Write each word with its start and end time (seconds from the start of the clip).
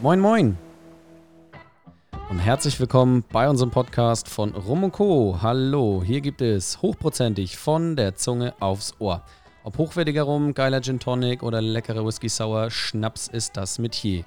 Moin, 0.00 0.20
moin. 0.20 0.56
Und 2.30 2.38
herzlich 2.38 2.78
willkommen 2.78 3.24
bei 3.32 3.48
unserem 3.50 3.72
Podcast 3.72 4.28
von 4.28 4.54
Rum 4.54 4.84
und 4.84 4.92
Co. 4.92 5.40
Hallo, 5.42 6.04
hier 6.06 6.20
gibt 6.20 6.40
es 6.40 6.80
hochprozentig 6.80 7.56
von 7.56 7.96
der 7.96 8.14
Zunge 8.14 8.54
aufs 8.60 8.94
Ohr. 9.00 9.24
Ob 9.64 9.76
hochwertiger 9.76 10.22
Rum, 10.22 10.54
geiler 10.54 10.82
Gin 10.82 11.00
Tonic 11.00 11.42
oder 11.42 11.60
leckerer 11.60 12.06
Whisky 12.06 12.28
Sour, 12.28 12.70
Schnaps 12.70 13.26
ist 13.26 13.56
das 13.56 13.80
Metier. 13.80 14.22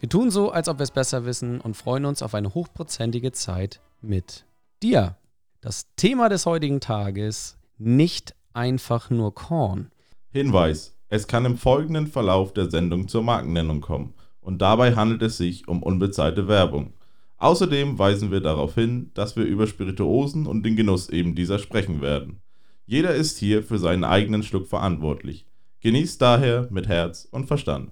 Wir 0.00 0.10
tun 0.10 0.30
so, 0.30 0.50
als 0.50 0.68
ob 0.68 0.80
wir 0.80 0.84
es 0.84 0.90
besser 0.90 1.24
wissen 1.24 1.62
und 1.62 1.78
freuen 1.78 2.04
uns 2.04 2.20
auf 2.20 2.34
eine 2.34 2.52
hochprozentige 2.52 3.32
Zeit 3.32 3.80
mit 4.02 4.44
dir. 4.82 5.16
Das 5.62 5.86
Thema 5.96 6.28
des 6.28 6.44
heutigen 6.44 6.80
Tages, 6.80 7.56
nicht 7.78 8.34
einfach 8.52 9.08
nur 9.08 9.34
Korn. 9.34 9.90
Hinweis, 10.30 10.94
es 11.08 11.26
kann 11.26 11.46
im 11.46 11.56
folgenden 11.56 12.06
Verlauf 12.06 12.52
der 12.52 12.70
Sendung 12.70 13.08
zur 13.08 13.22
Markennennung 13.22 13.80
kommen 13.80 14.12
und 14.46 14.62
dabei 14.62 14.94
handelt 14.94 15.22
es 15.22 15.38
sich 15.38 15.66
um 15.66 15.82
unbezahlte 15.82 16.46
Werbung. 16.46 16.92
Außerdem 17.38 17.98
weisen 17.98 18.30
wir 18.30 18.38
darauf 18.38 18.76
hin, 18.76 19.10
dass 19.12 19.34
wir 19.34 19.44
über 19.44 19.66
Spirituosen 19.66 20.46
und 20.46 20.64
den 20.64 20.76
Genuss 20.76 21.08
eben 21.08 21.34
dieser 21.34 21.58
sprechen 21.58 22.00
werden. 22.00 22.40
Jeder 22.86 23.12
ist 23.12 23.38
hier 23.38 23.64
für 23.64 23.78
seinen 23.78 24.04
eigenen 24.04 24.44
Schluck 24.44 24.68
verantwortlich. 24.68 25.46
Genießt 25.80 26.22
daher 26.22 26.68
mit 26.70 26.86
Herz 26.86 27.26
und 27.28 27.46
Verstand. 27.46 27.90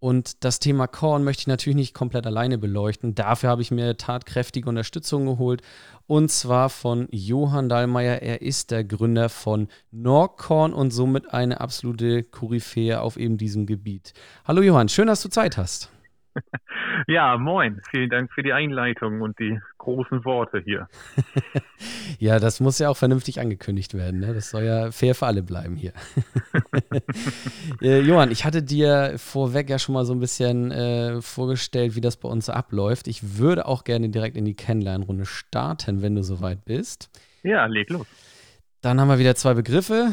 Und 0.00 0.44
das 0.44 0.60
Thema 0.60 0.86
Korn 0.86 1.24
möchte 1.24 1.42
ich 1.42 1.46
natürlich 1.46 1.76
nicht 1.76 1.94
komplett 1.94 2.26
alleine 2.26 2.56
beleuchten. 2.56 3.14
Dafür 3.14 3.50
habe 3.50 3.60
ich 3.60 3.70
mir 3.70 3.98
tatkräftige 3.98 4.68
Unterstützung 4.68 5.26
geholt. 5.26 5.60
Und 6.06 6.30
zwar 6.30 6.70
von 6.70 7.06
Johann 7.10 7.68
Dahlmeier. 7.68 8.22
Er 8.22 8.40
ist 8.40 8.70
der 8.70 8.82
Gründer 8.82 9.28
von 9.28 9.68
Norkorn 9.90 10.72
und 10.72 10.90
somit 10.90 11.32
eine 11.34 11.60
absolute 11.60 12.22
Koryphäe 12.22 13.02
auf 13.02 13.18
eben 13.18 13.36
diesem 13.36 13.66
Gebiet. 13.66 14.14
Hallo 14.46 14.62
Johann, 14.62 14.88
schön, 14.88 15.06
dass 15.06 15.22
du 15.22 15.28
Zeit 15.28 15.58
hast. 15.58 15.90
Ja, 17.06 17.36
moin. 17.38 17.80
Vielen 17.90 18.10
Dank 18.10 18.32
für 18.32 18.42
die 18.42 18.52
Einleitung 18.52 19.20
und 19.20 19.38
die 19.38 19.58
großen 19.78 20.24
Worte 20.24 20.60
hier. 20.64 20.88
ja, 22.18 22.38
das 22.38 22.60
muss 22.60 22.78
ja 22.78 22.88
auch 22.88 22.96
vernünftig 22.96 23.40
angekündigt 23.40 23.94
werden. 23.94 24.20
Ne? 24.20 24.34
Das 24.34 24.50
soll 24.50 24.64
ja 24.64 24.90
fair 24.90 25.14
für 25.14 25.26
alle 25.26 25.42
bleiben 25.42 25.76
hier. 25.76 25.92
äh, 27.82 28.00
Johann, 28.00 28.30
ich 28.30 28.44
hatte 28.44 28.62
dir 28.62 29.14
vorweg 29.16 29.70
ja 29.70 29.78
schon 29.78 29.94
mal 29.94 30.04
so 30.04 30.12
ein 30.12 30.20
bisschen 30.20 30.70
äh, 30.70 31.20
vorgestellt, 31.22 31.96
wie 31.96 32.00
das 32.00 32.16
bei 32.16 32.28
uns 32.28 32.48
abläuft. 32.48 33.08
Ich 33.08 33.38
würde 33.38 33.66
auch 33.66 33.84
gerne 33.84 34.08
direkt 34.08 34.36
in 34.36 34.44
die 34.44 34.54
Kennenlernrunde 34.54 35.26
starten, 35.26 36.02
wenn 36.02 36.14
du 36.14 36.22
soweit 36.22 36.64
bist. 36.64 37.10
Ja, 37.42 37.66
leg 37.66 37.88
los. 37.90 38.06
Dann 38.82 38.98
haben 38.98 39.08
wir 39.08 39.18
wieder 39.18 39.34
zwei 39.34 39.54
Begriffe 39.54 40.12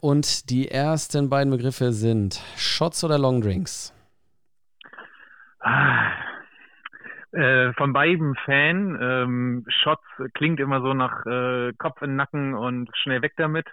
und 0.00 0.48
die 0.48 0.70
ersten 0.70 1.28
beiden 1.28 1.50
Begriffe 1.50 1.92
sind 1.92 2.40
Shots 2.56 3.04
oder 3.04 3.18
Longdrinks. 3.18 3.92
Ah, 5.66 6.12
äh, 7.32 7.72
von 7.72 7.92
beiden 7.92 8.36
Fan. 8.44 8.96
Ähm, 9.00 9.64
Shots 9.66 10.06
klingt 10.34 10.60
immer 10.60 10.80
so 10.80 10.94
nach 10.94 11.26
äh, 11.26 11.72
Kopf 11.76 12.00
in 12.02 12.10
den 12.10 12.16
Nacken 12.16 12.54
und 12.54 12.88
schnell 12.96 13.20
weg 13.20 13.32
damit. 13.36 13.66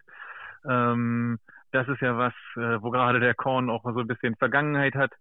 Ähm, 0.67 1.37
das 1.71 1.87
ist 1.87 2.01
ja 2.01 2.17
was, 2.17 2.33
äh, 2.55 2.81
wo 2.81 2.89
gerade 2.89 3.19
der 3.19 3.35
Korn 3.35 3.69
auch 3.69 3.83
so 3.83 3.99
ein 3.99 4.07
bisschen 4.07 4.35
Vergangenheit 4.37 4.95
hat. 4.95 5.11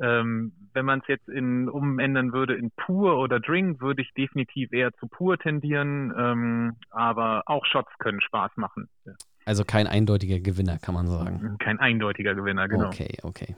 Ähm, 0.00 0.52
wenn 0.72 0.86
man 0.86 1.00
es 1.00 1.08
jetzt 1.08 1.28
in 1.28 1.68
umändern 1.68 2.32
würde 2.32 2.54
in 2.54 2.70
pur 2.70 3.18
oder 3.18 3.38
Drink, 3.38 3.82
würde 3.82 4.00
ich 4.00 4.10
definitiv 4.14 4.72
eher 4.72 4.94
zu 4.94 5.08
pur 5.08 5.36
tendieren. 5.36 6.10
Ähm, 6.16 6.76
aber 6.90 7.42
auch 7.44 7.66
Shots 7.66 7.92
können 7.98 8.22
Spaß 8.22 8.52
machen. 8.56 8.88
Ja. 9.04 9.12
Also 9.46 9.64
kein 9.64 9.86
eindeutiger 9.86 10.40
Gewinner, 10.40 10.78
kann 10.78 10.94
man 10.94 11.06
sagen. 11.06 11.56
Kein 11.58 11.78
eindeutiger 11.78 12.34
Gewinner, 12.34 12.68
genau. 12.68 12.86
Okay, 12.86 13.18
okay. 13.22 13.56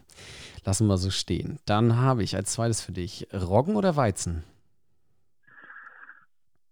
Lassen 0.65 0.89
wir 0.89 0.97
so 0.97 1.11
stehen. 1.11 1.61
Dann 1.65 1.97
habe 1.97 2.25
ich 2.25 2.35
als 2.35 2.53
zweites 2.53 2.83
für 2.83 2.93
dich 2.93 3.29
Roggen 3.33 3.77
oder 3.77 3.95
Weizen? 3.95 4.43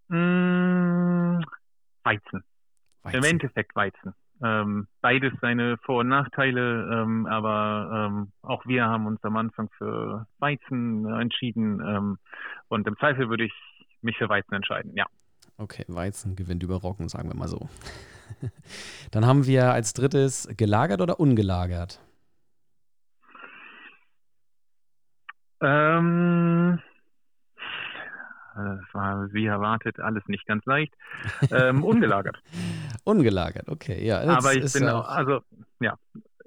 Mmh, 0.09 1.41
Weizen. 2.03 2.43
Weizen. 3.03 3.17
Im 3.17 3.23
Endeffekt 3.23 3.75
Weizen. 3.75 4.13
Ähm, 4.43 4.87
beides 5.01 5.31
seine 5.39 5.77
Vor- 5.77 6.01
und 6.01 6.09
Nachteile, 6.09 6.89
ähm, 6.91 7.25
aber 7.25 8.09
ähm, 8.11 8.31
auch 8.41 8.65
wir 8.65 8.85
haben 8.85 9.07
uns 9.07 9.23
am 9.23 9.37
Anfang 9.37 9.69
für 9.77 10.27
Weizen 10.39 11.05
entschieden 11.05 11.81
ähm, 11.85 12.17
und 12.67 12.85
im 12.85 12.97
Zweifel 12.97 13.29
würde 13.29 13.45
ich 13.45 13.53
mich 14.01 14.17
für 14.17 14.27
Weizen 14.27 14.53
entscheiden, 14.53 14.91
ja. 14.93 15.05
Okay, 15.57 15.85
Weizen 15.87 16.35
gewinnt 16.35 16.63
über 16.63 16.75
Roggen, 16.75 17.07
sagen 17.07 17.29
wir 17.29 17.35
mal 17.35 17.47
so. 17.47 17.69
Dann 19.11 19.25
haben 19.25 19.45
wir 19.45 19.71
als 19.71 19.93
drittes 19.93 20.47
gelagert 20.57 21.01
oder 21.01 21.19
ungelagert? 21.19 21.99
Ähm, 25.61 26.79
das 28.55 28.93
war 28.93 29.33
wie 29.33 29.45
erwartet 29.45 29.99
alles 29.99 30.23
nicht 30.27 30.45
ganz 30.45 30.65
leicht. 30.65 30.93
Ähm, 31.51 31.83
ungelagert. 31.83 32.37
ungelagert, 33.03 33.67
okay, 33.69 34.05
ja. 34.05 34.21
Aber 34.21 34.53
ich 34.53 34.71
bin 34.73 34.87
auch, 34.89 35.07
also 35.07 35.41
ja, 35.79 35.95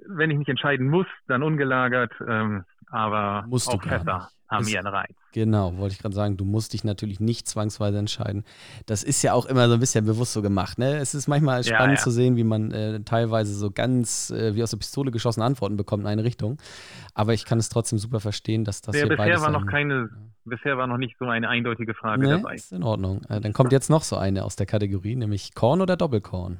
wenn 0.06 0.30
ich 0.30 0.38
mich 0.38 0.48
entscheiden 0.48 0.88
muss, 0.88 1.06
dann 1.26 1.42
ungelagert. 1.42 2.12
Ähm, 2.26 2.64
aber 2.90 3.44
musst 3.48 3.68
auch 3.68 3.82
Fässer 3.82 4.30
haben 4.48 4.62
ist, 4.62 4.72
ihren 4.72 4.86
Reiz. 4.86 5.14
Genau, 5.32 5.76
wollte 5.76 5.94
ich 5.94 6.00
gerade 6.00 6.14
sagen, 6.14 6.36
du 6.36 6.44
musst 6.44 6.72
dich 6.72 6.84
natürlich 6.84 7.20
nicht 7.20 7.46
zwangsweise 7.46 7.98
entscheiden. 7.98 8.44
Das 8.86 9.02
ist 9.02 9.22
ja 9.22 9.32
auch 9.34 9.46
immer 9.46 9.68
so 9.68 9.74
ein 9.74 9.80
bisschen 9.80 10.06
bewusst 10.06 10.32
so 10.32 10.42
gemacht. 10.42 10.78
Ne? 10.78 10.96
Es 10.96 11.14
ist 11.14 11.28
manchmal 11.28 11.64
spannend 11.64 11.98
ja, 11.98 11.98
ja. 11.98 12.02
zu 12.02 12.10
sehen, 12.10 12.36
wie 12.36 12.44
man 12.44 12.72
äh, 12.72 13.00
teilweise 13.00 13.54
so 13.54 13.70
ganz 13.70 14.30
äh, 14.30 14.54
wie 14.54 14.62
aus 14.62 14.70
der 14.70 14.78
Pistole 14.78 15.10
geschossene 15.10 15.44
Antworten 15.44 15.76
bekommt 15.76 16.04
in 16.04 16.08
eine 16.08 16.24
Richtung. 16.24 16.58
Aber 17.14 17.34
ich 17.34 17.44
kann 17.44 17.58
es 17.58 17.68
trotzdem 17.68 17.98
super 17.98 18.20
verstehen, 18.20 18.64
dass 18.64 18.80
das 18.80 18.96
ja, 18.96 19.06
hier 19.06 19.16
bisher 19.16 19.40
war 19.40 19.50
noch 19.50 19.66
keine, 19.66 20.08
bisher 20.44 20.78
war 20.78 20.86
noch 20.86 20.98
nicht 20.98 21.16
so 21.18 21.26
eine 21.26 21.48
eindeutige 21.48 21.94
Frage 21.94 22.22
nee, 22.22 22.30
dabei. 22.30 22.54
Ist 22.54 22.72
in 22.72 22.82
Ordnung. 22.82 23.22
Äh, 23.28 23.40
dann 23.40 23.52
kommt 23.52 23.72
jetzt 23.72 23.90
noch 23.90 24.02
so 24.02 24.16
eine 24.16 24.44
aus 24.44 24.56
der 24.56 24.66
Kategorie, 24.66 25.16
nämlich 25.16 25.54
Korn 25.54 25.80
oder 25.80 25.96
Doppelkorn. 25.96 26.58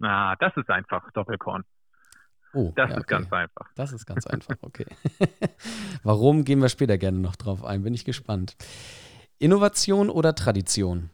Ah, 0.00 0.36
das 0.36 0.56
ist 0.56 0.70
einfach 0.70 1.10
Doppelkorn. 1.12 1.64
Oh, 2.54 2.72
das 2.76 2.90
ja, 2.90 2.96
ist 2.96 3.02
okay. 3.02 3.14
ganz 3.14 3.32
einfach. 3.32 3.70
Das 3.74 3.92
ist 3.92 4.06
ganz 4.06 4.26
einfach, 4.26 4.56
okay. 4.62 4.86
Warum 6.02 6.44
gehen 6.44 6.60
wir 6.60 6.68
später 6.68 6.98
gerne 6.98 7.18
noch 7.18 7.36
drauf 7.36 7.64
ein? 7.64 7.82
Bin 7.82 7.94
ich 7.94 8.04
gespannt. 8.04 8.56
Innovation 9.38 10.10
oder 10.10 10.34
Tradition? 10.34 11.10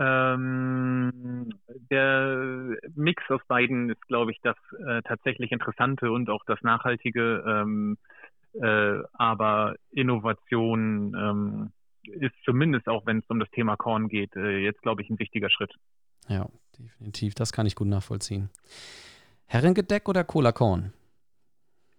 Ähm, 0.00 1.50
der 1.90 2.76
Mix 2.94 3.22
aus 3.30 3.40
beiden 3.48 3.90
ist, 3.90 4.06
glaube 4.06 4.30
ich, 4.30 4.40
das 4.42 4.56
äh, 4.86 5.02
tatsächlich 5.02 5.50
Interessante 5.52 6.10
und 6.10 6.30
auch 6.30 6.44
das 6.46 6.62
Nachhaltige. 6.62 7.44
Ähm, 7.46 7.98
äh, 8.54 9.02
aber 9.12 9.74
Innovation 9.90 11.14
ähm, 11.14 11.72
ist 12.12 12.34
zumindest 12.44 12.88
auch, 12.88 13.06
wenn 13.06 13.18
es 13.18 13.28
um 13.28 13.40
das 13.40 13.50
Thema 13.50 13.76
Korn 13.76 14.08
geht, 14.08 14.34
äh, 14.36 14.58
jetzt, 14.58 14.82
glaube 14.82 15.02
ich, 15.02 15.10
ein 15.10 15.18
wichtiger 15.18 15.50
Schritt. 15.50 15.74
Ja, 16.28 16.46
definitiv. 16.78 17.34
Das 17.34 17.52
kann 17.52 17.66
ich 17.66 17.74
gut 17.74 17.88
nachvollziehen. 17.88 18.50
Herrengedeck 19.46 20.08
oder 20.08 20.24
Cola 20.24 20.52
Korn? 20.52 20.92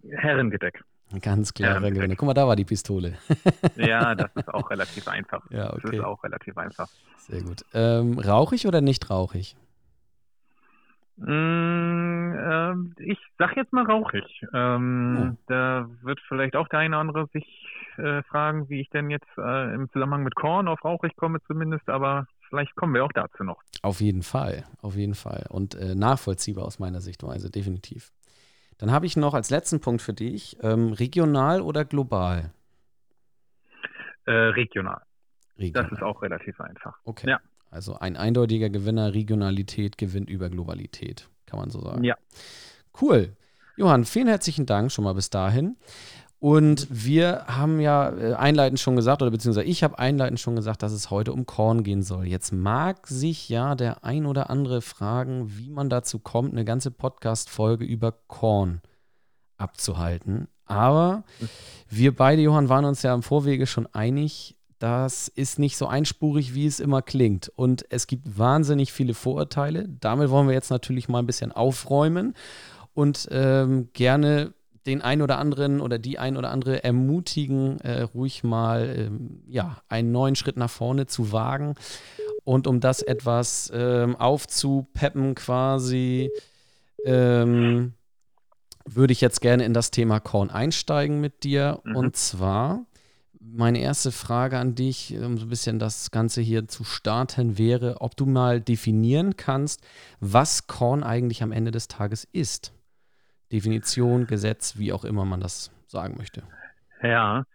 Herrengedeck. 0.10 0.84
Ganz 1.22 1.54
klar, 1.54 1.76
Herrengedeck. 1.76 2.18
Guck 2.18 2.28
mal, 2.28 2.34
da 2.34 2.48
war 2.48 2.56
die 2.56 2.66
Pistole. 2.66 3.18
ja, 3.76 4.14
das 4.14 4.30
ist 4.36 4.54
auch 4.54 4.70
relativ 4.70 5.08
einfach. 5.08 5.44
Ja, 5.50 5.74
okay. 5.74 5.82
Das 5.84 5.94
ist 5.94 6.00
auch 6.02 6.24
relativ 6.24 6.58
einfach. 6.58 6.88
Sehr 7.18 7.42
gut. 7.42 7.66
Ähm, 7.74 8.20
rauchig 8.20 8.68
oder 8.68 8.82
nicht 8.82 9.10
rauchig? 9.10 9.56
Mm, 11.18 12.34
äh, 12.34 13.04
ich 13.04 13.20
sag 13.40 13.58
jetzt 13.58 13.74
mal 13.74 13.86
rauchig. 13.86 14.24
Ähm, 14.54 15.34
oh. 15.34 15.38
Da 15.48 15.90
wird 16.02 16.20
vielleicht 16.28 16.56
auch 16.56 16.68
der 16.68 16.80
eine 16.80 16.96
oder 16.96 17.02
andere 17.02 17.28
sich 17.34 17.46
äh, 17.98 18.22
fragen, 18.24 18.70
wie 18.70 18.80
ich 18.80 18.90
denn 18.90 19.10
jetzt 19.10 19.28
äh, 19.38 19.74
im 19.74 19.90
Zusammenhang 19.92 20.24
mit 20.24 20.36
Korn 20.36 20.68
auf 20.68 20.84
rauchig 20.86 21.16
komme 21.16 21.42
zumindest, 21.48 21.90
aber 21.90 22.28
vielleicht 22.50 22.76
kommen 22.76 22.94
wir 22.94 23.06
auch 23.06 23.12
dazu 23.14 23.44
noch. 23.44 23.62
Auf 23.82 24.02
jeden 24.02 24.24
Fall, 24.24 24.66
auf 24.82 24.96
jeden 24.96 25.16
Fall. 25.16 25.46
Und 25.50 25.76
äh, 25.76 25.96
nachvollziehbar 25.96 26.66
aus 26.66 26.80
meiner 26.80 27.02
Sichtweise, 27.02 27.50
definitiv. 27.50 28.12
Dann 28.78 28.92
habe 28.92 29.06
ich 29.06 29.18
noch 29.18 29.34
als 29.34 29.50
letzten 29.50 29.80
Punkt 29.80 30.02
für 30.02 30.14
dich, 30.14 30.58
ähm, 30.62 30.94
regional 30.94 31.62
oder 31.62 31.86
global? 31.86 32.52
Äh, 34.26 34.32
regional. 34.32 35.02
regional. 35.58 35.90
Das 35.90 35.98
ist 35.98 36.04
auch 36.04 36.22
relativ 36.22 36.60
einfach. 36.62 36.98
Okay. 37.04 37.30
Ja. 37.30 37.40
Also 37.72 37.98
ein 38.00 38.18
eindeutiger 38.18 38.70
Gewinner, 38.70 39.14
Regionalität 39.14 39.98
gewinnt 39.98 40.30
über 40.30 40.50
Globalität, 40.50 41.30
kann 41.46 41.60
man 41.60 41.70
so 41.70 41.82
sagen. 41.82 42.04
Ja. 42.04 42.16
Cool. 43.00 43.36
Johann, 43.78 44.06
vielen 44.06 44.28
herzlichen 44.28 44.66
Dank 44.66 44.92
schon 44.92 45.04
mal 45.04 45.14
bis 45.14 45.30
dahin. 45.30 45.78
Und 46.40 46.88
wir 46.90 47.44
haben 47.48 47.82
ja 47.82 48.10
äh, 48.12 48.34
einleitend 48.34 48.80
schon 48.80 48.96
gesagt, 48.96 49.22
oder 49.22 49.32
beziehungsweise 49.32 49.68
ich 49.68 49.84
habe 49.84 50.00
einleitend 50.00 50.40
schon 50.40 50.56
gesagt, 50.56 50.84
dass 50.84 50.94
es 50.94 51.12
heute 51.12 51.34
um 51.34 51.46
Korn 51.46 51.84
gehen 51.84 52.02
soll. 52.02 52.28
Jetzt 52.28 52.54
mag 52.54 53.08
sich 53.08 53.50
ja 53.50 53.76
der 53.76 54.06
ein 54.06 54.26
oder 54.26 54.50
andere 54.50 54.82
fragen, 54.82 55.58
wie 55.58 55.70
man 55.70 55.90
dazu 55.90 56.18
kommt, 56.18 56.54
eine 56.54 56.64
ganze 56.64 56.92
Podcast-Folge 56.92 57.84
über 57.84 58.14
Korn 58.28 58.80
abzuhalten. 59.58 60.48
Aber 60.66 61.26
wir 61.90 62.16
beide, 62.16 62.42
Johann, 62.42 62.70
waren 62.70 62.86
uns 62.86 63.02
ja 63.02 63.14
im 63.14 63.24
Vorwege 63.24 63.68
schon 63.68 63.88
einig, 63.88 64.56
das 64.78 65.28
ist 65.28 65.60
nicht 65.60 65.76
so 65.76 65.88
einspurig, 65.88 66.54
wie 66.54 66.66
es 66.66 66.80
immer 66.80 67.02
klingt. 67.02 67.52
Und 67.54 67.84
es 67.90 68.08
gibt 68.08 68.38
wahnsinnig 68.38 68.94
viele 68.94 69.14
Vorurteile. 69.14 69.90
Damit 70.00 70.30
wollen 70.30 70.48
wir 70.48 70.54
jetzt 70.54 70.70
natürlich 70.70 71.10
mal 71.10 71.20
ein 71.20 71.26
bisschen 71.26 71.52
aufräumen 71.52 72.34
und 72.94 73.28
ähm, 73.30 73.90
gerne 73.92 74.54
den 74.86 75.02
ein 75.02 75.22
oder 75.22 75.38
anderen 75.38 75.82
oder 75.82 76.00
die 76.00 76.20
ein 76.20 76.38
oder 76.38 76.52
andere 76.52 76.84
ermutigen, 76.84 77.80
äh, 77.82 78.02
ruhig 78.02 78.44
mal 78.44 78.94
ähm, 78.98 79.44
ja, 79.48 79.82
einen 79.90 80.12
neuen 80.12 80.36
Schritt 80.36 80.58
nach 80.58 80.70
vorne 80.70 81.08
zu 81.08 81.32
wagen. 81.32 81.76
Und 82.44 82.68
um 82.68 82.80
das 82.80 83.02
etwas 83.02 83.72
ähm, 83.74 84.16
aufzupeppen 84.16 85.36
quasi, 85.36 86.32
ähm, 87.06 87.94
würde 88.86 89.14
ich 89.14 89.22
jetzt 89.22 89.42
gerne 89.42 89.66
in 89.66 89.74
das 89.74 89.92
Thema 89.92 90.20
Korn 90.20 90.50
einsteigen 90.50 91.22
mit 91.22 91.44
dir. 91.44 91.80
Mhm. 91.84 91.96
Und 91.96 92.16
zwar, 92.16 92.86
meine 93.40 93.80
erste 93.80 94.12
Frage 94.12 94.58
an 94.58 94.76
dich, 94.76 95.16
um 95.18 95.38
so 95.38 95.46
ein 95.46 95.50
bisschen 95.50 95.80
das 95.80 96.12
Ganze 96.12 96.42
hier 96.42 96.68
zu 96.68 96.84
starten, 96.84 97.58
wäre, 97.58 98.02
ob 98.02 98.16
du 98.16 98.26
mal 98.26 98.62
definieren 98.62 99.38
kannst, 99.38 99.82
was 100.20 100.68
Korn 100.68 101.04
eigentlich 101.04 101.44
am 101.44 101.52
Ende 101.52 101.72
des 101.72 101.88
Tages 101.88 102.28
ist. 102.32 102.74
Definition, 103.52 104.28
Gesetz, 104.28 104.78
wie 104.78 104.94
auch 104.94 105.06
immer 105.06 105.26
man 105.26 105.40
das 105.40 105.72
sagen 105.88 106.16
möchte. 106.18 106.44
Ja, 107.02 107.46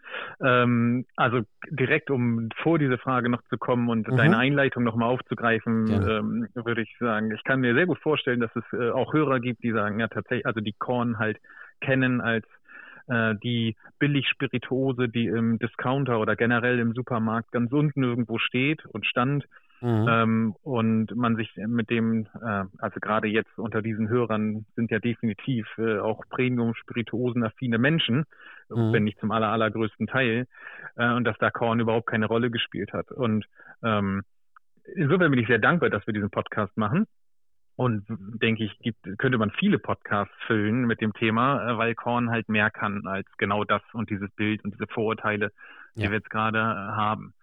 ähm, 0.43 1.05
also 1.17 1.43
direkt 1.71 2.11
um 2.11 2.49
vor 2.63 2.79
diese 2.79 2.99
Frage 2.99 3.29
noch 3.29 3.43
zu 3.51 3.59
kommen 3.59 3.89
und 3.89 4.09
mhm. 4.09 4.17
deine 4.17 4.39
Einleitung 4.39 4.85
nochmal 4.85 5.11
aufzugreifen, 5.11 5.89
ähm, 5.89 6.49
würde 6.55 6.83
ich 6.83 6.97
sagen, 6.99 7.31
ich 7.33 7.45
kann 7.45 7.61
mir 7.61 7.75
sehr 7.75 7.87
gut 7.87 7.99
vorstellen, 7.99 8.41
dass 8.41 8.55
es 8.57 8.65
äh, 8.73 8.91
auch 8.91 9.13
Hörer 9.13 9.41
gibt, 9.41 9.63
die 9.63 9.73
sagen, 9.73 10.01
ja 10.01 10.09
tatsächlich, 10.09 10.47
also 10.47 10.61
die 10.61 10.75
Korn 10.79 11.19
halt 11.19 11.39
kennen 11.81 12.21
als 12.21 12.47
äh, 13.07 13.35
die 13.43 13.77
Billigspirituose, 13.99 15.09
die 15.09 15.27
im 15.27 15.59
Discounter 15.59 16.19
oder 16.21 16.37
generell 16.37 16.79
im 16.79 16.95
Supermarkt 16.95 17.53
ganz 17.53 17.71
unten 17.73 18.03
irgendwo 18.03 18.39
steht 18.39 18.85
und 18.87 19.07
stand 19.07 19.45
Mhm. 19.85 20.07
Ähm, 20.09 20.55
und 20.63 21.15
man 21.15 21.37
sich 21.37 21.55
mit 21.57 21.91
dem, 21.91 22.27
äh, 22.41 22.65
also 22.79 23.01
gerade 23.01 23.29
jetzt 23.29 23.59
unter 23.59 23.83
diesen 23.83 24.09
Hörern 24.09 24.65
sind 24.77 24.91
ja 24.91 24.99
definitiv 24.99 25.67
äh, 25.77 25.99
auch 25.99 26.23
Premium-Spirituosen-affine 26.31 27.77
Menschen, 27.77 28.25
mhm. 28.71 28.95
wenn 28.95 29.05
nicht 29.05 29.21
zum 29.21 29.31
aller, 29.31 29.49
allergrößten 29.49 30.07
Teil, 30.07 30.47
äh, 30.97 31.13
und 31.13 31.25
dass 31.25 31.37
da 31.37 31.51
Korn 31.51 31.81
überhaupt 31.81 32.07
keine 32.07 32.25
Rolle 32.25 32.51
gespielt 32.51 32.95
hat. 32.95 33.13
Und 33.13 33.45
ähm, 33.83 34.23
insofern 34.97 35.31
bin 35.31 35.41
ich 35.41 35.49
sehr 35.49 35.59
dankbar, 35.59 35.91
dass 35.91 36.07
wir 36.07 36.15
diesen 36.15 36.31
Podcast 36.31 36.75
machen. 36.79 37.07
Und 37.77 38.07
denke 38.09 38.65
ich, 38.65 38.79
gibt, 38.79 39.07
könnte 39.19 39.37
man 39.37 39.51
viele 39.51 39.79
Podcasts 39.79 40.35
füllen 40.47 40.87
mit 40.87 41.03
dem 41.03 41.13
Thema, 41.13 41.73
äh, 41.73 41.77
weil 41.77 41.95
Korn 41.95 42.31
halt 42.31 42.49
mehr 42.49 42.71
kann 42.71 43.07
als 43.07 43.27
genau 43.37 43.65
das 43.65 43.83
und 43.93 44.09
dieses 44.09 44.31
Bild 44.31 44.65
und 44.65 44.73
diese 44.73 44.87
Vorurteile, 44.87 45.53
die 45.95 46.05
ja. 46.05 46.09
wir 46.09 46.17
jetzt 46.17 46.31
gerade 46.31 46.59
äh, 46.59 46.97
haben. 46.97 47.35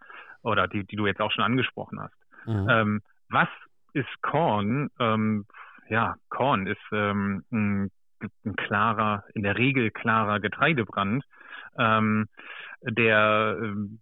Oder 0.42 0.68
die, 0.68 0.86
die 0.86 0.96
du 0.96 1.06
jetzt 1.06 1.22
auch 1.22 1.32
schon 1.32 1.44
angesprochen 1.44 2.00
hast. 2.00 2.21
Mhm. 2.46 2.68
Ähm, 2.70 3.02
was 3.30 3.48
ist 3.94 4.22
Korn? 4.22 4.90
Ähm, 5.00 5.46
ja, 5.90 6.16
Korn 6.30 6.68
ist 6.68 6.82
ähm, 6.92 7.44
ein, 7.52 7.92
ein, 8.46 8.56
klarer, 8.56 9.24
in 9.34 9.44
der 9.44 9.58
Regel 9.58 9.92
klarer 9.92 10.40
Getreidebrand, 10.40 11.24
ähm, 11.78 12.28
der 12.84 13.58
ähm, 13.62 14.00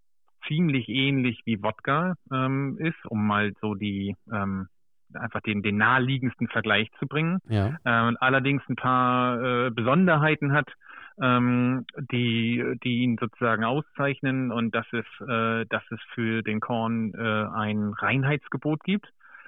ziemlich 0.48 0.88
ähnlich 0.90 1.42
wie 1.46 1.62
Wodka 1.62 2.16
ähm, 2.32 2.78
ist, 2.80 3.06
um 3.06 3.26
mal 3.26 3.54
so 3.62 3.76
die 3.76 4.16
einfach 4.32 5.42
den, 5.42 5.64
den 5.64 5.78
naheliegendsten 5.78 6.48
Vergleich 6.50 6.88
zu 7.00 7.08
bringen. 7.08 7.40
Ja. 7.50 7.78
Allerdings 7.84 8.62
ein 8.70 8.76
paar 8.76 9.42
äh, 9.42 9.70
Besonderheiten 9.72 10.54
hat, 10.54 10.68
ähm, 11.22 11.86
die, 12.12 12.64
die 12.84 13.04
ihn 13.04 13.18
sozusagen 13.20 13.64
auszeichnen 13.64 14.52
und 14.52 14.74
dass 14.74 14.86
es, 14.92 15.06
äh, 15.28 15.66
dass 15.66 15.84
es 15.92 16.00
für 16.14 16.42
den 16.42 16.60
Korn 16.60 17.14
äh, 17.14 17.46
ein 17.54 17.94
Reinheitsgebot 17.94 18.84
gibt. 18.84 19.08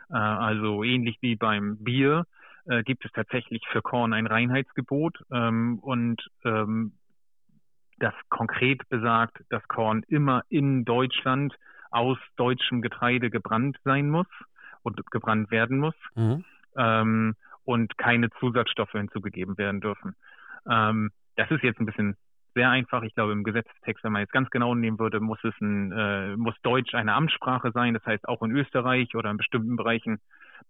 Äh, 0.09 0.15
also 0.15 0.83
ähnlich 0.83 1.17
wie 1.21 1.35
beim 1.35 1.77
Bier 1.83 2.25
äh, 2.65 2.83
gibt 2.83 3.05
es 3.05 3.11
tatsächlich 3.11 3.63
für 3.71 3.81
Korn 3.81 4.13
ein 4.13 4.27
Reinheitsgebot 4.27 5.17
ähm, 5.31 5.79
und 5.79 6.21
ähm, 6.43 6.93
das 7.99 8.13
konkret 8.29 8.87
besagt, 8.89 9.43
dass 9.49 9.65
Korn 9.67 10.03
immer 10.07 10.43
in 10.49 10.85
Deutschland 10.85 11.55
aus 11.91 12.17
deutschem 12.35 12.81
Getreide 12.81 13.29
gebrannt 13.29 13.77
sein 13.83 14.09
muss 14.09 14.27
und 14.81 14.99
gebrannt 15.11 15.51
werden 15.51 15.77
muss 15.77 15.95
mhm. 16.15 16.43
ähm, 16.75 17.35
und 17.63 17.97
keine 17.97 18.29
Zusatzstoffe 18.39 18.91
hinzugegeben 18.91 19.57
werden 19.57 19.81
dürfen. 19.81 20.15
Ähm, 20.69 21.11
das 21.41 21.51
ist 21.51 21.63
jetzt 21.63 21.79
ein 21.79 21.85
bisschen 21.85 22.15
sehr 22.53 22.69
einfach. 22.69 23.03
Ich 23.03 23.15
glaube, 23.15 23.31
im 23.31 23.43
Gesetzestext, 23.43 24.03
wenn 24.03 24.11
man 24.11 24.21
jetzt 24.21 24.33
ganz 24.33 24.49
genau 24.49 24.75
nehmen 24.75 24.99
würde, 24.99 25.19
muss 25.19 25.43
es 25.43 25.53
ein, 25.61 25.91
äh, 25.91 26.35
muss 26.35 26.55
Deutsch 26.61 26.93
eine 26.93 27.13
Amtssprache 27.13 27.71
sein. 27.71 27.93
Das 27.93 28.05
heißt, 28.05 28.27
auch 28.27 28.41
in 28.43 28.51
Österreich 28.51 29.15
oder 29.15 29.31
in 29.31 29.37
bestimmten 29.37 29.75
Bereichen 29.75 30.19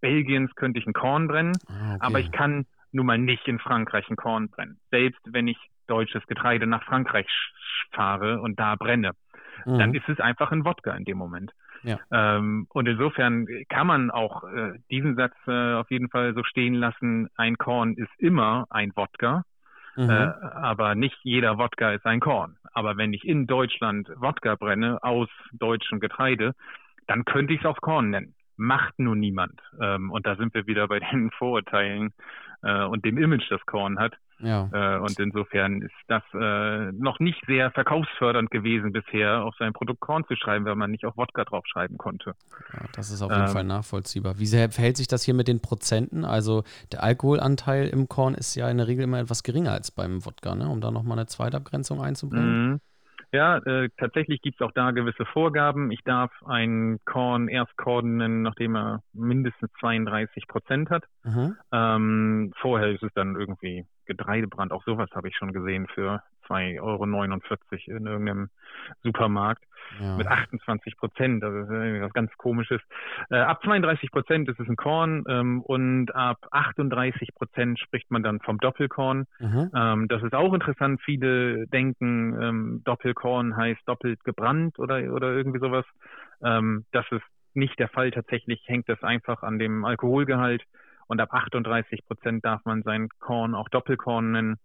Belgiens 0.00 0.54
könnte 0.54 0.78
ich 0.78 0.86
ein 0.86 0.92
Korn 0.92 1.28
brennen. 1.28 1.56
Ah, 1.66 1.94
okay. 1.94 1.98
Aber 2.00 2.20
ich 2.20 2.30
kann 2.32 2.66
nun 2.92 3.06
mal 3.06 3.18
nicht 3.18 3.46
in 3.48 3.58
Frankreich 3.58 4.08
ein 4.10 4.16
Korn 4.16 4.48
brennen. 4.48 4.78
Selbst 4.90 5.20
wenn 5.24 5.48
ich 5.48 5.58
deutsches 5.86 6.26
Getreide 6.26 6.66
nach 6.66 6.84
Frankreich 6.84 7.26
fahre 7.90 8.40
und 8.40 8.58
da 8.58 8.76
brenne, 8.76 9.12
mhm. 9.66 9.78
dann 9.78 9.94
ist 9.94 10.08
es 10.08 10.20
einfach 10.20 10.52
ein 10.52 10.64
Wodka 10.64 10.92
in 10.92 11.04
dem 11.04 11.18
Moment. 11.18 11.52
Ja. 11.82 11.98
Ähm, 12.12 12.66
und 12.70 12.86
insofern 12.86 13.46
kann 13.68 13.88
man 13.88 14.10
auch 14.10 14.44
äh, 14.44 14.78
diesen 14.90 15.16
Satz 15.16 15.34
äh, 15.48 15.74
auf 15.74 15.90
jeden 15.90 16.08
Fall 16.10 16.32
so 16.34 16.44
stehen 16.44 16.74
lassen. 16.74 17.28
Ein 17.36 17.58
Korn 17.58 17.94
ist 17.94 18.10
immer 18.18 18.66
ein 18.70 18.92
Wodka. 18.94 19.42
Mhm. 19.96 20.10
Äh, 20.10 20.32
aber 20.54 20.94
nicht 20.94 21.18
jeder 21.22 21.58
Wodka 21.58 21.92
ist 21.92 22.06
ein 22.06 22.20
Korn. 22.20 22.56
Aber 22.72 22.96
wenn 22.96 23.12
ich 23.12 23.24
in 23.24 23.46
Deutschland 23.46 24.08
Wodka 24.16 24.56
brenne 24.56 25.02
aus 25.02 25.28
deutschem 25.52 26.00
Getreide, 26.00 26.54
dann 27.06 27.24
könnte 27.24 27.52
ich 27.52 27.60
es 27.60 27.66
auch 27.66 27.80
Korn 27.80 28.10
nennen. 28.10 28.34
Macht 28.56 28.98
nur 28.98 29.16
niemand. 29.16 29.60
Ähm, 29.80 30.10
und 30.10 30.26
da 30.26 30.36
sind 30.36 30.54
wir 30.54 30.66
wieder 30.66 30.88
bei 30.88 31.00
den 31.00 31.30
Vorurteilen 31.38 32.12
äh, 32.62 32.84
und 32.84 33.04
dem 33.04 33.18
Image, 33.18 33.50
das 33.50 33.64
Korn 33.66 33.98
hat. 33.98 34.14
Ja. 34.42 34.68
Äh, 34.72 34.98
und 34.98 35.18
insofern 35.18 35.82
ist 35.82 35.94
das 36.08 36.22
äh, 36.34 36.92
noch 36.92 37.20
nicht 37.20 37.40
sehr 37.46 37.70
verkaufsfördernd 37.70 38.50
gewesen 38.50 38.92
bisher, 38.92 39.44
auf 39.44 39.54
sein 39.58 39.72
Produkt 39.72 40.00
Korn 40.00 40.24
zu 40.26 40.36
schreiben, 40.36 40.64
weil 40.64 40.74
man 40.74 40.90
nicht 40.90 41.04
auch 41.06 41.16
Wodka 41.16 41.44
draufschreiben 41.44 41.96
konnte. 41.96 42.34
Ja, 42.72 42.80
das 42.92 43.10
ist 43.10 43.22
auf 43.22 43.30
jeden 43.30 43.44
ähm, 43.44 43.50
Fall 43.50 43.64
nachvollziehbar. 43.64 44.38
Wie 44.38 44.46
sehr 44.46 44.70
verhält 44.70 44.96
sich 44.96 45.08
das 45.08 45.22
hier 45.22 45.34
mit 45.34 45.48
den 45.48 45.60
Prozenten? 45.60 46.24
Also 46.24 46.64
der 46.90 47.02
Alkoholanteil 47.02 47.88
im 47.88 48.08
Korn 48.08 48.34
ist 48.34 48.54
ja 48.56 48.68
in 48.68 48.78
der 48.78 48.88
Regel 48.88 49.04
immer 49.04 49.20
etwas 49.20 49.42
geringer 49.42 49.72
als 49.72 49.90
beim 49.90 50.24
Wodka, 50.24 50.54
ne? 50.54 50.68
um 50.68 50.80
da 50.80 50.90
nochmal 50.90 51.18
eine 51.18 51.26
Zweitabgrenzung 51.26 52.02
einzubringen. 52.02 52.80
Ja, 53.32 53.56
äh, 53.58 53.88
tatsächlich 53.96 54.42
gibt 54.42 54.60
es 54.60 54.66
auch 54.66 54.72
da 54.72 54.90
gewisse 54.90 55.24
Vorgaben. 55.24 55.90
Ich 55.90 56.02
darf 56.04 56.30
ein 56.44 57.00
Korn 57.06 57.48
erst 57.48 57.74
kordnen, 57.78 58.42
nachdem 58.42 58.76
er 58.76 59.02
mindestens 59.14 59.70
32 59.80 60.46
Prozent 60.46 60.90
hat. 60.90 61.04
Mhm. 61.24 61.56
Ähm, 61.72 62.52
vorher 62.60 62.90
ist 62.90 63.02
es 63.02 63.12
dann 63.14 63.34
irgendwie 63.36 63.86
Getreidebrand. 64.04 64.70
Auch 64.70 64.84
sowas 64.84 65.08
habe 65.12 65.28
ich 65.28 65.36
schon 65.36 65.54
gesehen 65.54 65.86
für 65.94 66.22
2,49 66.52 66.80
Euro 66.80 67.04
in 67.98 68.06
irgendeinem 68.06 68.50
Supermarkt 69.02 69.64
ja. 70.00 70.16
mit 70.16 70.26
28 70.26 70.96
Prozent. 70.96 71.42
Das 71.42 71.52
ist 71.52 71.68
was 71.68 72.12
ganz 72.12 72.32
Komisches. 72.36 72.80
Äh, 73.30 73.36
ab 73.36 73.62
32 73.62 74.10
Prozent 74.10 74.48
ist 74.48 74.58
es 74.58 74.68
ein 74.68 74.76
Korn 74.76 75.24
ähm, 75.28 75.62
und 75.62 76.14
ab 76.14 76.38
38 76.50 77.34
Prozent 77.34 77.78
spricht 77.78 78.10
man 78.10 78.22
dann 78.22 78.40
vom 78.40 78.58
Doppelkorn. 78.58 79.26
Mhm. 79.38 79.70
Ähm, 79.74 80.08
das 80.08 80.22
ist 80.22 80.34
auch 80.34 80.54
interessant. 80.54 81.00
Viele 81.02 81.66
denken, 81.66 82.40
ähm, 82.40 82.82
Doppelkorn 82.84 83.56
heißt 83.56 83.80
doppelt 83.86 84.22
gebrannt 84.24 84.78
oder, 84.78 85.12
oder 85.12 85.32
irgendwie 85.32 85.60
sowas. 85.60 85.84
Ähm, 86.42 86.84
das 86.92 87.06
ist 87.10 87.22
nicht 87.54 87.78
der 87.78 87.88
Fall. 87.88 88.10
Tatsächlich 88.10 88.62
hängt 88.66 88.88
das 88.88 89.02
einfach 89.02 89.42
an 89.42 89.58
dem 89.58 89.84
Alkoholgehalt. 89.84 90.62
Und 91.08 91.20
ab 91.20 91.34
38 91.34 92.06
Prozent 92.06 92.44
darf 92.44 92.64
man 92.64 92.82
sein 92.82 93.08
Korn 93.18 93.54
auch 93.54 93.68
Doppelkorn 93.68 94.32
nennen 94.32 94.58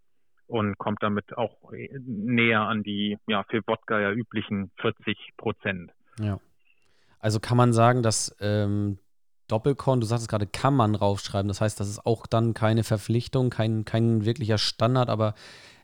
und 0.48 0.76
kommt 0.78 1.02
damit 1.02 1.36
auch 1.36 1.72
näher 2.06 2.62
an 2.62 2.82
die 2.82 3.18
ja 3.26 3.44
für 3.44 3.60
Wodka 3.66 4.00
ja 4.00 4.10
üblichen 4.10 4.70
40 4.80 5.16
Prozent. 5.36 5.92
Ja. 6.18 6.40
Also 7.20 7.40
kann 7.40 7.56
man 7.56 7.72
sagen, 7.72 8.02
dass 8.02 8.36
ähm, 8.40 8.98
Doppelkorn, 9.48 10.00
du 10.00 10.06
sagtest 10.06 10.28
gerade, 10.28 10.46
kann 10.46 10.74
man 10.74 10.94
raufschreiben. 10.94 11.48
Das 11.48 11.60
heißt, 11.60 11.80
das 11.80 11.88
ist 11.88 12.04
auch 12.06 12.26
dann 12.26 12.54
keine 12.54 12.84
Verpflichtung, 12.84 13.50
kein, 13.50 13.84
kein 13.84 14.24
wirklicher 14.24 14.58
Standard, 14.58 15.08
aber 15.08 15.34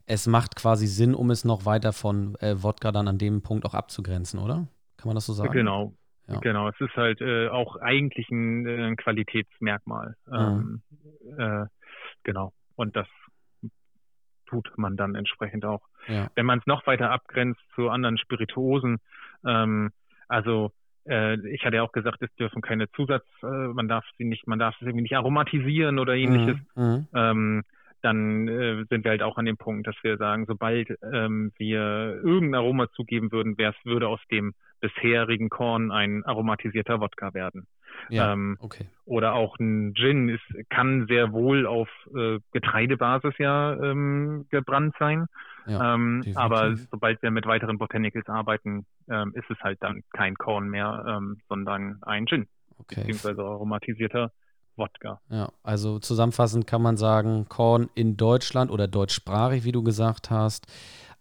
es 0.06 0.26
macht 0.26 0.54
quasi 0.54 0.86
Sinn, 0.86 1.14
um 1.14 1.30
es 1.30 1.44
noch 1.44 1.64
weiter 1.64 1.92
von 1.92 2.36
äh, 2.40 2.62
Wodka 2.62 2.92
dann 2.92 3.08
an 3.08 3.18
dem 3.18 3.42
Punkt 3.42 3.64
auch 3.64 3.74
abzugrenzen, 3.74 4.38
oder? 4.38 4.68
Kann 4.98 5.08
man 5.08 5.14
das 5.14 5.26
so 5.26 5.32
sagen? 5.32 5.52
Genau. 5.52 5.94
Ja. 6.28 6.38
Genau, 6.40 6.68
es 6.68 6.80
ist 6.80 6.94
halt 6.96 7.20
äh, 7.20 7.48
auch 7.48 7.76
eigentlich 7.76 8.30
ein, 8.30 8.66
äh, 8.66 8.86
ein 8.86 8.96
Qualitätsmerkmal. 8.96 10.16
Mhm. 10.26 10.82
Ähm, 11.26 11.38
äh, 11.38 11.66
genau. 12.22 12.52
Und 12.76 12.96
das 12.96 13.06
tut 14.62 14.78
man 14.78 14.96
dann 14.96 15.14
entsprechend 15.14 15.64
auch. 15.64 15.82
Ja. 16.08 16.30
Wenn 16.34 16.46
man 16.46 16.58
es 16.58 16.66
noch 16.66 16.86
weiter 16.86 17.10
abgrenzt 17.10 17.60
zu 17.74 17.90
anderen 17.90 18.18
Spirituosen, 18.18 18.98
ähm, 19.44 19.90
also 20.28 20.72
äh, 21.06 21.34
ich 21.48 21.64
hatte 21.64 21.76
ja 21.76 21.82
auch 21.82 21.92
gesagt, 21.92 22.22
es 22.22 22.34
dürfen 22.36 22.62
keine 22.62 22.90
Zusatz, 22.92 23.26
äh, 23.42 23.46
man 23.46 23.88
darf 23.88 24.04
sie 24.18 24.24
nicht, 24.24 24.46
man 24.46 24.58
darf 24.58 24.74
es 24.76 24.82
irgendwie 24.82 25.02
nicht 25.02 25.16
aromatisieren 25.16 25.98
oder 25.98 26.14
ähnliches. 26.14 26.56
Mhm. 26.74 26.84
mhm. 26.84 27.06
Ähm, 27.14 27.64
dann 28.04 28.48
äh, 28.48 28.84
sind 28.90 29.04
wir 29.04 29.12
halt 29.12 29.22
auch 29.22 29.38
an 29.38 29.46
dem 29.46 29.56
Punkt, 29.56 29.86
dass 29.86 29.96
wir 30.02 30.18
sagen, 30.18 30.44
sobald 30.46 30.90
ähm, 31.12 31.52
wir 31.56 32.20
irgendein 32.22 32.60
Aroma 32.60 32.88
zugeben 32.92 33.32
würden, 33.32 33.56
wäre 33.56 33.74
es 33.78 33.84
würde 33.86 34.08
aus 34.08 34.20
dem 34.30 34.52
bisherigen 34.80 35.48
Korn 35.48 35.90
ein 35.90 36.24
aromatisierter 36.24 37.00
Wodka 37.00 37.32
werden. 37.32 37.66
Ja, 38.10 38.32
ähm, 38.32 38.56
okay. 38.60 38.86
Oder 39.06 39.34
auch 39.34 39.58
ein 39.58 39.94
Gin 39.94 40.28
ist, 40.28 40.44
kann 40.68 41.06
sehr 41.06 41.32
wohl 41.32 41.66
auf 41.66 41.88
äh, 42.14 42.38
Getreidebasis 42.52 43.34
ja 43.38 43.74
ähm, 43.82 44.46
gebrannt 44.50 44.94
sein. 44.98 45.26
Ja, 45.66 45.94
ähm, 45.94 46.22
aber 46.34 46.76
sobald 46.76 47.22
wir 47.22 47.30
mit 47.30 47.46
weiteren 47.46 47.78
Botanicals 47.78 48.28
arbeiten, 48.28 48.84
ähm, 49.08 49.32
ist 49.34 49.50
es 49.50 49.58
halt 49.60 49.82
dann 49.82 50.02
kein 50.12 50.34
Korn 50.34 50.68
mehr, 50.68 51.04
ähm, 51.08 51.38
sondern 51.48 52.02
ein 52.02 52.26
Gin. 52.26 52.46
Okay. 52.76 52.96
Beziehungsweise 53.00 53.42
aromatisierter 53.42 54.30
Wodka. 54.76 55.20
Ja, 55.30 55.52
also 55.62 55.98
zusammenfassend 55.98 56.66
kann 56.66 56.82
man 56.82 56.96
sagen, 56.96 57.46
Korn 57.48 57.88
in 57.94 58.16
Deutschland 58.16 58.70
oder 58.70 58.88
deutschsprachig, 58.88 59.64
wie 59.64 59.72
du 59.72 59.82
gesagt 59.82 60.30
hast. 60.30 60.66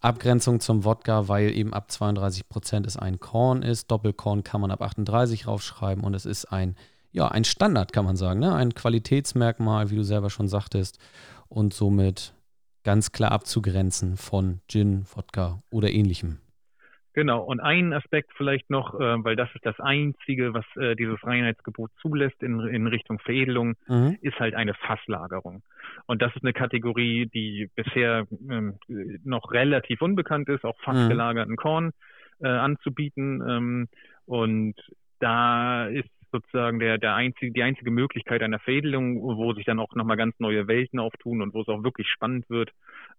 Abgrenzung 0.01 0.59
zum 0.59 0.83
Wodka, 0.83 1.27
weil 1.29 1.51
eben 1.51 1.73
ab 1.73 1.89
32 1.89 2.49
Prozent 2.49 2.85
es 2.85 2.97
ein 2.97 3.19
Korn 3.19 3.61
ist. 3.61 3.89
Doppelkorn 3.89 4.43
kann 4.43 4.59
man 4.59 4.71
ab 4.71 4.81
38 4.81 5.47
raufschreiben 5.47 6.03
und 6.03 6.13
es 6.13 6.25
ist 6.25 6.45
ein, 6.45 6.75
ja, 7.11 7.29
ein 7.29 7.45
Standard, 7.45 7.93
kann 7.93 8.03
man 8.03 8.17
sagen, 8.17 8.39
ne? 8.39 8.53
ein 8.53 8.73
Qualitätsmerkmal, 8.73 9.91
wie 9.91 9.95
du 9.95 10.03
selber 10.03 10.29
schon 10.29 10.49
sagtest, 10.49 10.99
und 11.47 11.73
somit 11.73 12.33
ganz 12.83 13.13
klar 13.13 13.31
abzugrenzen 13.31 14.17
von 14.17 14.59
Gin, 14.67 15.05
Wodka 15.15 15.61
oder 15.71 15.89
ähnlichem. 15.89 16.39
Genau, 17.13 17.43
und 17.43 17.59
ein 17.59 17.93
Aspekt 17.93 18.31
vielleicht 18.35 18.71
noch, 18.71 18.95
äh, 18.95 19.23
weil 19.23 19.35
das 19.35 19.47
ist 19.53 19.65
das 19.65 19.79
Einzige, 19.79 20.53
was 20.53 20.65
äh, 20.75 20.95
dieses 20.95 21.23
Reinheitsgebot 21.23 21.91
zulässt 22.01 22.41
in, 22.41 22.59
in 22.61 22.87
Richtung 22.87 23.19
Veredelung, 23.19 23.75
mhm. 23.87 24.17
ist 24.21 24.39
halt 24.39 24.55
eine 24.55 24.73
Fasslagerung. 24.73 25.61
Und 26.07 26.23
das 26.23 26.35
ist 26.35 26.43
eine 26.43 26.53
Kategorie, 26.53 27.27
die 27.27 27.69
bisher 27.75 28.25
ähm, 28.49 28.79
noch 29.23 29.51
relativ 29.51 30.01
unbekannt 30.01 30.49
ist, 30.49 30.65
auch 30.65 30.79
fassgelagerten 30.79 31.53
mhm. 31.53 31.57
Korn 31.57 31.91
äh, 32.41 32.47
anzubieten. 32.47 33.43
Ähm, 33.47 33.87
und 34.25 34.75
da 35.19 35.85
ist 35.85 36.09
sozusagen 36.31 36.79
der, 36.79 36.97
der 36.97 37.13
einzige, 37.13 37.51
die 37.51 37.61
einzige 37.61 37.91
Möglichkeit 37.91 38.41
einer 38.41 38.59
Veredelung, 38.59 39.21
wo 39.21 39.53
sich 39.53 39.65
dann 39.65 39.79
auch 39.79 39.93
nochmal 39.93 40.17
ganz 40.17 40.33
neue 40.39 40.67
Welten 40.67 40.99
auftun 40.99 41.43
und 41.43 41.53
wo 41.53 41.61
es 41.61 41.67
auch 41.67 41.83
wirklich 41.83 42.07
spannend 42.09 42.49
wird. 42.49 42.71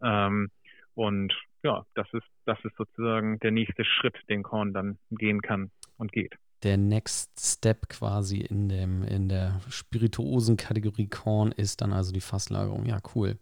Ähm, 0.02 0.50
und 0.94 1.32
ja, 1.64 1.84
das 1.94 2.06
ist, 2.12 2.26
das 2.44 2.58
ist 2.64 2.76
sozusagen 2.76 3.40
der 3.40 3.50
nächste 3.50 3.84
Schritt, 3.84 4.16
den 4.28 4.42
Korn 4.42 4.72
dann 4.72 4.98
gehen 5.10 5.42
kann 5.42 5.70
und 5.96 6.12
geht 6.12 6.34
der 6.64 6.78
Next 6.78 7.30
Step 7.38 7.88
quasi 7.88 8.38
in, 8.38 8.68
dem, 8.68 9.04
in 9.04 9.28
der 9.28 9.60
Spirituosen-Kategorie 9.68 11.06
Korn 11.06 11.52
ist 11.52 11.82
dann 11.82 11.92
also 11.92 12.10
die 12.12 12.20
Fasslagerung. 12.20 12.86
Ja, 12.86 13.00
cool. 13.14 13.36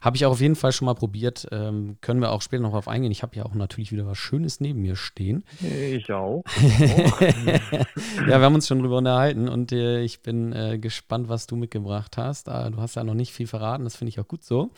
Habe 0.00 0.16
ich 0.16 0.24
auch 0.24 0.32
auf 0.32 0.40
jeden 0.40 0.56
Fall 0.56 0.72
schon 0.72 0.86
mal 0.86 0.94
probiert. 0.94 1.46
Ähm, 1.52 1.98
können 2.00 2.20
wir 2.20 2.32
auch 2.32 2.42
später 2.42 2.62
noch 2.62 2.70
darauf 2.70 2.88
eingehen. 2.88 3.12
Ich 3.12 3.22
habe 3.22 3.36
ja 3.36 3.44
auch 3.44 3.54
natürlich 3.54 3.92
wieder 3.92 4.06
was 4.06 4.18
Schönes 4.18 4.60
neben 4.60 4.80
mir 4.80 4.96
stehen. 4.96 5.44
Ich 5.60 6.10
auch. 6.12 6.42
ja, 6.70 8.26
wir 8.26 8.40
haben 8.40 8.54
uns 8.54 8.66
schon 8.66 8.80
drüber 8.80 8.98
unterhalten 8.98 9.48
und 9.48 9.72
äh, 9.72 10.00
ich 10.02 10.22
bin 10.22 10.52
äh, 10.52 10.78
gespannt, 10.78 11.28
was 11.28 11.46
du 11.46 11.56
mitgebracht 11.56 12.16
hast. 12.16 12.48
Äh, 12.48 12.70
du 12.70 12.78
hast 12.78 12.96
ja 12.96 13.04
noch 13.04 13.14
nicht 13.14 13.32
viel 13.32 13.46
verraten, 13.46 13.84
das 13.84 13.96
finde 13.96 14.08
ich 14.08 14.18
auch 14.18 14.28
gut 14.28 14.42
so. 14.42 14.70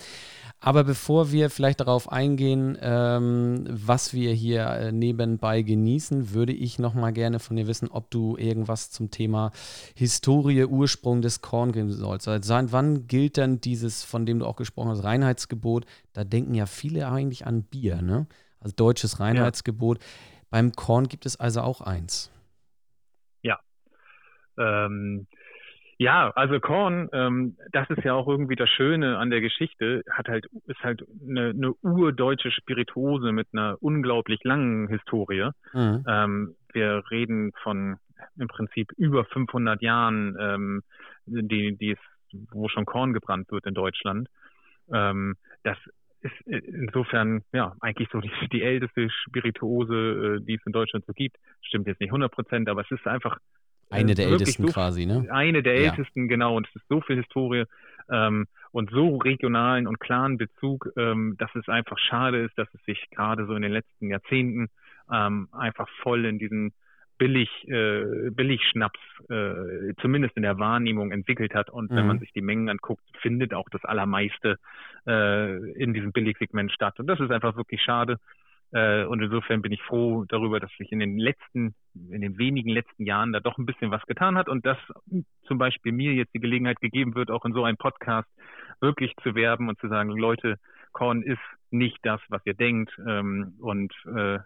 Aber 0.60 0.82
bevor 0.82 1.30
wir 1.30 1.50
vielleicht 1.50 1.80
darauf 1.80 2.10
eingehen, 2.10 2.78
ähm, 2.80 3.66
was 3.68 4.14
wir 4.14 4.32
hier 4.32 4.66
äh, 4.66 4.92
nebenbei 4.92 5.60
genießen, 5.62 6.32
würde 6.32 6.52
ich 6.52 6.78
noch 6.78 6.94
mal 6.94 7.12
gerne 7.12 7.38
von 7.38 7.56
dir 7.56 7.66
wissen, 7.66 7.83
ob 7.90 8.10
du 8.10 8.36
irgendwas 8.36 8.90
zum 8.90 9.10
Thema 9.10 9.52
Historie, 9.94 10.64
Ursprung 10.64 11.22
des 11.22 11.40
Korn 11.40 11.72
geben 11.72 11.90
sollst. 11.90 12.28
Also 12.28 12.46
seit 12.46 12.72
wann 12.72 13.06
gilt 13.06 13.36
denn 13.36 13.60
dieses, 13.60 14.04
von 14.04 14.26
dem 14.26 14.38
du 14.38 14.46
auch 14.46 14.56
gesprochen 14.56 14.90
hast, 14.90 15.04
Reinheitsgebot? 15.04 15.86
Da 16.12 16.24
denken 16.24 16.54
ja 16.54 16.66
viele 16.66 17.08
eigentlich 17.08 17.46
an 17.46 17.62
Bier, 17.62 18.02
ne? 18.02 18.26
Also 18.60 18.74
deutsches 18.76 19.20
Reinheitsgebot. 19.20 19.98
Ja. 19.98 20.04
Beim 20.50 20.72
Korn 20.72 21.08
gibt 21.08 21.26
es 21.26 21.38
also 21.38 21.60
auch 21.60 21.80
eins. 21.80 22.30
Ja. 23.42 23.58
Ähm, 24.56 25.26
ja, 25.98 26.30
also 26.34 26.58
Korn, 26.60 27.08
ähm, 27.12 27.56
das 27.72 27.88
ist 27.90 28.04
ja 28.04 28.14
auch 28.14 28.26
irgendwie 28.26 28.56
das 28.56 28.68
Schöne 28.70 29.18
an 29.18 29.30
der 29.30 29.40
Geschichte, 29.40 30.02
hat 30.10 30.28
halt, 30.28 30.46
ist 30.66 30.82
halt 30.82 31.04
eine, 31.26 31.50
eine 31.50 31.72
urdeutsche 31.82 32.50
Spirituose 32.50 33.32
mit 33.32 33.48
einer 33.52 33.76
unglaublich 33.80 34.42
langen 34.42 34.88
Historie. 34.88 35.50
Mhm. 35.72 36.04
Ähm, 36.08 36.54
wir 36.74 37.02
reden 37.10 37.52
von 37.62 37.96
im 38.36 38.48
Prinzip 38.48 38.92
über 38.96 39.24
500 39.24 39.82
Jahren, 39.82 40.36
ähm, 40.40 40.82
die, 41.26 41.76
die 41.76 41.92
es, 41.92 41.98
wo 42.50 42.68
schon 42.68 42.86
Korn 42.86 43.12
gebrannt 43.12 43.50
wird 43.50 43.66
in 43.66 43.74
Deutschland. 43.74 44.28
Ähm, 44.92 45.36
das 45.62 45.78
ist 46.20 46.34
insofern 46.46 47.42
ja 47.52 47.74
eigentlich 47.80 48.08
so 48.12 48.20
die, 48.20 48.30
die 48.52 48.62
älteste 48.62 49.08
Spirituose, 49.10 50.38
äh, 50.40 50.44
die 50.44 50.54
es 50.54 50.66
in 50.66 50.72
Deutschland 50.72 51.04
so 51.06 51.12
gibt. 51.12 51.36
Stimmt 51.62 51.86
jetzt 51.86 52.00
nicht 52.00 52.10
100 52.10 52.32
Prozent, 52.32 52.68
aber 52.68 52.82
es 52.82 52.90
ist 52.90 53.06
einfach 53.06 53.38
eine 53.90 54.14
der 54.14 54.26
ältesten 54.26 54.66
so, 54.66 54.72
quasi, 54.72 55.06
ne? 55.06 55.26
Eine 55.30 55.62
der 55.62 55.80
ja. 55.80 55.90
ältesten, 55.90 56.26
genau. 56.26 56.56
Und 56.56 56.66
es 56.68 56.76
ist 56.76 56.88
so 56.88 57.00
viel 57.00 57.16
Historie 57.16 57.64
ähm, 58.10 58.46
und 58.72 58.90
so 58.90 59.18
regionalen 59.18 59.86
und 59.86 60.00
klaren 60.00 60.36
Bezug, 60.36 60.90
ähm, 60.96 61.36
dass 61.38 61.54
es 61.54 61.68
einfach 61.68 61.98
schade 61.98 62.42
ist, 62.44 62.56
dass 62.58 62.68
es 62.74 62.82
sich 62.84 63.08
gerade 63.10 63.46
so 63.46 63.54
in 63.54 63.62
den 63.62 63.72
letzten 63.72 64.08
Jahrzehnten 64.08 64.68
ähm, 65.12 65.48
einfach 65.52 65.88
voll 66.02 66.24
in 66.24 66.38
diesen 66.38 66.72
billig 67.18 67.48
äh, 67.68 68.30
Billigschnaps 68.30 68.98
äh, 69.28 69.94
zumindest 70.00 70.36
in 70.36 70.42
der 70.42 70.58
Wahrnehmung 70.58 71.12
entwickelt 71.12 71.54
hat. 71.54 71.70
Und 71.70 71.90
mhm. 71.90 71.96
wenn 71.96 72.06
man 72.06 72.18
sich 72.18 72.32
die 72.32 72.42
Mengen 72.42 72.68
anguckt, 72.68 73.04
findet 73.20 73.54
auch 73.54 73.68
das 73.70 73.84
allermeiste 73.84 74.58
äh, 75.06 75.72
in 75.74 75.94
diesem 75.94 76.12
Billigsegment 76.12 76.72
statt. 76.72 76.98
Und 76.98 77.06
das 77.06 77.20
ist 77.20 77.30
einfach 77.30 77.56
wirklich 77.56 77.82
schade. 77.82 78.18
Äh, 78.72 79.04
und 79.04 79.22
insofern 79.22 79.62
bin 79.62 79.72
ich 79.72 79.82
froh 79.82 80.24
darüber, 80.26 80.58
dass 80.58 80.70
sich 80.76 80.90
in 80.90 80.98
den 80.98 81.16
letzten, 81.18 81.74
in 81.94 82.20
den 82.20 82.38
wenigen 82.38 82.70
letzten 82.70 83.06
Jahren 83.06 83.32
da 83.32 83.38
doch 83.38 83.58
ein 83.58 83.66
bisschen 83.66 83.92
was 83.92 84.02
getan 84.06 84.36
hat. 84.36 84.48
Und 84.48 84.66
dass 84.66 84.78
zum 85.46 85.58
Beispiel 85.58 85.92
mir 85.92 86.12
jetzt 86.14 86.34
die 86.34 86.40
Gelegenheit 86.40 86.80
gegeben 86.80 87.14
wird, 87.14 87.30
auch 87.30 87.44
in 87.44 87.52
so 87.52 87.62
einem 87.62 87.76
Podcast 87.76 88.28
wirklich 88.80 89.14
zu 89.22 89.36
werben 89.36 89.68
und 89.68 89.78
zu 89.78 89.88
sagen, 89.88 90.10
Leute, 90.10 90.58
Korn 90.92 91.22
ist 91.22 91.38
nicht 91.70 91.98
das, 92.02 92.20
was 92.28 92.42
ihr 92.44 92.54
denkt 92.54 92.92
ähm, 93.06 93.54
und 93.60 93.92
äh, 94.06 94.38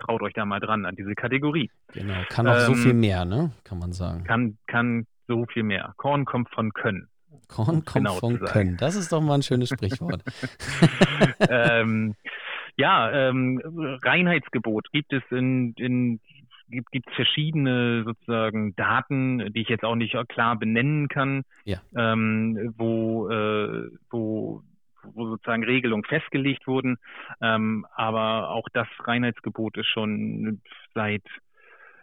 traut 0.00 0.22
euch 0.22 0.32
da 0.34 0.44
mal 0.44 0.60
dran 0.60 0.84
an 0.86 0.96
diese 0.96 1.14
Kategorie. 1.14 1.70
Genau, 1.92 2.14
kann 2.28 2.46
auch 2.46 2.56
ähm, 2.56 2.66
so 2.66 2.74
viel 2.74 2.94
mehr, 2.94 3.24
ne? 3.24 3.52
Kann 3.64 3.78
man 3.78 3.92
sagen. 3.92 4.24
Kann, 4.24 4.58
kann 4.66 5.06
so 5.28 5.46
viel 5.46 5.62
mehr. 5.62 5.94
Korn 5.96 6.24
kommt 6.24 6.50
von 6.50 6.72
Können. 6.72 7.08
Korn 7.48 7.84
kommt 7.84 7.94
genau 7.94 8.14
von 8.16 8.38
Können. 8.40 8.76
Das 8.76 8.96
ist 8.96 9.12
doch 9.12 9.20
mal 9.20 9.34
ein 9.34 9.42
schönes 9.42 9.68
Sprichwort. 9.68 10.22
ähm, 11.48 12.14
ja, 12.76 13.10
ähm, 13.12 13.60
Reinheitsgebot 14.02 14.90
gibt 14.92 15.12
es 15.12 15.22
in, 15.30 15.74
in 15.76 16.20
gibt 16.70 16.90
gibt 16.92 17.10
verschiedene 17.10 18.04
sozusagen 18.04 18.74
Daten, 18.76 19.52
die 19.52 19.60
ich 19.60 19.68
jetzt 19.68 19.84
auch 19.84 19.96
nicht 19.96 20.16
klar 20.28 20.56
benennen 20.56 21.08
kann, 21.08 21.42
ja. 21.64 21.78
ähm, 21.96 22.74
wo 22.76 23.28
äh, 23.28 23.90
wo 24.08 24.62
wo 25.04 25.26
sozusagen 25.26 25.64
Regelungen 25.64 26.04
festgelegt 26.04 26.66
wurden. 26.66 26.98
Ähm, 27.40 27.86
aber 27.94 28.50
auch 28.50 28.68
das 28.72 28.88
Reinheitsgebot 29.00 29.76
ist 29.76 29.88
schon 29.88 30.60
seit 30.94 31.22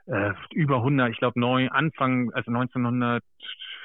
äh, 0.05 0.33
über 0.53 0.77
100, 0.77 1.11
ich 1.11 1.17
glaube, 1.17 1.39
Anfang, 1.71 2.31
also 2.33 2.51
1900 2.51 3.23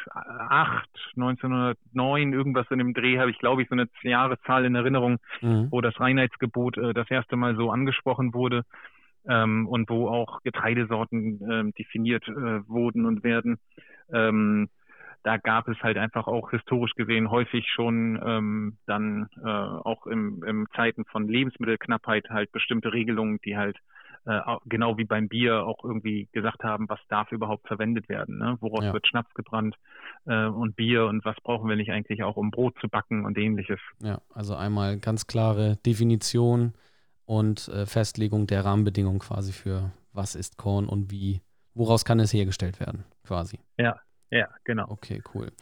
1908, 0.07 0.89
1909, 1.17 2.33
irgendwas 2.33 2.67
in 2.71 2.79
dem 2.79 2.95
Dreh 2.95 3.19
habe 3.19 3.31
ich, 3.31 3.39
glaube 3.39 3.63
ich, 3.63 3.69
so 3.69 3.75
eine 3.75 3.89
Jahreszahl 4.03 4.65
in 4.65 4.75
Erinnerung, 4.75 5.19
mhm. 5.41 5.69
wo 5.71 5.81
das 5.81 5.99
Reinheitsgebot 5.99 6.79
äh, 6.79 6.95
das 6.95 7.11
erste 7.11 7.37
Mal 7.37 7.57
so 7.57 7.71
angesprochen 7.71 8.35
wurde 8.35 8.65
ähm, 9.27 9.67
und 9.67 9.89
wo 9.91 10.09
auch 10.09 10.43
Getreidesorten 10.43 11.51
äh, 11.51 11.73
definiert 11.73 12.27
äh, 12.29 12.67
wurden 12.69 13.07
und 13.07 13.25
werden. 13.25 13.59
Ähm, 14.13 14.69
da 15.23 15.37
gab 15.37 15.69
es 15.69 15.79
halt 15.83 15.97
einfach 15.97 16.27
auch 16.27 16.51
historisch 16.51 16.95
gesehen 16.95 17.31
häufig 17.31 17.67
schon 17.69 18.21
ähm, 18.25 18.79
dann 18.87 19.29
äh, 19.45 19.49
auch 19.49 20.07
im, 20.07 20.43
im 20.45 20.67
Zeiten 20.75 21.05
von 21.05 21.29
Lebensmittelknappheit 21.29 22.29
halt 22.31 22.51
bestimmte 22.53 22.93
Regelungen, 22.93 23.39
die 23.45 23.57
halt 23.57 23.77
äh, 24.25 24.41
genau 24.67 24.99
wie 24.99 25.05
beim 25.05 25.29
Bier 25.29 25.65
auch 25.65 25.85
irgendwie 25.85 26.29
gesagt 26.33 26.63
haben, 26.63 26.89
was 26.89 27.01
darf 27.09 27.33
überhaupt 27.33 27.67
verwendet 27.67 28.09
werden, 28.09 28.39
ne? 28.39 28.57
woraus 28.61 28.85
ja. 28.85 28.93
wird 28.93 29.07
Schnaps 29.07 29.33
gebrannt 29.35 29.77
äh, 30.27 30.47
und 30.47 30.77
Bier 30.77 31.07
und 31.07 31.25
was 31.25 31.37
brauchen 31.43 31.69
wir 31.69 31.77
nicht 31.77 31.91
eigentlich 31.91 32.23
auch, 32.23 32.37
um 32.37 32.51
Brot 32.51 32.77
zu 32.81 32.89
backen 32.89 33.25
und 33.25 33.39
ähnliches. 33.39 33.81
Ja, 34.01 34.21
also 34.33 34.55
einmal 34.55 34.99
ganz 34.99 35.27
klare 35.27 35.77
Definition 35.85 36.73
und 37.27 37.69
äh, 37.69 37.87
Festlegung 37.87 38.47
der 38.47 38.65
Rahmenbedingungen 38.65 39.21
quasi 39.21 39.53
für 39.53 39.93
was 40.13 40.35
ist 40.35 40.57
Korn 40.57 40.87
und 40.87 41.11
wie, 41.11 41.41
woraus 41.75 42.05
kann 42.05 42.21
es 42.21 42.33
hergestellt 42.33 42.81
werden, 42.81 43.05
quasi. 43.25 43.59
Ja, 43.79 43.99
ja, 44.33 44.49
genau. 44.65 44.87
Okay, 44.89 45.23
cool. 45.35 45.53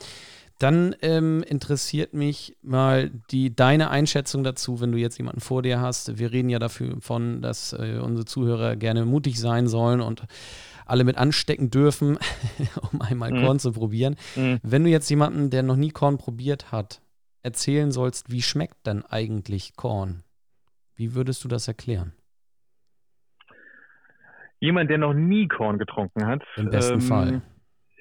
Dann 0.61 0.95
ähm, 1.01 1.43
interessiert 1.43 2.15
mich 2.15 2.57
mal 2.63 3.11
die, 3.31 3.55
deine 3.55 3.91
Einschätzung 3.91 4.45
dazu, 4.45 4.81
wenn 4.81 4.93
du 4.93 4.99
jetzt 4.99 5.19
jemanden 5.19 5.41
vor 5.41 5.63
dir 5.63 5.81
hast. 5.81 6.19
Wir 6.19 6.33
reden 6.33 6.51
ja 6.51 6.59
davon, 6.59 7.43
dass 7.43 7.73
äh, 7.73 7.99
unsere 7.99 8.27
Zuhörer 8.27 8.77
gerne 8.77 9.05
mutig 9.07 9.41
sein 9.41 9.67
sollen 9.67 10.01
und 10.01 10.25
alle 10.87 11.05
mit 11.05 11.17
anstecken 11.17 11.71
dürfen, 11.71 12.19
um 12.93 13.01
einmal 13.01 13.33
mhm. 13.33 13.45
Korn 13.45 13.59
zu 13.59 13.73
probieren. 13.73 14.17
Mhm. 14.37 14.61
Wenn 14.63 14.85
du 14.85 14.91
jetzt 14.91 15.09
jemanden, 15.09 15.51
der 15.51 15.63
noch 15.63 15.77
nie 15.77 15.91
Korn 15.91 16.19
probiert 16.19 16.71
hat, 16.71 17.01
erzählen 17.43 17.91
sollst, 17.91 18.31
wie 18.31 18.43
schmeckt 18.43 18.87
denn 18.87 19.03
eigentlich 19.05 19.77
Korn? 19.77 20.23
Wie 20.95 21.15
würdest 21.15 21.43
du 21.43 21.49
das 21.49 21.67
erklären? 21.67 22.13
Jemand, 24.61 24.91
der 24.91 24.99
noch 24.99 25.15
nie 25.15 25.49
Korn 25.49 25.79
getrunken 25.79 26.27
hat. 26.27 26.43
Im 26.57 26.69
besten 26.69 26.95
ähm, 26.95 27.01
Fall 27.01 27.43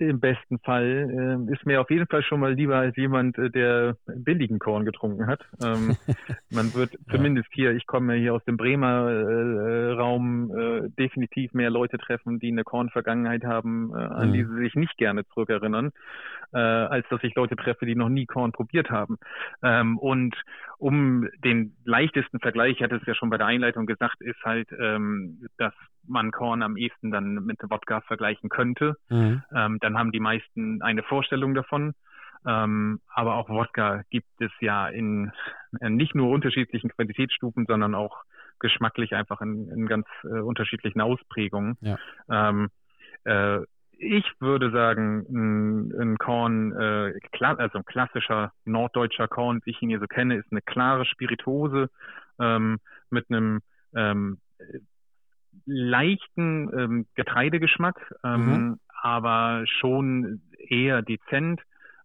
im 0.07 0.19
besten 0.19 0.59
Fall 0.59 1.47
äh, 1.49 1.53
ist 1.53 1.65
mir 1.65 1.81
auf 1.81 1.89
jeden 1.89 2.07
Fall 2.07 2.23
schon 2.23 2.39
mal 2.39 2.53
lieber 2.53 2.77
als 2.77 2.95
jemand, 2.95 3.37
äh, 3.37 3.49
der 3.49 3.97
billigen 4.05 4.59
Korn 4.59 4.85
getrunken 4.85 5.27
hat. 5.27 5.41
Ähm, 5.63 5.95
man 6.49 6.73
wird 6.73 6.93
ja. 6.93 6.99
zumindest 7.15 7.49
hier, 7.51 7.71
ich 7.71 7.85
komme 7.87 8.15
hier 8.15 8.33
aus 8.33 8.43
dem 8.45 8.57
Bremer 8.57 9.09
äh, 9.09 9.91
Raum, 9.93 10.51
äh, 10.55 10.89
definitiv 10.97 11.53
mehr 11.53 11.69
Leute 11.69 11.97
treffen, 11.97 12.39
die 12.39 12.51
eine 12.51 12.63
Kornvergangenheit 12.63 13.43
haben, 13.43 13.91
äh, 13.93 13.97
an 13.97 14.29
mhm. 14.29 14.33
die 14.33 14.43
sie 14.45 14.55
sich 14.57 14.75
nicht 14.75 14.97
gerne 14.97 15.25
zurückerinnern, 15.27 15.91
äh, 16.53 16.57
als 16.57 17.07
dass 17.09 17.23
ich 17.23 17.35
Leute 17.35 17.55
treffe, 17.55 17.85
die 17.85 17.95
noch 17.95 18.09
nie 18.09 18.25
Korn 18.25 18.51
probiert 18.51 18.89
haben. 18.89 19.17
Ähm, 19.61 19.97
und 19.97 20.35
um 20.77 21.27
den 21.43 21.75
leichtesten 21.85 22.39
Vergleich, 22.39 22.77
ich 22.77 22.83
hatte 22.83 22.95
es 22.95 23.05
ja 23.05 23.15
schon 23.15 23.29
bei 23.29 23.37
der 23.37 23.47
Einleitung 23.47 23.85
gesagt, 23.85 24.21
ist 24.21 24.41
halt, 24.43 24.69
ähm, 24.79 25.47
dass 25.57 25.73
man 26.07 26.31
Korn 26.31 26.63
am 26.63 26.77
ehesten 26.77 27.11
dann 27.11 27.45
mit 27.45 27.59
Wodka 27.69 28.01
vergleichen 28.01 28.49
könnte. 28.49 28.95
Mhm. 29.09 29.43
Ähm, 29.53 29.77
dann 29.79 29.97
haben 29.97 30.11
die 30.11 30.19
meisten 30.19 30.81
eine 30.81 31.03
Vorstellung 31.03 31.53
davon. 31.53 31.93
Ähm, 32.47 33.01
aber 33.13 33.35
auch 33.35 33.49
Wodka 33.49 34.03
gibt 34.09 34.29
es 34.39 34.51
ja 34.61 34.87
in, 34.87 35.31
in, 35.81 35.97
nicht 35.97 36.15
nur 36.15 36.29
unterschiedlichen 36.29 36.89
Qualitätsstufen, 36.89 37.65
sondern 37.67 37.95
auch 37.95 38.23
geschmacklich 38.59 39.13
einfach 39.13 39.41
in, 39.41 39.69
in 39.69 39.87
ganz 39.87 40.07
äh, 40.23 40.39
unterschiedlichen 40.39 41.01
Ausprägungen. 41.01 41.77
Ja. 41.81 41.97
Ähm, 42.29 42.69
äh, 43.25 43.59
ich 43.99 44.25
würde 44.39 44.71
sagen, 44.71 45.25
ein, 45.29 46.01
ein 46.01 46.17
Korn, 46.17 46.71
äh, 46.71 47.13
also 47.39 47.77
ein 47.79 47.85
klassischer 47.85 48.53
norddeutscher 48.65 49.27
Korn, 49.27 49.61
wie 49.65 49.71
ich 49.71 49.81
ihn 49.81 49.89
hier 49.89 49.99
so 49.99 50.07
kenne, 50.07 50.37
ist 50.37 50.51
eine 50.51 50.61
klare 50.61 51.05
Spirituose 51.05 51.89
ähm, 52.39 52.79
mit 53.09 53.29
einem 53.29 53.59
ähm, 53.93 54.39
leichten 55.65 56.71
ähm, 56.77 57.05
Getreidegeschmack, 57.15 58.15
ähm, 58.23 58.45
mhm. 58.45 58.79
aber 59.01 59.63
schon 59.65 60.41
eher 60.57 61.01
dezent 61.01 61.61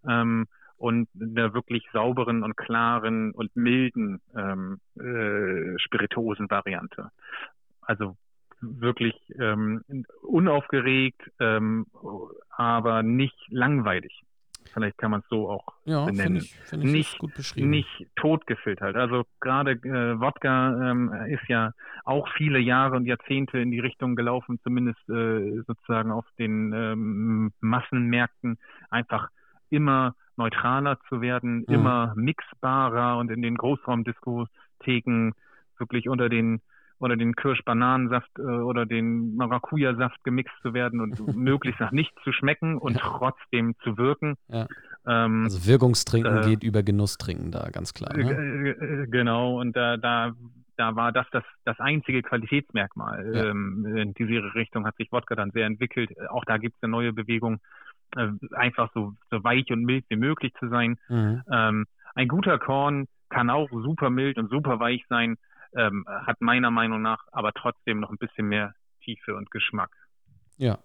ähm, 0.06 0.46
und 0.76 1.08
einer 1.18 1.54
wirklich 1.54 1.86
sauberen 1.92 2.42
und 2.42 2.56
klaren 2.56 3.30
und 3.32 3.54
milden 3.54 4.20
ähm, 4.36 4.80
äh, 4.98 5.78
Spirituosenvariante. 5.78 7.10
Also 7.80 8.16
wirklich 8.80 9.14
ähm, 9.38 9.85
unaufgeregt, 10.23 11.21
ähm, 11.40 11.87
aber 12.50 13.02
nicht 13.02 13.37
langweilig. 13.49 14.25
Vielleicht 14.73 14.99
kann 14.99 15.12
man 15.12 15.21
es 15.21 15.28
so 15.28 15.49
auch 15.49 15.66
ja, 15.85 16.04
benennen. 16.04 16.38
Ich, 16.38 16.56
ich 16.73 16.78
nicht, 16.78 17.18
gut 17.18 17.35
beschrieben. 17.35 17.71
nicht 17.71 18.06
totgefiltert. 18.16 18.97
Also 18.97 19.25
gerade 19.40 19.73
äh, 19.73 20.21
Wodka 20.21 20.90
ähm, 20.90 21.12
ist 21.28 21.47
ja 21.49 21.73
auch 22.04 22.28
viele 22.37 22.59
Jahre 22.59 22.97
und 22.97 23.06
Jahrzehnte 23.06 23.59
in 23.59 23.71
die 23.71 23.78
Richtung 23.78 24.16
gelaufen, 24.16 24.59
zumindest 24.64 25.09
äh, 25.09 25.62
sozusagen 25.66 26.11
auf 26.11 26.26
den 26.38 26.73
ähm, 26.73 27.52
Massenmärkten 27.61 28.59
einfach 28.90 29.28
immer 29.71 30.16
neutraler 30.37 30.99
zu 31.09 31.21
werden, 31.21 31.59
mhm. 31.68 31.75
immer 31.75 32.14
mixbarer 32.16 33.18
und 33.18 33.30
in 33.30 33.42
den 33.42 33.56
Großraumdiskotheken 33.56 35.35
wirklich 35.78 36.09
unter 36.09 36.28
den 36.28 36.61
oder 36.98 37.16
den 37.16 37.34
Kirsch-Bananensaft 37.34 38.30
äh, 38.38 38.42
oder 38.42 38.86
den 38.86 39.36
Maracuja-Saft 39.36 40.22
gemixt 40.24 40.54
zu 40.62 40.74
werden 40.74 41.00
und 41.00 41.18
möglichst 41.36 41.80
nach 41.80 41.92
nichts 41.92 42.14
zu 42.22 42.32
schmecken 42.32 42.78
und 42.78 42.96
ja. 42.96 43.02
trotzdem 43.02 43.74
zu 43.82 43.98
wirken. 43.98 44.36
Ja. 44.48 44.66
Ähm, 45.06 45.44
also 45.44 45.66
Wirkungstrinken 45.66 46.38
äh, 46.38 46.46
geht 46.46 46.62
über 46.62 46.82
Genusstrinken 46.82 47.50
da, 47.50 47.68
ganz 47.70 47.92
klar. 47.92 48.16
Ne? 48.16 48.30
Äh, 48.30 48.70
äh, 48.70 49.06
genau, 49.08 49.60
und 49.60 49.76
da, 49.76 49.96
da, 49.96 50.32
da 50.76 50.96
war 50.96 51.12
das 51.12 51.26
das, 51.30 51.44
das 51.64 51.78
einzige 51.80 52.22
Qualitätsmerkmal. 52.22 53.34
Ja. 53.34 53.44
Ähm, 53.50 53.96
in 53.96 54.14
diese 54.14 54.54
Richtung 54.54 54.86
hat 54.86 54.96
sich 54.96 55.10
Wodka 55.12 55.34
dann 55.34 55.50
sehr 55.50 55.66
entwickelt. 55.66 56.10
Auch 56.30 56.44
da 56.44 56.58
gibt 56.58 56.76
es 56.76 56.82
eine 56.82 56.90
neue 56.90 57.12
Bewegung, 57.12 57.60
äh, 58.16 58.28
einfach 58.52 58.90
so, 58.94 59.14
so 59.30 59.42
weich 59.44 59.70
und 59.70 59.84
mild 59.84 60.04
wie 60.08 60.16
möglich 60.16 60.52
zu 60.58 60.68
sein. 60.68 60.96
Mhm. 61.08 61.42
Ähm, 61.50 61.86
ein 62.14 62.28
guter 62.28 62.58
Korn 62.58 63.06
kann 63.28 63.50
auch 63.50 63.68
super 63.70 64.10
mild 64.10 64.38
und 64.38 64.48
super 64.48 64.78
weich 64.78 65.04
sein 65.08 65.36
ähm, 65.76 66.04
hat 66.09 66.40
meiner 66.40 66.70
Meinung 66.70 67.03
nach 67.03 67.27
aber 67.33 67.53
trotzdem 67.53 68.01
noch 68.01 68.11
ein 68.11 68.18
bisschen 68.18 68.48
mehr 68.48 68.75
Tiefe 69.03 69.35
und 69.35 69.51
Geschmack. 69.51 69.90
Ja, 70.57 70.79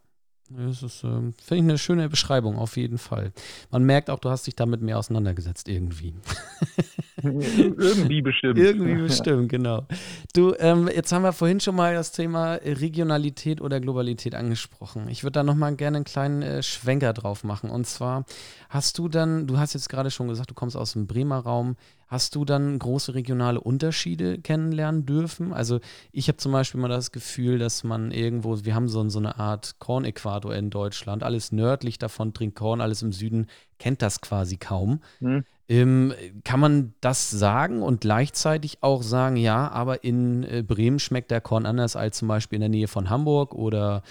das 0.51 0.81
ist, 0.81 1.03
ähm, 1.03 1.33
finde 1.33 1.55
ich, 1.55 1.69
eine 1.69 1.77
schöne 1.77 2.09
Beschreibung, 2.09 2.57
auf 2.57 2.75
jeden 2.75 2.97
Fall. 2.97 3.33
Man 3.69 3.83
merkt 3.83 4.09
auch, 4.09 4.17
du 4.17 4.31
hast 4.31 4.47
dich 4.47 4.55
damit 4.55 4.81
mehr 4.81 4.97
auseinandergesetzt, 4.97 5.69
irgendwie. 5.69 6.15
Irgendwie 7.23 8.21
bestimmt. 8.21 8.57
Irgendwie 8.57 8.95
bestimmt, 8.95 9.49
genau. 9.49 9.85
Du, 10.33 10.55
ähm, 10.57 10.89
jetzt 10.93 11.11
haben 11.11 11.23
wir 11.23 11.33
vorhin 11.33 11.59
schon 11.59 11.75
mal 11.75 11.93
das 11.93 12.13
Thema 12.13 12.55
Regionalität 12.55 13.61
oder 13.61 13.79
Globalität 13.79 14.35
angesprochen. 14.35 15.07
Ich 15.09 15.23
würde 15.23 15.33
da 15.33 15.43
nochmal 15.43 15.75
gerne 15.75 15.97
einen 15.97 16.05
kleinen 16.05 16.41
äh, 16.41 16.63
Schwenker 16.63 17.13
drauf 17.13 17.43
machen. 17.43 17.69
Und 17.69 17.85
zwar 17.85 18.25
hast 18.69 18.97
du 18.97 19.09
dann, 19.09 19.47
du 19.47 19.57
hast 19.57 19.73
jetzt 19.73 19.89
gerade 19.89 20.11
schon 20.11 20.29
gesagt, 20.29 20.49
du 20.49 20.55
kommst 20.55 20.77
aus 20.77 20.93
dem 20.93 21.07
Bremer 21.07 21.39
Raum. 21.39 21.75
Hast 22.09 22.33
du 22.33 22.43
dann 22.43 22.79
große 22.79 23.13
regionale 23.13 23.61
Unterschiede 23.61 24.39
kennenlernen 24.39 25.05
dürfen? 25.05 25.53
Also 25.53 25.79
ich 26.11 26.27
habe 26.27 26.37
zum 26.37 26.51
Beispiel 26.51 26.81
mal 26.81 26.87
das 26.87 27.11
Gefühl, 27.11 27.59
dass 27.59 27.83
man 27.83 28.09
irgendwo, 28.09 28.65
wir 28.65 28.73
haben 28.73 28.89
so, 28.89 29.07
so 29.09 29.19
eine 29.19 29.37
Art 29.37 29.75
Kornäquator 29.77 30.55
in 30.55 30.71
Deutschland, 30.71 31.21
alles 31.21 31.51
nördlich 31.51 31.99
davon 31.99 32.33
trinkt 32.33 32.55
Korn, 32.55 32.81
alles 32.81 33.03
im 33.03 33.11
Süden 33.11 33.45
kennt 33.77 34.01
das 34.01 34.21
quasi 34.21 34.57
kaum. 34.57 35.01
Hm. 35.19 35.43
Ähm, 35.67 36.13
kann 36.43 36.59
man 36.59 36.95
das 36.99 37.29
sagen 37.29 37.83
und 37.83 38.01
gleichzeitig 38.01 38.79
auch 38.81 39.03
sagen, 39.03 39.37
ja, 39.37 39.69
aber 39.69 40.03
in 40.03 40.43
äh, 40.43 40.63
Bremen 40.67 40.97
schmeckt 40.97 41.29
der 41.29 41.41
Korn 41.41 41.67
anders 41.67 41.95
als 41.95 42.17
zum 42.17 42.27
Beispiel 42.27 42.55
in 42.55 42.61
der 42.61 42.69
Nähe 42.69 42.87
von 42.87 43.11
Hamburg 43.11 43.53
oder 43.53 44.01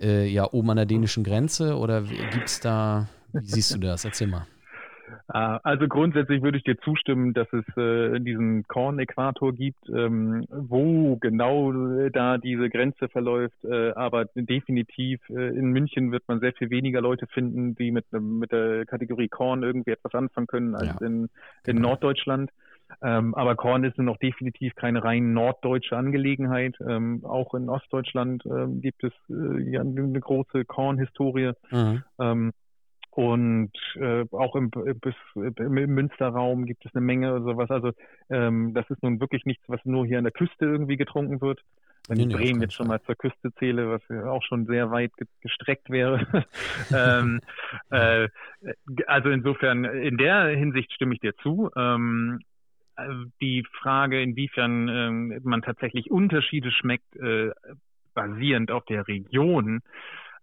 äh, 0.00 0.26
ja 0.26 0.52
oben 0.52 0.70
an 0.70 0.78
der 0.78 0.86
dänischen 0.86 1.22
Grenze? 1.22 1.78
Oder 1.78 2.02
gibt 2.02 2.48
es 2.48 2.58
da, 2.58 3.06
wie 3.32 3.46
siehst 3.46 3.72
du 3.72 3.78
das? 3.78 4.04
Erzähl 4.04 4.26
mal. 4.26 4.48
Äh, 5.28 5.58
also 5.62 5.88
grundsätzlich 5.88 6.42
würde 6.42 6.58
ich 6.58 6.64
dir 6.64 6.78
zustimmen, 6.78 7.34
dass 7.34 7.48
es 7.52 7.64
äh, 7.76 8.18
diesen 8.20 8.66
Korn-Äquator 8.66 9.52
gibt, 9.52 9.88
ähm, 9.88 10.46
wo 10.50 11.16
genau 11.16 11.72
äh, 11.72 12.10
da 12.10 12.38
diese 12.38 12.70
Grenze 12.70 13.08
verläuft. 13.08 13.64
Äh, 13.64 13.92
aber 13.92 14.26
definitiv 14.34 15.20
äh, 15.30 15.56
in 15.56 15.70
München 15.72 16.12
wird 16.12 16.24
man 16.28 16.40
sehr 16.40 16.52
viel 16.52 16.70
weniger 16.70 17.00
Leute 17.00 17.26
finden, 17.26 17.74
die 17.74 17.90
mit, 17.90 18.04
mit 18.12 18.52
der 18.52 18.86
Kategorie 18.86 19.28
Korn 19.28 19.62
irgendwie 19.62 19.92
etwas 19.92 20.14
anfangen 20.14 20.46
können, 20.46 20.74
als 20.74 20.96
ja, 21.00 21.06
in, 21.06 21.22
in 21.22 21.28
genau. 21.64 21.88
Norddeutschland. 21.88 22.50
Ähm, 23.02 23.34
aber 23.34 23.56
Korn 23.56 23.82
ist 23.82 23.98
noch 23.98 24.16
definitiv 24.16 24.76
keine 24.76 25.02
rein 25.02 25.32
norddeutsche 25.32 25.96
Angelegenheit. 25.96 26.76
Ähm, 26.86 27.24
auch 27.24 27.52
in 27.54 27.68
Ostdeutschland 27.68 28.46
ähm, 28.46 28.80
gibt 28.80 29.02
es 29.02 29.12
ja 29.28 29.80
eine 29.80 30.20
große 30.20 30.64
Kornhistorie. 30.64 31.52
Mhm. 31.72 32.04
Und 33.16 33.72
äh, 33.94 34.26
auch 34.32 34.54
im, 34.56 34.70
bis, 34.70 35.14
im 35.34 35.72
Münsterraum 35.72 36.66
gibt 36.66 36.84
es 36.84 36.94
eine 36.94 37.02
Menge 37.02 37.40
sowas. 37.40 37.70
Also 37.70 37.92
ähm, 38.28 38.74
das 38.74 38.90
ist 38.90 39.02
nun 39.02 39.20
wirklich 39.20 39.46
nichts, 39.46 39.64
was 39.68 39.80
nur 39.86 40.04
hier 40.04 40.18
an 40.18 40.24
der 40.24 40.34
Küste 40.34 40.66
irgendwie 40.66 40.98
getrunken 40.98 41.40
wird. 41.40 41.62
Wenn 42.08 42.20
ich 42.20 42.28
Bremen 42.28 42.60
jetzt 42.60 42.74
schon 42.74 42.88
mal 42.88 43.00
zur 43.04 43.14
Küste 43.14 43.54
zähle, 43.54 43.88
was 43.88 44.02
ja 44.10 44.26
auch 44.26 44.42
schon 44.42 44.66
sehr 44.66 44.90
weit 44.90 45.12
gestreckt 45.40 45.88
wäre. 45.88 46.44
ähm, 46.94 47.40
äh, 47.88 48.28
also 49.06 49.30
insofern, 49.30 49.86
in 49.86 50.18
der 50.18 50.48
Hinsicht 50.48 50.92
stimme 50.92 51.14
ich 51.14 51.20
dir 51.20 51.34
zu. 51.36 51.70
Ähm, 51.74 52.40
die 53.40 53.64
Frage, 53.80 54.20
inwiefern 54.20 54.88
ähm, 54.90 55.40
man 55.42 55.62
tatsächlich 55.62 56.10
Unterschiede 56.10 56.70
schmeckt, 56.70 57.16
äh, 57.16 57.50
basierend 58.12 58.70
auf 58.70 58.84
der 58.84 59.08
Region, 59.08 59.80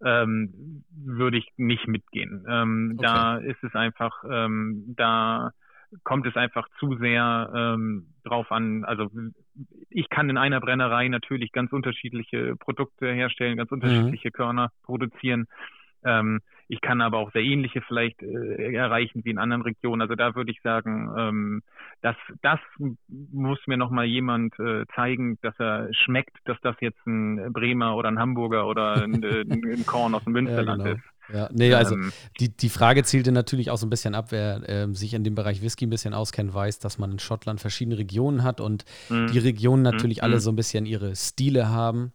ähm, 0.03 0.83
würde 0.95 1.37
ich 1.37 1.47
nicht 1.57 1.87
mitgehen. 1.87 2.45
Ähm, 2.47 2.95
okay. 2.97 3.07
Da 3.07 3.37
ist 3.37 3.63
es 3.63 3.73
einfach, 3.75 4.23
ähm, 4.29 4.93
da 4.95 5.51
kommt 6.03 6.25
es 6.25 6.35
einfach 6.35 6.67
zu 6.79 6.95
sehr 6.97 7.51
ähm, 7.55 8.07
drauf 8.23 8.51
an. 8.51 8.83
Also 8.83 9.09
ich 9.89 10.09
kann 10.09 10.29
in 10.29 10.37
einer 10.37 10.59
Brennerei 10.59 11.07
natürlich 11.07 11.51
ganz 11.51 11.71
unterschiedliche 11.71 12.55
Produkte 12.55 13.11
herstellen, 13.11 13.57
ganz 13.57 13.71
mhm. 13.71 13.75
unterschiedliche 13.75 14.29
mhm. 14.29 14.33
Körner 14.33 14.71
produzieren. 14.83 15.45
Ähm, 16.03 16.41
ich 16.73 16.81
kann 16.81 17.01
aber 17.01 17.19
auch 17.19 17.31
sehr 17.31 17.43
ähnliche 17.43 17.81
vielleicht 17.81 18.21
äh, 18.23 18.73
erreichen 18.73 19.21
wie 19.23 19.29
in 19.29 19.37
anderen 19.37 19.61
Regionen. 19.61 20.01
Also 20.01 20.15
da 20.15 20.33
würde 20.33 20.51
ich 20.51 20.59
sagen, 20.61 21.13
ähm, 21.17 21.61
das, 22.01 22.15
das 22.41 22.59
muss 23.07 23.59
mir 23.67 23.77
nochmal 23.77 24.05
jemand 24.05 24.59
äh, 24.59 24.85
zeigen, 24.95 25.37
dass 25.41 25.53
er 25.59 25.93
schmeckt, 25.93 26.35
dass 26.45 26.57
das 26.61 26.75
jetzt 26.79 27.05
ein 27.05 27.53
Bremer 27.53 27.95
oder 27.95 28.09
ein 28.09 28.17
Hamburger 28.17 28.67
oder 28.67 29.03
ein, 29.03 29.21
äh, 29.21 29.41
ein 29.41 29.85
Korn 29.85 30.15
aus 30.15 30.23
dem 30.23 30.33
Münsterland 30.33 30.83
ja, 30.83 30.93
genau. 30.93 30.97
ist. 30.97 31.13
Ja, 31.33 31.49
nee, 31.53 31.73
also 31.73 31.95
ähm, 31.95 32.11
die, 32.39 32.49
die 32.49 32.69
Frage 32.69 33.03
zielte 33.03 33.31
natürlich 33.31 33.69
auch 33.69 33.77
so 33.77 33.85
ein 33.85 33.89
bisschen 33.89 34.15
ab, 34.15 34.31
wer 34.31 34.67
äh, 34.67 34.93
sich 34.93 35.13
in 35.13 35.23
dem 35.23 35.35
Bereich 35.35 35.61
Whisky 35.61 35.85
ein 35.85 35.89
bisschen 35.89 36.13
auskennt, 36.13 36.53
weiß, 36.53 36.79
dass 36.79 36.97
man 36.97 37.13
in 37.13 37.19
Schottland 37.19 37.61
verschiedene 37.61 37.97
Regionen 37.97 38.43
hat 38.43 38.59
und 38.59 38.83
mhm. 39.09 39.27
die 39.27 39.39
Regionen 39.39 39.83
natürlich 39.83 40.17
mhm. 40.17 40.23
alle 40.23 40.39
so 40.39 40.51
ein 40.51 40.55
bisschen 40.55 40.85
ihre 40.85 41.15
Stile 41.15 41.69
haben. 41.69 42.11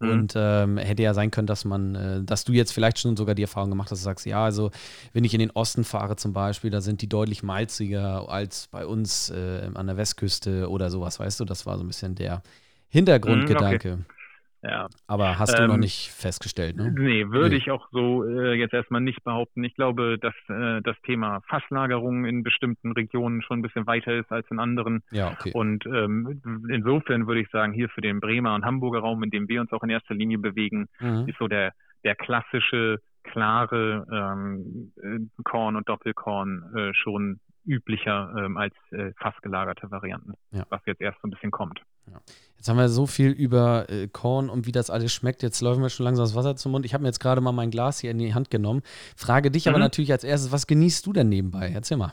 Mhm. 0.00 0.10
Und 0.10 0.34
ähm, 0.36 0.78
hätte 0.78 1.02
ja 1.02 1.12
sein 1.12 1.30
können, 1.30 1.46
dass 1.46 1.64
man, 1.64 1.94
äh, 1.94 2.22
dass 2.22 2.44
du 2.44 2.52
jetzt 2.52 2.72
vielleicht 2.72 2.98
schon 2.98 3.16
sogar 3.16 3.34
die 3.34 3.42
Erfahrung 3.42 3.70
gemacht 3.70 3.90
hast, 3.90 3.98
dass 3.98 4.02
du 4.02 4.04
sagst, 4.04 4.26
ja, 4.26 4.44
also 4.44 4.70
wenn 5.12 5.24
ich 5.24 5.34
in 5.34 5.40
den 5.40 5.50
Osten 5.50 5.84
fahre 5.84 6.16
zum 6.16 6.32
Beispiel, 6.32 6.70
da 6.70 6.80
sind 6.80 7.02
die 7.02 7.08
deutlich 7.08 7.42
malziger 7.42 8.28
als 8.28 8.68
bei 8.68 8.86
uns 8.86 9.30
äh, 9.30 9.68
an 9.74 9.86
der 9.86 9.96
Westküste 9.96 10.68
oder 10.70 10.90
sowas, 10.90 11.18
weißt 11.18 11.40
du? 11.40 11.44
Das 11.44 11.66
war 11.66 11.76
so 11.78 11.84
ein 11.84 11.88
bisschen 11.88 12.14
der 12.14 12.42
Hintergrundgedanke. 12.88 13.96
Mhm, 13.96 14.02
okay. 14.02 14.17
Ja. 14.62 14.88
Aber 15.06 15.38
hast 15.38 15.56
du 15.56 15.62
ähm, 15.62 15.68
noch 15.68 15.76
nicht 15.76 16.10
festgestellt, 16.10 16.76
ne? 16.76 16.90
Nee, 16.90 17.28
würde 17.28 17.50
nee. 17.50 17.56
ich 17.56 17.70
auch 17.70 17.88
so 17.92 18.24
äh, 18.24 18.54
jetzt 18.54 18.74
erstmal 18.74 19.00
nicht 19.00 19.22
behaupten. 19.22 19.62
Ich 19.62 19.74
glaube, 19.74 20.18
dass 20.18 20.34
äh, 20.48 20.80
das 20.82 20.96
Thema 21.02 21.40
Fasslagerung 21.48 22.24
in 22.24 22.42
bestimmten 22.42 22.92
Regionen 22.92 23.42
schon 23.42 23.60
ein 23.60 23.62
bisschen 23.62 23.86
weiter 23.86 24.12
ist 24.14 24.32
als 24.32 24.50
in 24.50 24.58
anderen. 24.58 25.02
Ja, 25.10 25.30
okay. 25.30 25.52
Und 25.54 25.86
ähm, 25.86 26.42
insofern 26.68 27.26
würde 27.26 27.40
ich 27.40 27.50
sagen, 27.50 27.72
hier 27.72 27.88
für 27.88 28.00
den 28.00 28.20
Bremer 28.20 28.54
und 28.54 28.64
Hamburger 28.64 29.00
Raum, 29.00 29.22
in 29.22 29.30
dem 29.30 29.48
wir 29.48 29.60
uns 29.60 29.72
auch 29.72 29.82
in 29.84 29.90
erster 29.90 30.14
Linie 30.14 30.38
bewegen, 30.38 30.88
mhm. 30.98 31.28
ist 31.28 31.38
so 31.38 31.46
der, 31.46 31.72
der 32.02 32.16
klassische, 32.16 33.00
klare 33.22 34.06
ähm, 34.10 34.92
äh, 35.02 35.42
Korn 35.44 35.76
und 35.76 35.88
Doppelkorn 35.88 36.64
äh, 36.74 36.94
schon 36.94 37.38
üblicher 37.68 38.34
ähm, 38.36 38.56
als 38.56 38.74
äh, 38.90 39.12
fassgelagerte 39.18 39.90
Varianten, 39.90 40.34
ja. 40.50 40.64
was 40.70 40.80
jetzt 40.86 41.00
erst 41.00 41.20
so 41.20 41.28
ein 41.28 41.30
bisschen 41.30 41.50
kommt. 41.50 41.80
Ja. 42.10 42.20
Jetzt 42.56 42.68
haben 42.68 42.78
wir 42.78 42.88
so 42.88 43.06
viel 43.06 43.30
über 43.30 43.88
äh, 43.88 44.08
Korn 44.08 44.48
und 44.48 44.66
wie 44.66 44.72
das 44.72 44.90
alles 44.90 45.12
schmeckt. 45.12 45.42
Jetzt 45.42 45.60
läuft 45.60 45.78
mir 45.78 45.90
schon 45.90 46.04
langsam 46.04 46.24
das 46.24 46.34
Wasser 46.34 46.56
zum 46.56 46.72
Mund. 46.72 46.84
Ich 46.84 46.94
habe 46.94 47.02
mir 47.02 47.08
jetzt 47.08 47.20
gerade 47.20 47.40
mal 47.40 47.52
mein 47.52 47.70
Glas 47.70 48.00
hier 48.00 48.10
in 48.10 48.18
die 48.18 48.34
Hand 48.34 48.50
genommen. 48.50 48.82
Frage 49.16 49.50
dich 49.50 49.66
mhm. 49.66 49.70
aber 49.70 49.78
natürlich 49.78 50.10
als 50.10 50.24
erstes, 50.24 50.50
was 50.50 50.66
genießt 50.66 51.06
du 51.06 51.12
denn 51.12 51.28
nebenbei? 51.28 51.70
Erzähl 51.72 51.98
mal. 51.98 52.12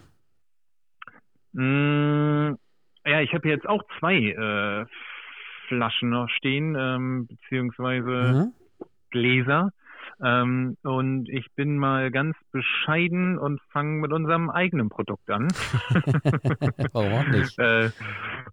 Mm, 1.54 2.58
ja, 3.06 3.22
ich 3.22 3.34
habe 3.34 3.48
jetzt 3.48 3.68
auch 3.68 3.82
zwei 4.00 4.15
äh, 4.15 4.86
Flaschen 5.68 6.10
noch 6.10 6.30
stehen, 6.30 6.76
ähm, 6.78 7.28
beziehungsweise 7.28 8.52
mhm. 8.52 8.54
Gläser. 9.10 9.72
Ähm, 10.23 10.78
und 10.84 11.28
ich 11.30 11.47
bin 11.56 11.78
mal 11.78 12.10
ganz 12.10 12.38
bescheiden 12.51 13.38
und 13.38 13.60
fange 13.71 14.01
mit 14.01 14.12
unserem 14.13 14.49
eigenen 14.49 14.89
Produkt 14.89 15.30
an. 15.30 15.47
Warum 16.93 17.30
nicht? 17.32 17.58
äh, 17.60 17.89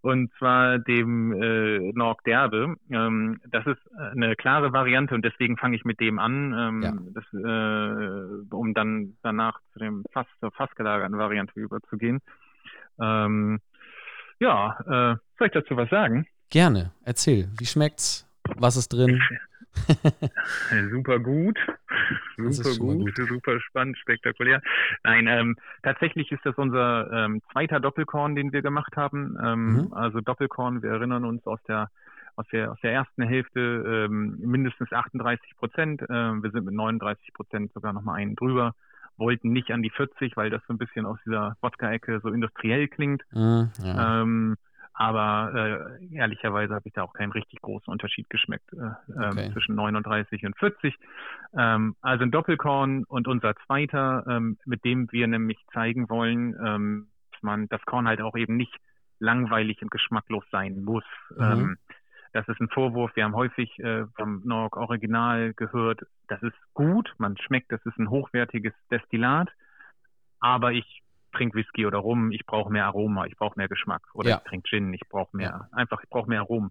und 0.01 0.33
zwar 0.39 0.79
dem 0.79 1.33
äh, 1.41 1.93
Norg 1.93 2.25
Derbe. 2.25 2.77
Ähm, 2.91 3.41
das 3.49 3.67
ist 3.67 3.81
eine 3.97 4.35
klare 4.35 4.73
Variante 4.73 5.15
und 5.15 5.25
deswegen 5.25 5.57
fange 5.57 5.77
ich 5.77 5.85
mit 5.85 6.01
dem 6.01 6.19
an, 6.19 6.55
ähm, 6.57 6.83
ja. 6.83 6.93
das, 7.13 7.25
äh, 7.33 8.55
um 8.55 8.75
dann 8.75 9.17
danach 9.23 9.61
zu 9.73 9.79
dem 9.79 10.05
fast 10.13 10.31
zur 10.41 10.51
fast 10.53 10.75
gelagerten 10.77 11.17
Variante 11.17 11.59
überzugehen. 11.61 12.21
Ähm, 13.01 13.61
ja, 14.41 14.77
äh, 14.81 15.17
soll 15.39 15.47
ich 15.47 15.53
dazu 15.53 15.77
was 15.77 15.89
sagen? 15.89 16.27
Gerne. 16.51 16.93
Erzähl. 17.05 17.49
Wie 17.59 17.67
schmeckt's? 17.67 18.29
Was 18.57 18.77
ist 18.77 18.89
drin? 18.93 19.23
super 20.91 21.19
gut. 21.19 21.59
Super 22.37 22.79
gut, 22.79 23.17
gut, 23.17 23.29
super 23.29 23.61
spannend, 23.61 23.99
spektakulär. 23.99 24.61
Nein, 25.05 25.27
ähm, 25.29 25.57
tatsächlich 25.83 26.33
ist 26.33 26.45
das 26.45 26.57
unser 26.57 27.11
ähm, 27.13 27.43
zweiter 27.53 27.79
Doppelkorn, 27.79 28.35
den 28.35 28.53
wir 28.53 28.63
gemacht 28.63 28.97
haben. 28.97 29.37
Ähm, 29.43 29.73
mhm. 29.73 29.93
Also 29.93 30.21
Doppelkorn, 30.21 30.83
wir 30.83 30.91
erinnern 30.91 31.25
uns 31.25 31.47
aus 31.47 31.63
der 31.69 31.91
aus 32.37 32.47
der, 32.51 32.73
aus 32.73 32.81
der 32.83 32.93
ersten 32.93 33.23
Hälfte 33.23 33.61
ähm, 34.11 34.39
mindestens 34.41 34.93
38 34.93 35.57
Prozent. 35.57 36.03
Ähm, 36.09 36.43
wir 36.43 36.51
sind 36.51 36.65
mit 36.65 36.75
39 36.75 37.33
Prozent 37.35 37.73
sogar 37.73 37.93
nochmal 37.93 38.21
einen 38.21 38.37
drüber. 38.37 38.75
Wollten 39.19 39.53
nicht 39.53 39.71
an 39.71 39.83
die 39.83 39.91
40, 39.91 40.37
weil 40.37 40.49
das 40.49 40.63
so 40.67 40.73
ein 40.73 40.79
bisschen 40.79 41.05
aus 41.05 41.19
dieser 41.27 41.57
Wodka-Ecke 41.61 42.21
so 42.23 42.31
industriell 42.31 42.89
klingt. 42.89 43.23
Mhm, 43.33 43.71
ja. 43.85 44.23
ähm, 44.23 44.57
aber 44.95 45.99
äh, 46.01 46.15
ehrlicherweise 46.15 46.75
habe 46.75 46.87
ich 46.87 46.93
da 46.93 47.03
auch 47.03 47.15
keinen 47.15 47.33
richtig 47.33 47.61
großen 47.63 47.91
Unterschied 47.91 48.29
geschmeckt 48.29 48.73
äh, 48.73 48.77
ähm, 48.77 49.31
okay. 49.31 49.53
zwischen 49.53 49.75
39 49.75 50.45
und 50.45 50.59
40. 50.59 50.95
Ähm, 51.57 51.97
also 52.03 52.25
ein 52.25 52.31
Doppelkorn 52.31 53.05
und 53.05 53.27
unser 53.27 53.55
zweiter, 53.67 54.25
ähm, 54.29 54.59
mit 54.67 54.85
dem 54.85 55.11
wir 55.11 55.27
nämlich 55.27 55.59
zeigen 55.73 56.11
wollen, 56.11 56.55
ähm, 56.63 57.09
dass 57.33 57.43
man 57.43 57.69
das 57.69 57.83
Korn 57.87 58.07
halt 58.07 58.21
auch 58.21 58.37
eben 58.37 58.57
nicht 58.57 58.75
langweilig 59.19 59.81
und 59.83 59.91
geschmacklos 59.91 60.45
sein 60.51 60.83
muss. 60.85 61.05
Mhm. 61.37 61.43
Ähm, 61.43 61.79
das 62.33 62.49
ist 62.49 62.61
ein 62.61 62.69
Vorwurf. 62.69 63.15
Wir 63.15 63.25
haben 63.25 63.37
häufig 63.37 63.79
äh, 63.79 64.07
vom 64.17 64.43
Norg 64.45 64.77
Original 64.77 65.53
gehört, 65.55 66.01
das 66.29 66.43
ist 66.43 66.57
gut, 66.75 67.13
man 67.19 67.37
schmeckt, 67.37 67.71
das 67.71 67.85
ist 67.85 67.99
ein 67.99 68.09
hochwertiges 68.09 68.73
Destillat, 68.91 69.51
aber 70.41 70.73
ich 70.73 71.03
trinke 71.33 71.57
Whisky 71.57 71.87
oder 71.87 71.99
Rum, 71.99 72.31
ich 72.31 72.47
brauche 72.47 72.73
mehr 72.73 72.87
Aroma, 72.87 73.27
ich 73.27 73.37
brauche 73.37 73.59
mehr 73.59 73.69
Geschmack. 73.69 74.03
Oder 74.15 74.31
ja. 74.31 74.37
ich 74.37 74.49
trinke 74.49 74.69
Gin, 74.69 74.93
ich 74.93 75.09
brauche 75.09 75.37
mehr, 75.37 75.69
ja. 75.71 75.77
einfach, 75.77 76.03
ich 76.03 76.11
brauche 76.11 76.29
mehr 76.29 76.43
Rum. 76.43 76.71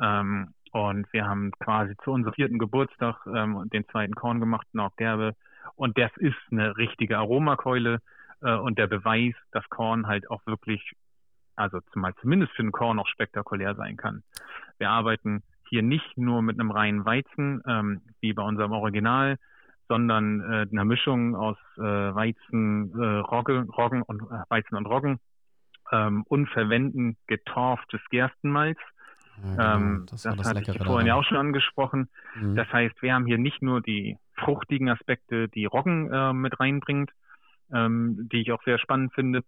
Ähm, 0.00 0.54
und 0.72 1.12
wir 1.12 1.26
haben 1.26 1.52
quasi 1.60 1.94
zu 2.02 2.12
unserem 2.12 2.34
vierten 2.34 2.58
Geburtstag 2.58 3.26
ähm, 3.26 3.68
den 3.72 3.86
zweiten 3.88 4.14
Korn 4.14 4.40
gemacht, 4.40 4.66
noch 4.72 4.96
Gerbe. 4.96 5.34
Und 5.76 5.98
das 5.98 6.10
ist 6.16 6.36
eine 6.50 6.76
richtige 6.76 7.18
Aromakeule 7.18 8.00
äh, 8.40 8.54
und 8.54 8.78
der 8.78 8.86
Beweis, 8.86 9.34
dass 9.52 9.68
Korn 9.68 10.06
halt 10.06 10.30
auch 10.30 10.44
wirklich, 10.46 10.94
also 11.56 11.80
zumal 11.92 12.14
zumindest 12.20 12.52
für 12.54 12.62
ein 12.62 12.72
Korn 12.72 12.98
auch 12.98 13.08
spektakulär 13.08 13.74
sein 13.74 13.96
kann. 13.96 14.22
Wir 14.78 14.90
arbeiten 14.90 15.42
hier 15.68 15.82
nicht 15.82 16.16
nur 16.16 16.42
mit 16.42 16.58
einem 16.58 16.70
reinen 16.70 17.04
Weizen, 17.04 17.62
ähm, 17.66 18.00
wie 18.20 18.32
bei 18.32 18.42
unserem 18.42 18.72
Original, 18.72 19.38
sondern 19.92 20.40
äh, 20.40 20.66
einer 20.72 20.86
Mischung 20.86 21.36
aus 21.36 21.58
äh, 21.76 21.82
Weizen, 21.82 22.98
äh, 22.98 23.18
Roggen, 23.18 23.68
Roggen 23.68 24.00
und 24.00 24.22
äh, 24.22 24.42
Weizen 24.48 24.74
und 24.74 24.86
Roggen 24.86 25.18
ähm, 25.90 26.24
und 26.28 26.48
verwenden 26.48 27.18
getorftes 27.26 28.00
Gerstenmalz. 28.08 28.78
Ja, 29.44 29.50
genau. 29.50 29.76
ähm, 29.76 30.06
das, 30.08 30.22
das 30.22 30.48
hatte 30.48 30.62
ich 30.62 30.82
vorhin 30.82 31.06
ja 31.06 31.14
auch 31.14 31.24
schon 31.24 31.36
angesprochen. 31.36 32.08
Mhm. 32.40 32.56
Das 32.56 32.72
heißt, 32.72 33.02
wir 33.02 33.12
haben 33.12 33.26
hier 33.26 33.36
nicht 33.36 33.60
nur 33.60 33.82
die 33.82 34.16
fruchtigen 34.34 34.88
Aspekte, 34.88 35.48
die 35.48 35.66
Roggen 35.66 36.10
äh, 36.10 36.32
mit 36.32 36.58
reinbringt, 36.58 37.10
ähm, 37.70 38.30
die 38.32 38.40
ich 38.40 38.50
auch 38.50 38.62
sehr 38.62 38.78
spannend 38.78 39.12
finde, 39.12 39.42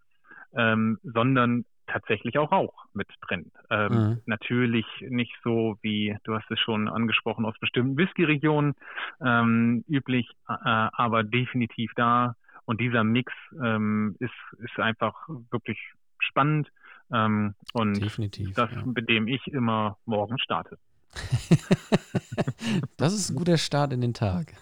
ähm, 0.54 0.98
sondern 1.02 1.64
tatsächlich 1.86 2.38
auch 2.38 2.52
Rauch 2.52 2.86
mit 2.92 3.08
drin. 3.22 3.50
Ähm, 3.70 3.92
mhm. 3.92 4.20
Natürlich 4.26 4.86
nicht 5.00 5.34
so 5.42 5.76
wie, 5.82 6.16
du 6.24 6.34
hast 6.34 6.50
es 6.50 6.58
schon 6.60 6.88
angesprochen, 6.88 7.44
aus 7.44 7.58
bestimmten 7.58 7.96
Whisky-Regionen 7.96 8.74
ähm, 9.20 9.84
üblich, 9.88 10.28
äh, 10.48 10.54
aber 10.58 11.22
definitiv 11.22 11.92
da. 11.96 12.36
Und 12.64 12.80
dieser 12.80 13.04
Mix 13.04 13.32
ähm, 13.62 14.16
ist, 14.20 14.32
ist 14.58 14.78
einfach 14.78 15.14
wirklich 15.50 15.78
spannend 16.18 16.68
ähm, 17.12 17.54
und 17.72 18.00
definitiv, 18.02 18.54
das, 18.54 18.70
ja. 18.72 18.82
mit 18.84 19.08
dem 19.08 19.28
ich 19.28 19.46
immer 19.48 19.98
morgen 20.06 20.38
starte. 20.38 20.78
das 22.96 23.12
ist 23.12 23.30
ein 23.30 23.36
guter 23.36 23.58
Start 23.58 23.92
in 23.92 24.00
den 24.00 24.14
Tag. 24.14 24.54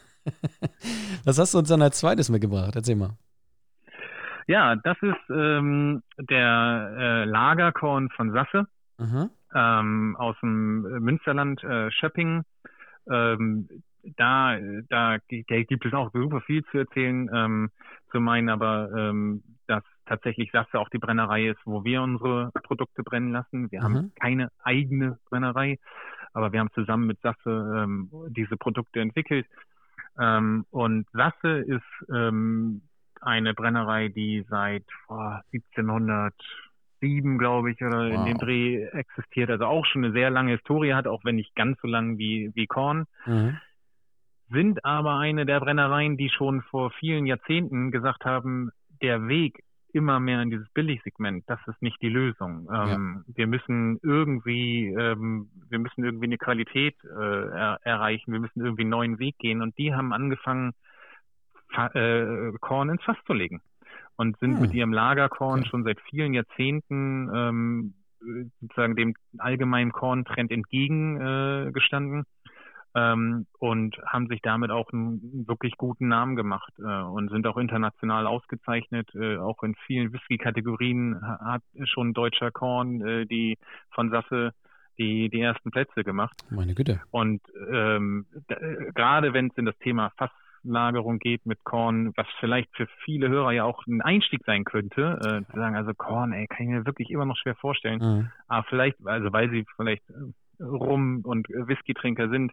Was 1.24 1.38
hast 1.38 1.54
du 1.54 1.58
uns 1.58 1.68
dann 1.68 1.82
als 1.82 1.98
zweites 1.98 2.28
mitgebracht? 2.28 2.74
Erzähl 2.74 2.96
mal. 2.96 3.16
Ja, 4.46 4.76
das 4.76 4.96
ist 5.02 5.30
ähm, 5.30 6.02
der 6.18 6.94
äh, 6.96 7.24
Lagerkorn 7.24 8.10
von 8.10 8.32
Sasse 8.32 8.66
mhm. 8.98 9.30
ähm, 9.54 10.16
aus 10.18 10.36
dem 10.40 10.82
Münsterland 10.82 11.62
äh, 11.64 11.90
Schöpping. 11.90 12.42
Ähm, 13.10 13.68
da, 14.16 14.58
da, 14.88 15.18
da 15.18 15.62
gibt 15.62 15.86
es 15.86 15.92
auch 15.92 16.12
super 16.12 16.40
viel 16.40 16.64
zu 16.64 16.78
erzählen. 16.78 17.30
Ähm, 17.32 17.70
zu 18.10 18.20
meinen 18.20 18.48
aber, 18.48 18.90
ähm, 18.94 19.42
dass 19.66 19.84
tatsächlich 20.06 20.50
Sasse 20.52 20.78
auch 20.78 20.88
die 20.88 20.98
Brennerei 20.98 21.48
ist, 21.48 21.60
wo 21.64 21.84
wir 21.84 22.02
unsere 22.02 22.50
Produkte 22.64 23.02
brennen 23.02 23.32
lassen. 23.32 23.70
Wir 23.70 23.80
mhm. 23.80 23.84
haben 23.84 24.12
keine 24.20 24.50
eigene 24.62 25.18
Brennerei, 25.30 25.78
aber 26.32 26.52
wir 26.52 26.60
haben 26.60 26.72
zusammen 26.74 27.06
mit 27.06 27.20
Sasse 27.20 27.74
ähm, 27.76 28.10
diese 28.28 28.56
Produkte 28.56 29.00
entwickelt. 29.00 29.46
Ähm, 30.18 30.66
und 30.70 31.08
Sasse 31.12 31.58
ist 31.58 32.10
ähm, 32.12 32.82
eine 33.22 33.54
Brennerei, 33.54 34.08
die 34.08 34.44
seit 34.48 34.84
oh, 35.08 35.36
1707, 35.52 37.38
glaube 37.38 37.72
ich, 37.72 37.82
oder 37.82 38.10
wow. 38.10 38.14
in 38.14 38.24
dem 38.26 38.38
Dreh 38.38 38.84
existiert, 38.84 39.50
also 39.50 39.66
auch 39.66 39.86
schon 39.86 40.04
eine 40.04 40.12
sehr 40.12 40.30
lange 40.30 40.52
Historie 40.52 40.94
hat, 40.94 41.06
auch 41.06 41.24
wenn 41.24 41.36
nicht 41.36 41.54
ganz 41.54 41.80
so 41.80 41.88
lang 41.88 42.18
wie, 42.18 42.50
wie 42.54 42.66
Korn. 42.66 43.06
Mhm. 43.26 43.58
Sind 44.50 44.84
aber 44.84 45.18
eine 45.18 45.46
der 45.46 45.60
Brennereien, 45.60 46.16
die 46.16 46.28
schon 46.28 46.62
vor 46.62 46.90
vielen 46.90 47.26
Jahrzehnten 47.26 47.90
gesagt 47.90 48.24
haben, 48.24 48.70
der 49.00 49.26
Weg 49.26 49.62
immer 49.92 50.20
mehr 50.20 50.40
in 50.42 50.50
dieses 50.50 50.68
Billigsegment, 50.70 51.44
das 51.46 51.60
ist 51.66 51.80
nicht 51.82 52.00
die 52.02 52.08
Lösung. 52.08 52.68
Ähm, 52.72 53.24
ja. 53.26 53.34
Wir 53.36 53.46
müssen 53.46 53.98
irgendwie, 54.02 54.86
ähm, 54.88 55.50
wir 55.68 55.78
müssen 55.78 56.04
irgendwie 56.04 56.26
eine 56.26 56.38
Qualität 56.38 56.96
äh, 57.04 57.48
er 57.48 57.78
erreichen, 57.82 58.32
wir 58.32 58.40
müssen 58.40 58.62
irgendwie 58.62 58.82
einen 58.82 58.90
neuen 58.90 59.18
Weg 59.18 59.38
gehen. 59.38 59.60
Und 59.60 59.76
die 59.78 59.94
haben 59.94 60.12
angefangen, 60.12 60.72
äh, 61.76 62.52
Korn 62.60 62.90
ins 62.90 63.02
Fass 63.02 63.16
zu 63.26 63.32
legen 63.32 63.60
und 64.16 64.38
sind 64.38 64.54
hm. 64.54 64.60
mit 64.60 64.74
ihrem 64.74 64.92
Lagerkorn 64.92 65.60
okay. 65.60 65.68
schon 65.68 65.84
seit 65.84 66.00
vielen 66.08 66.34
Jahrzehnten 66.34 67.30
ähm, 67.34 67.94
sozusagen 68.60 68.96
dem 68.96 69.14
allgemeinen 69.38 69.92
Korntrend 69.92 70.50
entgegengestanden 70.50 72.20
äh, 72.20 72.50
ähm, 72.94 73.46
und 73.58 73.96
haben 74.06 74.28
sich 74.28 74.40
damit 74.42 74.70
auch 74.70 74.92
einen 74.92 75.46
wirklich 75.46 75.76
guten 75.76 76.08
Namen 76.08 76.36
gemacht 76.36 76.72
äh, 76.78 77.02
und 77.02 77.30
sind 77.30 77.46
auch 77.46 77.56
international 77.56 78.26
ausgezeichnet. 78.26 79.08
Äh, 79.14 79.38
auch 79.38 79.62
in 79.62 79.74
vielen 79.86 80.12
Whisky-Kategorien 80.12 81.20
hat 81.22 81.62
schon 81.84 82.12
deutscher 82.12 82.50
Korn 82.50 83.00
äh, 83.00 83.26
die 83.26 83.58
von 83.90 84.10
Sasse 84.10 84.52
die, 84.98 85.30
die 85.30 85.40
ersten 85.40 85.70
Plätze 85.70 86.04
gemacht. 86.04 86.36
Meine 86.50 86.74
Güte. 86.74 87.00
Und 87.10 87.40
ähm, 87.70 88.26
äh, 88.48 88.92
gerade 88.92 89.32
wenn 89.32 89.48
es 89.48 89.56
in 89.56 89.64
das 89.64 89.78
Thema 89.78 90.12
Fasslagerung 90.62 91.18
geht 91.18 91.44
mit 91.46 91.64
Korn, 91.64 92.12
was 92.16 92.26
vielleicht 92.40 92.74
für 92.76 92.86
viele 93.04 93.28
Hörer 93.28 93.52
ja 93.52 93.64
auch 93.64 93.86
ein 93.86 94.00
Einstieg 94.00 94.42
sein 94.44 94.64
könnte, 94.64 95.18
äh, 95.20 95.52
zu 95.52 95.58
sagen, 95.58 95.76
also 95.76 95.92
Korn, 95.94 96.32
ey, 96.32 96.46
kann 96.46 96.66
ich 96.66 96.68
mir 96.68 96.86
wirklich 96.86 97.10
immer 97.10 97.24
noch 97.24 97.36
schwer 97.36 97.54
vorstellen. 97.56 98.00
Mhm. 98.00 98.30
Aber 98.48 98.64
vielleicht, 98.68 98.96
also 99.04 99.32
weil 99.32 99.50
sie 99.50 99.66
vielleicht 99.76 100.08
äh, 100.10 100.62
Rum- 100.62 101.22
und 101.24 101.48
Whisky-Trinker 101.48 102.28
sind, 102.28 102.52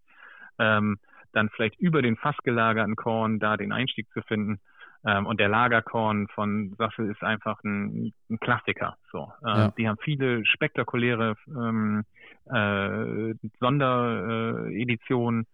ähm, 0.58 0.98
dann 1.32 1.50
vielleicht 1.50 1.80
über 1.80 2.02
den 2.02 2.18
fassgelagerten 2.18 2.96
Korn 2.96 3.40
da 3.40 3.56
den 3.56 3.72
Einstieg 3.72 4.10
zu 4.14 4.22
finden. 4.24 4.60
Ähm, 5.06 5.28
und 5.28 5.40
der 5.40 5.48
Lagerkorn 5.48 6.28
von 6.28 6.76
Sassel 6.78 7.10
ist 7.10 7.24
einfach 7.24 7.64
ein, 7.64 8.12
ein 8.30 8.40
Klassiker. 8.40 8.98
So, 9.12 9.32
äh, 9.46 9.48
Ja. 9.48 9.74
Die 9.78 9.88
haben 9.88 9.98
viele 10.02 10.46
spektakuläre 10.46 11.36
ähm, 11.48 12.04
äh, 12.46 13.34
Sondereditionen, 13.60 15.46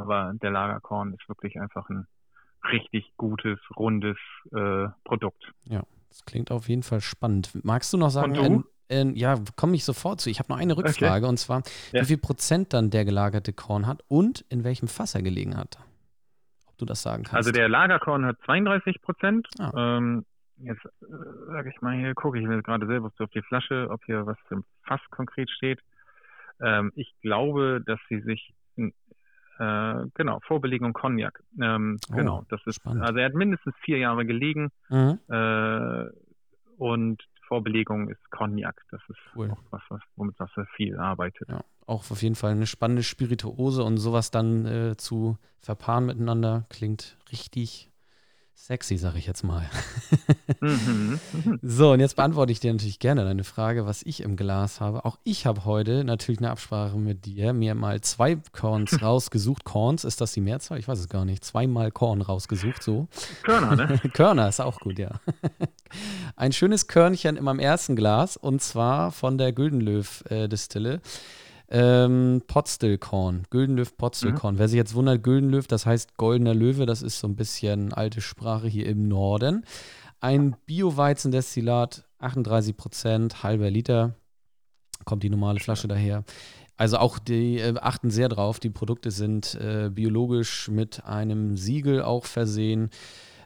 aber 0.00 0.32
der 0.42 0.50
Lagerkorn 0.50 1.12
ist 1.14 1.28
wirklich 1.28 1.60
einfach 1.60 1.88
ein 1.90 2.06
richtig 2.70 3.12
gutes, 3.16 3.58
rundes 3.76 4.16
äh, 4.52 4.88
Produkt. 5.04 5.52
Das 5.66 6.24
klingt 6.26 6.50
auf 6.50 6.68
jeden 6.68 6.82
Fall 6.82 7.00
spannend. 7.00 7.50
Magst 7.64 7.92
du 7.92 7.96
noch 7.96 8.10
sagen, 8.10 8.34
du? 8.34 8.40
ein- 8.42 8.64
ein- 8.90 9.14
ja, 9.14 9.36
komme 9.56 9.76
ich 9.76 9.84
sofort 9.84 10.20
zu. 10.20 10.28
Ich 10.30 10.40
habe 10.40 10.50
noch 10.52 10.58
eine 10.58 10.76
Rückfrage 10.76 11.26
und 11.28 11.36
zwar, 11.38 11.62
Ja. 11.92 12.02
wie 12.02 12.06
viel 12.06 12.18
Prozent 12.18 12.72
dann 12.72 12.90
der 12.90 13.04
gelagerte 13.04 13.52
Korn 13.52 13.86
hat 13.86 14.02
und 14.08 14.44
in 14.48 14.64
welchem 14.64 14.88
Fass 14.88 15.14
er 15.14 15.22
gelegen 15.22 15.56
hat. 15.56 15.78
Ob 16.66 16.76
du 16.78 16.84
das 16.86 17.02
sagen 17.02 17.22
kannst. 17.22 17.34
Also 17.36 17.52
der 17.52 17.68
Lagerkorn 17.68 18.26
hat 18.26 18.38
32 18.44 19.00
Prozent. 19.00 19.46
Ah. 19.60 19.96
Ähm, 19.98 20.26
jetzt 20.58 20.84
äh, 20.84 21.06
sage 21.46 21.70
ich 21.74 21.80
mal 21.80 21.96
hier, 21.96 22.14
gucke 22.14 22.38
ich 22.40 22.44
mir 22.46 22.60
gerade 22.62 22.86
selber 22.88 23.12
so 23.16 23.24
auf 23.24 23.30
die 23.30 23.42
Flasche, 23.42 23.86
ob 23.90 24.04
hier 24.04 24.26
was 24.26 24.36
im 24.50 24.64
Fass 24.82 25.00
konkret 25.10 25.48
steht. 25.50 25.80
Ähm, 26.60 26.90
ich 26.96 27.14
glaube, 27.22 27.80
dass 27.86 28.00
sie 28.08 28.20
sich 28.22 28.52
äh, 29.60 30.06
genau 30.14 30.40
Vorbelegung 30.46 30.92
Cognac. 30.92 31.42
Ähm, 31.60 31.98
Oh, 32.10 32.14
genau, 32.16 32.44
das 32.48 32.60
ist 32.66 32.76
spannend. 32.76 33.02
also 33.04 33.18
er 33.18 33.26
hat 33.26 33.34
mindestens 33.34 33.74
vier 33.84 33.98
Jahre 33.98 34.24
gelegen 34.26 34.70
Mhm. 34.88 35.18
äh, 35.28 36.04
und 36.78 37.22
Vorbelegung 37.46 38.08
ist 38.08 38.30
Cognac. 38.30 38.80
Das 38.90 39.00
ist 39.08 39.18
Cool. 39.36 39.50
auch 39.50 39.62
was, 39.70 39.82
was 39.90 40.00
womit 40.16 40.34
was 40.38 40.50
er 40.56 40.66
viel 40.76 40.96
arbeitet. 40.96 41.48
Ja, 41.48 41.62
auch 41.86 42.10
auf 42.10 42.22
jeden 42.22 42.36
Fall 42.36 42.52
eine 42.52 42.66
spannende 42.66 43.02
Spirituose 43.02 43.82
und 43.84 43.98
sowas 43.98 44.30
dann 44.30 44.64
äh, 44.66 44.96
zu 44.96 45.36
verpaaren 45.58 46.06
miteinander 46.06 46.64
klingt 46.70 47.18
richtig 47.32 47.90
sexy, 48.66 48.96
sag 48.98 49.16
ich 49.16 49.26
jetzt 49.26 49.42
mal. 49.42 49.68
Mhm. 50.62 51.18
Mhm. 51.32 51.58
So, 51.62 51.92
und 51.92 52.00
jetzt 52.00 52.16
beantworte 52.16 52.52
ich 52.52 52.60
dir 52.60 52.70
natürlich 52.70 52.98
gerne 52.98 53.24
deine 53.24 53.44
Frage, 53.44 53.86
was 53.86 54.02
ich 54.02 54.20
im 54.20 54.36
Glas 54.36 54.78
habe. 54.78 55.06
Auch 55.06 55.16
ich 55.24 55.46
habe 55.46 55.64
heute 55.64 56.04
natürlich 56.04 56.38
eine 56.40 56.50
Absprache 56.50 56.98
mit 56.98 57.24
dir, 57.24 57.54
mir 57.54 57.74
mal 57.74 58.02
zwei 58.02 58.36
Corns 58.52 59.00
rausgesucht. 59.02 59.64
Corns, 59.64 60.04
ist 60.04 60.20
das 60.20 60.32
die 60.32 60.42
Mehrzahl? 60.42 60.78
Ich 60.78 60.86
weiß 60.86 60.98
es 60.98 61.08
gar 61.08 61.24
nicht. 61.24 61.44
Zweimal 61.44 61.90
Korn 61.92 62.20
rausgesucht, 62.20 62.82
so. 62.82 63.08
Körner, 63.42 63.74
ne? 63.74 63.98
Körner 64.12 64.48
ist 64.50 64.60
auch 64.60 64.78
gut, 64.80 64.98
ja. 64.98 65.12
Ein 66.36 66.52
schönes 66.52 66.88
Körnchen 66.88 67.38
in 67.38 67.44
meinem 67.44 67.60
ersten 67.60 67.96
Glas 67.96 68.36
und 68.36 68.60
zwar 68.60 69.10
von 69.12 69.38
der 69.38 69.52
Güldenlöw-Distille. 69.52 71.00
Ähm, 71.72 72.42
Potstillkorn, 72.48 73.44
Güldenlöw 73.48 73.86
Potstillkorn. 73.96 74.58
Wer 74.58 74.68
sich 74.68 74.76
jetzt 74.76 74.94
wundert, 74.94 75.22
Güldenlöw, 75.22 75.62
das 75.68 75.86
heißt 75.86 76.16
goldener 76.16 76.54
Löwe, 76.54 76.84
das 76.84 77.00
ist 77.00 77.20
so 77.20 77.28
ein 77.28 77.36
bisschen 77.36 77.92
alte 77.92 78.20
Sprache 78.20 78.66
hier 78.66 78.86
im 78.86 79.06
Norden. 79.06 79.64
Ein 80.20 80.56
Bio-Weizendestillat, 80.66 82.04
38 82.18 82.76
Prozent, 82.76 83.42
halber 83.44 83.70
Liter, 83.70 84.14
kommt 85.04 85.22
die 85.22 85.30
normale 85.30 85.60
Flasche 85.60 85.86
daher. 85.86 86.24
Also 86.76 86.98
auch 86.98 87.18
die 87.18 87.58
äh, 87.58 87.74
achten 87.78 88.10
sehr 88.10 88.28
drauf, 88.28 88.58
die 88.58 88.70
Produkte 88.70 89.10
sind 89.10 89.54
äh, 89.54 89.90
biologisch 89.90 90.68
mit 90.68 91.04
einem 91.04 91.56
Siegel 91.56 92.02
auch 92.02 92.24
versehen. 92.24 92.90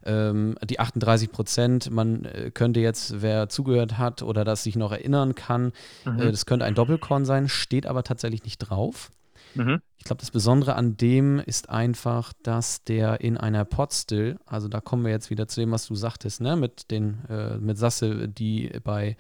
Ähm, 0.05 0.57
die 0.69 0.81
38 0.81 1.33
Prozent, 1.33 1.91
man 1.91 2.25
äh, 2.25 2.51
könnte 2.53 2.81
jetzt, 2.81 3.23
wer 3.23 3.49
zugehört 3.49 3.99
hat 3.99 4.23
oder 4.23 4.45
das 4.45 4.63
sich 4.63 4.77
noch 4.77 4.93
erinnern 4.93 5.35
kann, 5.35 5.73
Mhm. 6.05 6.21
äh, 6.21 6.31
das 6.31 6.47
könnte 6.47 6.65
ein 6.67 6.75
Doppelkorn 6.75 7.25
sein, 7.25 7.49
steht 7.49 7.87
aber 7.87 8.03
tatsächlich 8.03 8.45
nicht 8.45 8.59
drauf. 8.59 9.11
Mhm. 9.55 9.81
Ich 9.99 10.05
glaube, 10.05 10.21
das 10.21 10.31
Besondere 10.31 10.75
an 10.75 10.97
dem 10.97 11.39
ist 11.39 11.71
einfach, 11.71 12.33
dass 12.43 12.83
der 12.85 13.21
in 13.21 13.37
einer 13.39 13.65
Potstill, 13.65 14.39
also 14.47 14.69
da 14.69 14.81
kommen 14.81 15.05
wir 15.05 15.13
jetzt 15.13 15.31
wieder 15.31 15.49
zu 15.49 15.61
dem, 15.61 15.71
was 15.71 15.87
du 15.87 15.95
sagtest, 15.95 16.41
ne, 16.41 16.57
mit 16.57 16.91
den, 16.91 17.25
äh, 17.29 17.57
mit 17.59 17.79
Sasse, 17.79 18.29
die 18.29 18.71
bei 18.83 19.17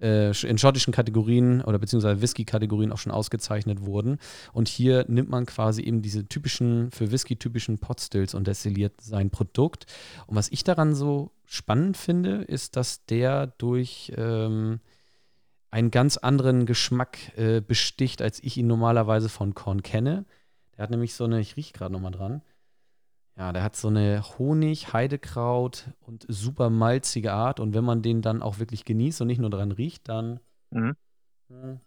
äh, 0.00 0.30
in 0.46 0.58
schottischen 0.58 0.92
Kategorien 0.92 1.60
oder 1.60 1.78
beziehungsweise 1.78 2.22
Whisky-Kategorien 2.22 2.92
auch 2.92 2.98
schon 2.98 3.12
ausgezeichnet 3.12 3.84
wurden. 3.84 4.18
Und 4.52 4.68
hier 4.68 5.04
nimmt 5.08 5.30
man 5.30 5.46
quasi 5.46 5.82
eben 5.82 6.02
diese 6.02 6.26
typischen, 6.26 6.90
für 6.90 7.10
Whisky 7.10 7.36
typischen 7.36 7.78
Potstills 7.78 8.34
und 8.34 8.46
destilliert 8.46 9.00
sein 9.00 9.30
Produkt. 9.30 9.86
Und 10.26 10.36
was 10.36 10.50
ich 10.50 10.64
daran 10.64 10.94
so 10.94 11.30
spannend 11.44 11.96
finde, 11.96 12.42
ist, 12.42 12.76
dass 12.76 13.04
der 13.06 13.46
durch 13.46 14.12
ähm, 14.16 14.80
einen 15.70 15.90
ganz 15.90 16.16
anderen 16.16 16.66
Geschmack 16.66 17.18
äh, 17.36 17.60
besticht, 17.60 18.22
als 18.22 18.42
ich 18.42 18.56
ihn 18.56 18.66
normalerweise 18.66 19.28
von 19.28 19.54
Korn 19.54 19.82
kenne. 19.82 20.24
Der 20.76 20.84
hat 20.84 20.90
nämlich 20.90 21.14
so 21.14 21.24
eine, 21.24 21.40
ich 21.40 21.56
rieche 21.56 21.72
gerade 21.72 21.92
nochmal 21.92 22.12
dran. 22.12 22.42
Ja, 23.38 23.52
der 23.52 23.62
hat 23.62 23.76
so 23.76 23.86
eine 23.86 24.24
Honig, 24.36 24.92
Heidekraut 24.92 25.90
und 26.00 26.26
super 26.28 26.70
malzige 26.70 27.32
Art. 27.32 27.60
Und 27.60 27.72
wenn 27.72 27.84
man 27.84 28.02
den 28.02 28.20
dann 28.20 28.42
auch 28.42 28.58
wirklich 28.58 28.84
genießt 28.84 29.20
und 29.20 29.28
nicht 29.28 29.38
nur 29.40 29.50
dran 29.50 29.70
riecht, 29.70 30.08
dann 30.08 30.40
Mhm. 30.70 30.96
hm, 31.48 31.80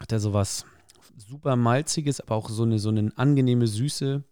hat 0.00 0.10
er 0.12 0.18
sowas 0.18 0.66
super 1.16 1.54
malziges, 1.54 2.20
aber 2.20 2.34
auch 2.34 2.48
so 2.48 2.64
eine, 2.64 2.80
so 2.80 2.88
eine 2.88 3.12
angenehme 3.16 3.68
Süße. 3.68 4.24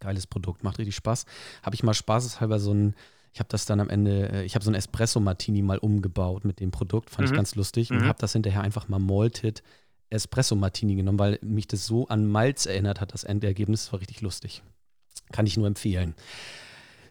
Geiles 0.00 0.26
Produkt, 0.26 0.64
macht 0.64 0.78
richtig 0.78 0.96
Spaß. 0.96 1.26
Habe 1.62 1.76
ich 1.76 1.84
mal 1.84 1.94
spaßeshalber 1.94 2.58
so 2.58 2.74
ein, 2.74 2.94
ich 3.32 3.38
habe 3.38 3.48
das 3.48 3.66
dann 3.66 3.78
am 3.80 3.88
Ende, 3.88 4.28
äh, 4.30 4.44
ich 4.44 4.56
habe 4.56 4.64
so 4.64 4.70
ein 4.70 4.74
Espresso 4.74 5.20
Martini 5.20 5.62
mal 5.62 5.78
umgebaut 5.78 6.44
mit 6.44 6.58
dem 6.58 6.72
Produkt, 6.72 7.10
fand 7.10 7.28
ich 7.28 7.32
Mhm. 7.32 7.36
ganz 7.36 7.54
lustig 7.54 7.92
und 7.92 8.02
Mhm. 8.02 8.08
habe 8.08 8.18
das 8.18 8.32
hinterher 8.32 8.62
einfach 8.62 8.88
mal 8.88 8.98
Malted 8.98 9.62
Espresso 10.10 10.56
Martini 10.56 10.96
genommen, 10.96 11.18
weil 11.20 11.38
mich 11.42 11.66
das 11.68 11.86
so 11.86 12.08
an 12.08 12.26
Malz 12.26 12.66
erinnert 12.66 13.00
hat, 13.00 13.14
das 13.14 13.24
Endergebnis. 13.24 13.84
Das 13.84 13.92
war 13.92 14.00
richtig 14.00 14.20
lustig. 14.20 14.62
Kann 15.32 15.46
ich 15.46 15.56
nur 15.56 15.66
empfehlen. 15.66 16.14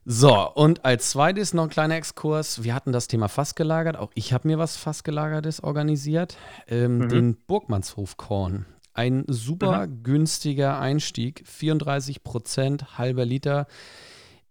So, 0.06 0.52
und 0.54 0.84
als 0.84 1.12
zweites 1.12 1.54
noch 1.54 1.64
ein 1.64 1.70
kleiner 1.70 1.96
Exkurs. 1.96 2.64
Wir 2.64 2.76
hatten 2.76 2.92
das 2.92 3.08
Thema 3.08 3.30
Fass 3.30 3.56
gelagert. 3.56 3.96
Auch 3.96 4.12
ich 4.16 4.34
habe 4.34 4.48
mir 4.50 4.58
was 4.58 4.76
Fassgelagertes 4.76 5.64
organisiert. 5.64 6.36
Ähm, 6.68 6.98
Mhm. 6.98 7.10
Den 7.10 7.38
Burgmannshofkorn. 7.48 8.66
Ein 8.94 9.24
super 9.28 9.88
günstiger 9.88 10.80
Einstieg. 10.80 11.44
34 11.48 12.24
Prozent, 12.24 12.98
halber 12.98 13.26
Liter. 13.26 13.66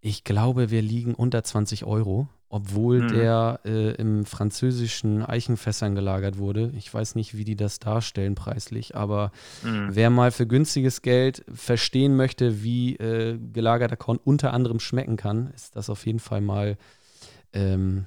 Ich 0.01 0.23
glaube, 0.23 0.69
wir 0.69 0.81
liegen 0.81 1.13
unter 1.15 1.43
20 1.43 1.85
Euro, 1.85 2.27
obwohl 2.53 3.01
Mhm. 3.01 3.07
der 3.07 3.59
äh, 3.65 3.95
im 3.95 4.25
französischen 4.25 5.25
Eichenfässern 5.25 5.95
gelagert 5.95 6.37
wurde. 6.37 6.71
Ich 6.77 6.93
weiß 6.93 7.15
nicht, 7.15 7.35
wie 7.35 7.45
die 7.45 7.55
das 7.55 7.79
darstellen 7.79 8.35
preislich, 8.35 8.95
aber 8.95 9.31
Mhm. 9.63 9.87
Wer 9.95 10.09
mal 10.11 10.31
für 10.31 10.45
günstiges 10.45 11.01
Geld 11.01 11.43
verstehen 11.51 12.15
möchte, 12.15 12.61
wie 12.61 12.95
äh, 12.97 13.39
gelagerter 13.53 13.97
Korn 13.97 14.19
unter 14.23 14.53
anderem 14.53 14.79
schmecken 14.79 15.17
kann, 15.17 15.47
ist 15.55 15.75
das 15.75 15.89
auf 15.89 16.05
jeden 16.05 16.19
Fall 16.19 16.41
mal 16.41 16.77
ähm, 17.53 18.05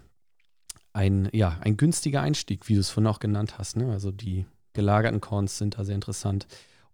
ein, 0.93 1.29
ja, 1.33 1.59
ein 1.63 1.77
günstiger 1.77 2.21
Einstieg, 2.23 2.69
wie 2.69 2.75
du 2.75 2.81
es 2.81 2.91
vorhin 2.91 3.09
auch 3.09 3.19
genannt 3.19 3.59
hast. 3.59 3.77
Ne? 3.77 3.91
Also 3.91 4.13
die 4.13 4.47
gelagerten 4.75 5.21
Korns 5.21 5.59
sind 5.59 5.77
da 5.77 5.85
sehr 5.85 5.97
interessant 5.97 6.47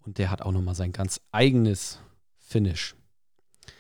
und 0.06 0.16
der 0.16 0.30
hat 0.30 0.40
auch 0.40 0.52
nochmal 0.52 0.74
sein 0.74 0.92
ganz 0.92 1.20
eigenes 1.32 1.98
Finish. 2.38 2.94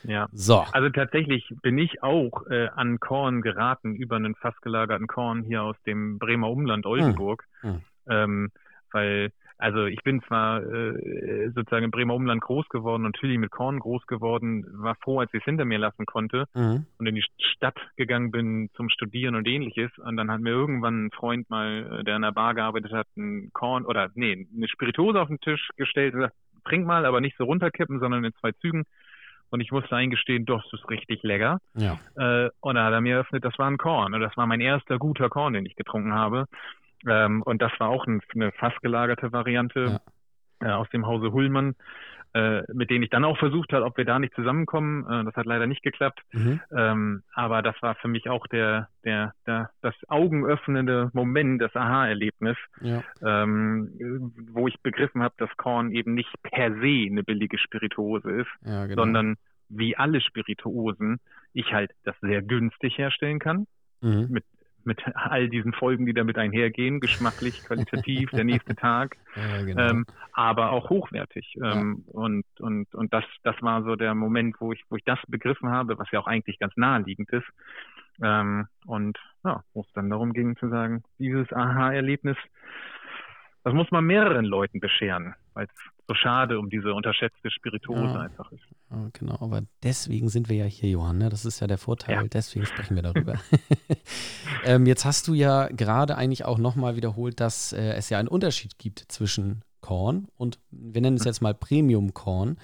Ja. 0.04 0.28
So, 0.32 0.64
Also 0.72 0.90
tatsächlich 0.90 1.48
bin 1.62 1.78
ich 1.78 2.02
auch 2.02 2.46
äh, 2.48 2.68
an 2.74 3.00
Korn 3.00 3.42
geraten 3.42 3.94
über 3.94 4.16
einen 4.16 4.34
fast 4.34 4.60
gelagerten 4.62 5.06
Korn 5.06 5.42
hier 5.42 5.62
aus 5.62 5.76
dem 5.86 6.18
Bremer 6.18 6.50
Umland 6.50 6.86
Oldenburg. 6.86 7.44
Hm. 7.60 7.80
Ähm, 8.08 8.50
weil, 8.92 9.32
also 9.58 9.86
ich 9.86 10.02
bin 10.02 10.22
zwar 10.22 10.62
äh, 10.62 11.50
sozusagen 11.54 11.84
im 11.84 11.90
Bremer 11.90 12.14
Umland 12.14 12.42
groß 12.42 12.68
geworden 12.68 13.04
und 13.04 13.14
natürlich 13.14 13.38
mit 13.38 13.50
Korn 13.50 13.78
groß 13.78 14.06
geworden, 14.06 14.66
war 14.72 14.96
froh, 14.96 15.20
als 15.20 15.32
ich 15.32 15.40
es 15.40 15.44
hinter 15.44 15.64
mir 15.64 15.78
lassen 15.78 16.04
konnte 16.04 16.46
mhm. 16.54 16.86
und 16.98 17.06
in 17.06 17.14
die 17.14 17.24
Stadt 17.38 17.78
gegangen 17.96 18.30
bin 18.30 18.70
zum 18.74 18.88
Studieren 18.90 19.34
und 19.34 19.46
ähnliches. 19.46 19.90
Und 19.98 20.16
dann 20.16 20.30
hat 20.30 20.40
mir 20.40 20.50
irgendwann 20.50 21.06
ein 21.06 21.10
Freund 21.10 21.48
mal, 21.48 22.00
äh, 22.00 22.04
der 22.04 22.16
in 22.16 22.22
der 22.22 22.32
Bar 22.32 22.54
gearbeitet 22.54 22.92
hat, 22.92 23.06
ein 23.16 23.50
Korn 23.52 23.86
oder 23.86 24.10
nee, 24.14 24.46
eine 24.54 24.68
Spirituose 24.68 25.20
auf 25.20 25.28
den 25.28 25.40
Tisch 25.40 25.70
gestellt 25.76 26.14
und 26.14 26.20
gesagt, 26.20 26.36
trink 26.64 26.86
mal, 26.86 27.06
aber 27.06 27.20
nicht 27.20 27.36
so 27.38 27.44
runterkippen, 27.44 28.00
sondern 28.00 28.24
in 28.24 28.34
zwei 28.34 28.52
Zügen. 28.52 28.84
Und 29.52 29.60
ich 29.60 29.70
musste 29.70 29.94
eingestehen, 29.94 30.46
doch, 30.46 30.62
das 30.62 30.80
ist 30.80 30.88
richtig 30.88 31.22
lecker. 31.22 31.58
ja, 31.74 31.98
Äh, 32.16 32.48
und 32.60 32.74
da 32.74 32.84
hat 32.84 32.92
er 32.92 33.02
mir 33.02 33.16
eröffnet, 33.16 33.44
das 33.44 33.58
war 33.58 33.70
ein 33.70 33.76
Korn. 33.76 34.14
Und 34.14 34.20
das 34.20 34.34
war 34.36 34.46
mein 34.46 34.62
erster 34.62 34.98
guter 34.98 35.28
Korn, 35.28 35.52
den 35.52 35.66
ich 35.66 35.76
getrunken 35.76 36.14
habe. 36.14 36.46
Ähm, 37.06 37.42
und 37.42 37.60
das 37.60 37.72
war 37.78 37.90
auch 37.90 38.06
ein, 38.06 38.22
eine 38.34 38.50
fast 38.52 38.80
gelagerte 38.80 39.30
Variante 39.30 40.00
äh, 40.60 40.70
aus 40.70 40.88
dem 40.90 41.06
Hause 41.06 41.32
Hullmann. 41.32 41.74
Äh, 42.34 42.62
mit 42.72 42.90
denen 42.90 43.02
ich 43.02 43.10
dann 43.10 43.24
auch 43.24 43.38
versucht 43.38 43.72
habe, 43.72 43.84
ob 43.84 43.96
wir 43.96 44.04
da 44.04 44.18
nicht 44.18 44.34
zusammenkommen. 44.34 45.04
Äh, 45.06 45.24
das 45.24 45.34
hat 45.34 45.46
leider 45.46 45.66
nicht 45.66 45.82
geklappt. 45.82 46.20
Mhm. 46.32 46.60
Ähm, 46.74 47.22
aber 47.34 47.62
das 47.62 47.74
war 47.82 47.94
für 47.96 48.08
mich 48.08 48.28
auch 48.28 48.46
der, 48.46 48.88
der, 49.04 49.34
der, 49.46 49.70
das 49.82 49.94
augenöffnende 50.08 51.10
Moment, 51.12 51.60
das 51.60 51.74
Aha-Erlebnis, 51.76 52.56
ja. 52.80 53.02
ähm, 53.22 54.32
wo 54.52 54.66
ich 54.66 54.80
begriffen 54.80 55.22
habe, 55.22 55.34
dass 55.38 55.54
Korn 55.56 55.92
eben 55.92 56.14
nicht 56.14 56.32
per 56.42 56.72
se 56.72 57.06
eine 57.06 57.22
billige 57.22 57.58
Spirituose 57.58 58.30
ist, 58.30 58.50
ja, 58.64 58.86
genau. 58.86 59.02
sondern 59.02 59.36
wie 59.68 59.96
alle 59.96 60.20
Spirituosen 60.20 61.20
ich 61.52 61.72
halt 61.72 61.90
das 62.04 62.16
sehr 62.20 62.42
günstig 62.42 62.96
herstellen 62.96 63.38
kann. 63.38 63.66
Mhm. 64.00 64.28
Mit 64.30 64.44
mit 64.86 65.02
all 65.14 65.48
diesen 65.48 65.72
Folgen, 65.72 66.06
die 66.06 66.14
damit 66.14 66.38
einhergehen, 66.38 67.00
geschmacklich, 67.00 67.62
qualitativ, 67.64 68.30
der 68.30 68.44
nächste 68.44 68.74
Tag, 68.74 69.16
ja, 69.36 69.62
genau. 69.62 69.82
ähm, 69.82 70.06
aber 70.32 70.70
auch 70.70 70.90
hochwertig. 70.90 71.56
Ähm, 71.62 72.04
ja. 72.06 72.12
Und 72.12 72.44
und 72.58 72.94
und 72.94 73.12
das 73.12 73.24
das 73.42 73.56
war 73.60 73.82
so 73.82 73.96
der 73.96 74.14
Moment, 74.14 74.56
wo 74.60 74.72
ich 74.72 74.82
wo 74.88 74.96
ich 74.96 75.04
das 75.04 75.18
begriffen 75.28 75.70
habe, 75.70 75.98
was 75.98 76.10
ja 76.10 76.20
auch 76.20 76.26
eigentlich 76.26 76.58
ganz 76.58 76.76
naheliegend 76.76 77.30
ist. 77.30 77.46
Ähm, 78.22 78.68
und 78.86 79.18
ja, 79.44 79.64
wo 79.72 79.80
es 79.80 79.92
dann 79.94 80.10
darum 80.10 80.32
ging 80.32 80.56
zu 80.56 80.68
sagen, 80.68 81.02
dieses 81.18 81.52
Aha-Erlebnis, 81.52 82.36
das 83.64 83.74
muss 83.74 83.90
man 83.90 84.04
mehreren 84.04 84.44
Leuten 84.44 84.80
bescheren, 84.80 85.34
weil 85.54 85.66
es 85.66 85.91
so 86.08 86.14
schade 86.14 86.58
um 86.58 86.68
diese 86.68 86.92
unterschätzte 86.94 87.50
Spirituose 87.50 88.14
ja. 88.14 88.20
einfach 88.20 88.50
ist. 88.52 88.62
Ja, 88.90 89.08
genau, 89.12 89.38
aber 89.40 89.62
deswegen 89.82 90.28
sind 90.28 90.48
wir 90.48 90.56
ja 90.56 90.64
hier, 90.64 90.90
Johann. 90.90 91.18
Ne? 91.18 91.28
Das 91.28 91.44
ist 91.44 91.60
ja 91.60 91.66
der 91.66 91.78
Vorteil, 91.78 92.16
ja. 92.16 92.24
deswegen 92.24 92.66
sprechen 92.66 92.96
wir 92.96 93.02
darüber. 93.02 93.34
ähm, 94.64 94.86
jetzt 94.86 95.04
hast 95.04 95.28
du 95.28 95.34
ja 95.34 95.68
gerade 95.68 96.16
eigentlich 96.16 96.44
auch 96.44 96.58
nochmal 96.58 96.96
wiederholt, 96.96 97.40
dass 97.40 97.72
äh, 97.72 97.92
es 97.94 98.10
ja 98.10 98.18
einen 98.18 98.28
Unterschied 98.28 98.78
gibt 98.78 99.00
zwischen 99.08 99.62
Korn 99.80 100.28
und 100.36 100.60
wir 100.70 101.00
nennen 101.00 101.16
es 101.16 101.24
jetzt 101.24 101.42
mal 101.42 101.54
Premium 101.54 102.14
Korn. 102.14 102.56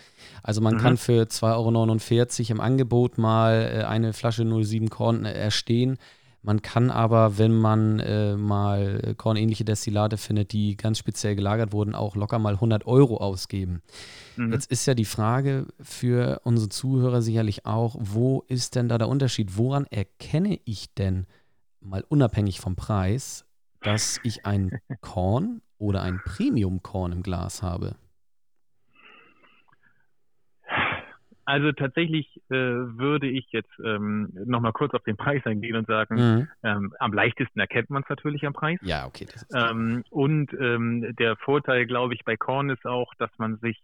Also 0.43 0.61
man 0.61 0.75
mhm. 0.75 0.79
kann 0.79 0.97
für 0.97 1.25
2,49 1.25 2.51
Euro 2.51 2.53
im 2.53 2.61
Angebot 2.61 3.19
mal 3.19 3.81
äh, 3.81 3.85
eine 3.85 4.13
Flasche 4.13 4.45
07 4.45 4.89
Korn 4.89 5.25
äh, 5.25 5.33
erstehen 5.33 5.99
man 6.49 6.63
kann 6.63 6.91
aber, 6.91 7.37
wenn 7.37 7.55
man 7.55 8.01
äh, 8.01 8.35
mal 8.35 9.15
kornähnliche 9.19 9.67
Destillate 9.67 10.17
findet, 10.17 10.53
die 10.53 10.79
ganz 10.79 10.97
speziell 10.97 11.37
gelagert 11.37 11.73
wurden, 11.73 11.95
auch 11.95 12.17
locker 12.17 12.39
mal 12.39 12.55
100 12.55 12.87
Euro 12.87 13.19
ausgeben. 13.19 13.83
Mhm. 14.37 14.53
Jetzt 14.53 14.71
ist 14.71 14.87
ja 14.87 14.95
die 14.95 15.05
Frage 15.05 15.67
für 15.79 16.41
unsere 16.45 16.71
Zuhörer 16.71 17.21
sicherlich 17.21 17.67
auch, 17.67 17.97
wo 17.99 18.45
ist 18.49 18.77
denn 18.77 18.89
da 18.89 18.97
der 18.97 19.11
Unterschied? 19.11 19.59
Woran 19.59 19.85
erkenne 19.91 20.59
ich 20.65 20.95
denn, 20.95 21.27
mal 21.83 22.03
unabhängig 22.09 22.61
vom 22.61 22.77
Preis, 22.77 23.45
dass 23.83 24.19
ich 24.23 24.47
ein 24.47 24.81
Korn 25.03 25.61
oder 25.77 26.01
ein 26.01 26.19
Premium-Korn 26.25 27.13
im 27.13 27.23
Glas 27.23 27.63
habe? 27.63 27.97
Also 31.49 31.73
tatsächlich 31.73 32.43
äh, 32.51 32.57
würde 32.57 33.27
ich 33.27 33.47
jetzt 33.53 33.73
ähm, 33.83 34.29
nochmal 34.45 34.75
kurz 34.75 34.93
auf 34.93 35.03
den 35.05 35.17
Preis 35.17 35.41
eingehen 35.47 35.77
und 35.77 35.87
sagen, 35.87 36.17
mhm. 36.17 36.49
ähm, 36.63 36.95
am 36.99 37.15
leichtesten 37.15 37.59
erkennt 37.59 37.89
man 37.89 38.03
es 38.03 38.09
natürlich 38.11 38.47
am 38.47 38.53
Preis. 38.53 38.79
Ja, 38.83 39.07
okay. 39.07 39.27
Ähm, 39.55 40.05
und 40.11 40.53
ähm, 40.53 41.17
der 41.19 41.37
Vorteil, 41.37 41.87
glaube 41.87 42.13
ich, 42.13 42.23
bei 42.27 42.37
Korn 42.37 42.69
ist 42.69 42.85
auch, 42.85 43.15
dass 43.15 43.31
man 43.39 43.57
sich 43.61 43.81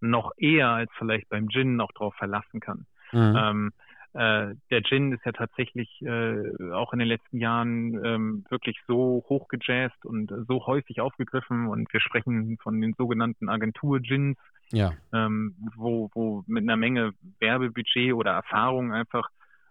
noch 0.00 0.30
eher 0.36 0.68
als 0.68 0.92
vielleicht 0.96 1.28
beim 1.28 1.48
Gin 1.48 1.74
noch 1.74 1.90
drauf 1.90 2.14
verlassen 2.14 2.60
kann. 2.60 2.86
Mhm. 3.10 3.72
Äh, 4.14 4.54
der 4.70 4.82
Gin 4.82 5.12
ist 5.12 5.24
ja 5.24 5.32
tatsächlich 5.32 6.00
äh, 6.02 6.72
auch 6.72 6.92
in 6.92 6.98
den 6.98 7.08
letzten 7.08 7.38
Jahren 7.38 8.04
ähm, 8.04 8.44
wirklich 8.48 8.78
so 8.86 9.24
hochgejazzt 9.28 10.04
und 10.04 10.32
so 10.48 10.66
häufig 10.66 11.00
aufgegriffen 11.00 11.68
und 11.68 11.92
wir 11.92 12.00
sprechen 12.00 12.56
von 12.62 12.80
den 12.80 12.94
sogenannten 12.94 13.48
Agentur-Gins, 13.48 14.38
ja. 14.72 14.92
ähm, 15.12 15.54
wo, 15.76 16.10
wo 16.14 16.42
mit 16.46 16.62
einer 16.62 16.76
Menge 16.76 17.12
Werbebudget 17.38 18.14
oder 18.14 18.32
Erfahrung 18.32 18.92
einfach 18.92 19.28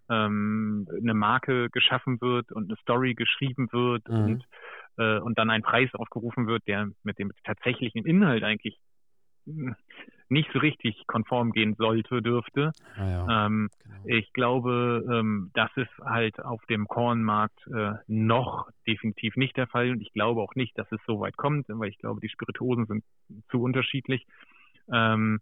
ähm, 0.10 0.88
eine 0.95 1.13
Marke 1.13 1.69
geschaffen 1.71 2.21
wird 2.21 2.52
und 2.52 2.65
eine 2.65 2.78
Story 2.78 3.15
geschrieben 3.15 3.67
wird 3.71 4.08
mhm. 4.08 4.23
und, 4.23 4.43
äh, 4.97 5.19
und 5.19 5.38
dann 5.38 5.50
ein 5.50 5.63
Preis 5.63 5.89
aufgerufen 5.93 6.47
wird, 6.47 6.65
der 6.67 6.89
mit 7.04 7.17
dem 7.19 7.32
tatsächlichen 7.43 8.06
Inhalt 8.06 8.43
eigentlich 8.43 8.80
nicht 10.30 10.50
so 10.54 10.60
richtig 10.60 11.06
konform 11.08 11.52
gehen 11.52 11.76
sollte, 11.76 12.22
dürfte. 12.22 12.72
Ah 12.96 13.10
ja, 13.10 13.46
ähm, 13.46 13.70
genau. 13.84 13.96
Ich 14.06 14.32
glaube, 14.34 15.06
ähm, 15.12 15.52
das 15.54 15.70
ist 15.76 15.92
halt 16.04 16.44
auf 16.44 16.66
dem 16.66 16.88
Kornmarkt 16.88 17.68
äh, 17.68 17.94
noch 18.08 18.70
definitiv 18.88 19.36
nicht 19.36 19.58
der 19.58 19.68
Fall 19.68 19.92
und 19.92 20.02
ich 20.02 20.13
glaube 20.13 20.42
auch 20.42 20.56
nicht, 20.56 20.78
dass 20.78 20.92
es 20.92 21.00
so 21.06 21.20
weit 21.20 21.38
kommt, 21.38 21.68
weil 21.70 21.90
ich 21.90 21.98
glaube, 21.98 22.22
die 22.22 22.30
Spirituosen 22.30 22.86
sind 22.86 23.04
zu 23.50 23.62
unterschiedlich. 23.62 24.26
Ähm, 24.92 25.40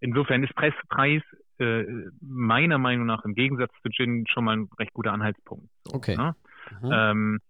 insofern 0.00 0.42
ist 0.42 0.54
Preis 0.54 1.22
äh, 1.58 1.84
meiner 2.20 2.78
Meinung 2.78 3.06
nach 3.06 3.24
im 3.24 3.34
Gegensatz 3.34 3.72
zu 3.82 3.90
Gin 3.90 4.26
schon 4.26 4.44
mal 4.44 4.56
ein 4.56 4.68
recht 4.78 4.92
guter 4.92 5.12
Anhaltspunkt. 5.12 5.68
So, 5.84 5.94
okay. 5.96 6.16
Ne? 6.16 6.34
Mhm. 6.80 7.40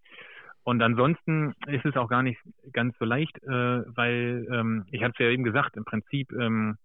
Und 0.64 0.80
ansonsten 0.82 1.54
ist 1.66 1.84
es 1.84 1.96
auch 1.96 2.08
gar 2.08 2.22
nicht 2.22 2.40
ganz 2.72 2.96
so 2.98 3.04
leicht, 3.04 3.36
äh, 3.42 3.48
weil 3.48 4.46
ähm, 4.50 4.86
ich 4.90 5.02
hatte 5.02 5.14
es 5.14 5.18
ja 5.18 5.30
eben 5.30 5.44
gesagt, 5.44 5.76
im 5.76 5.84
Prinzip 5.84 6.32
ähm, 6.32 6.76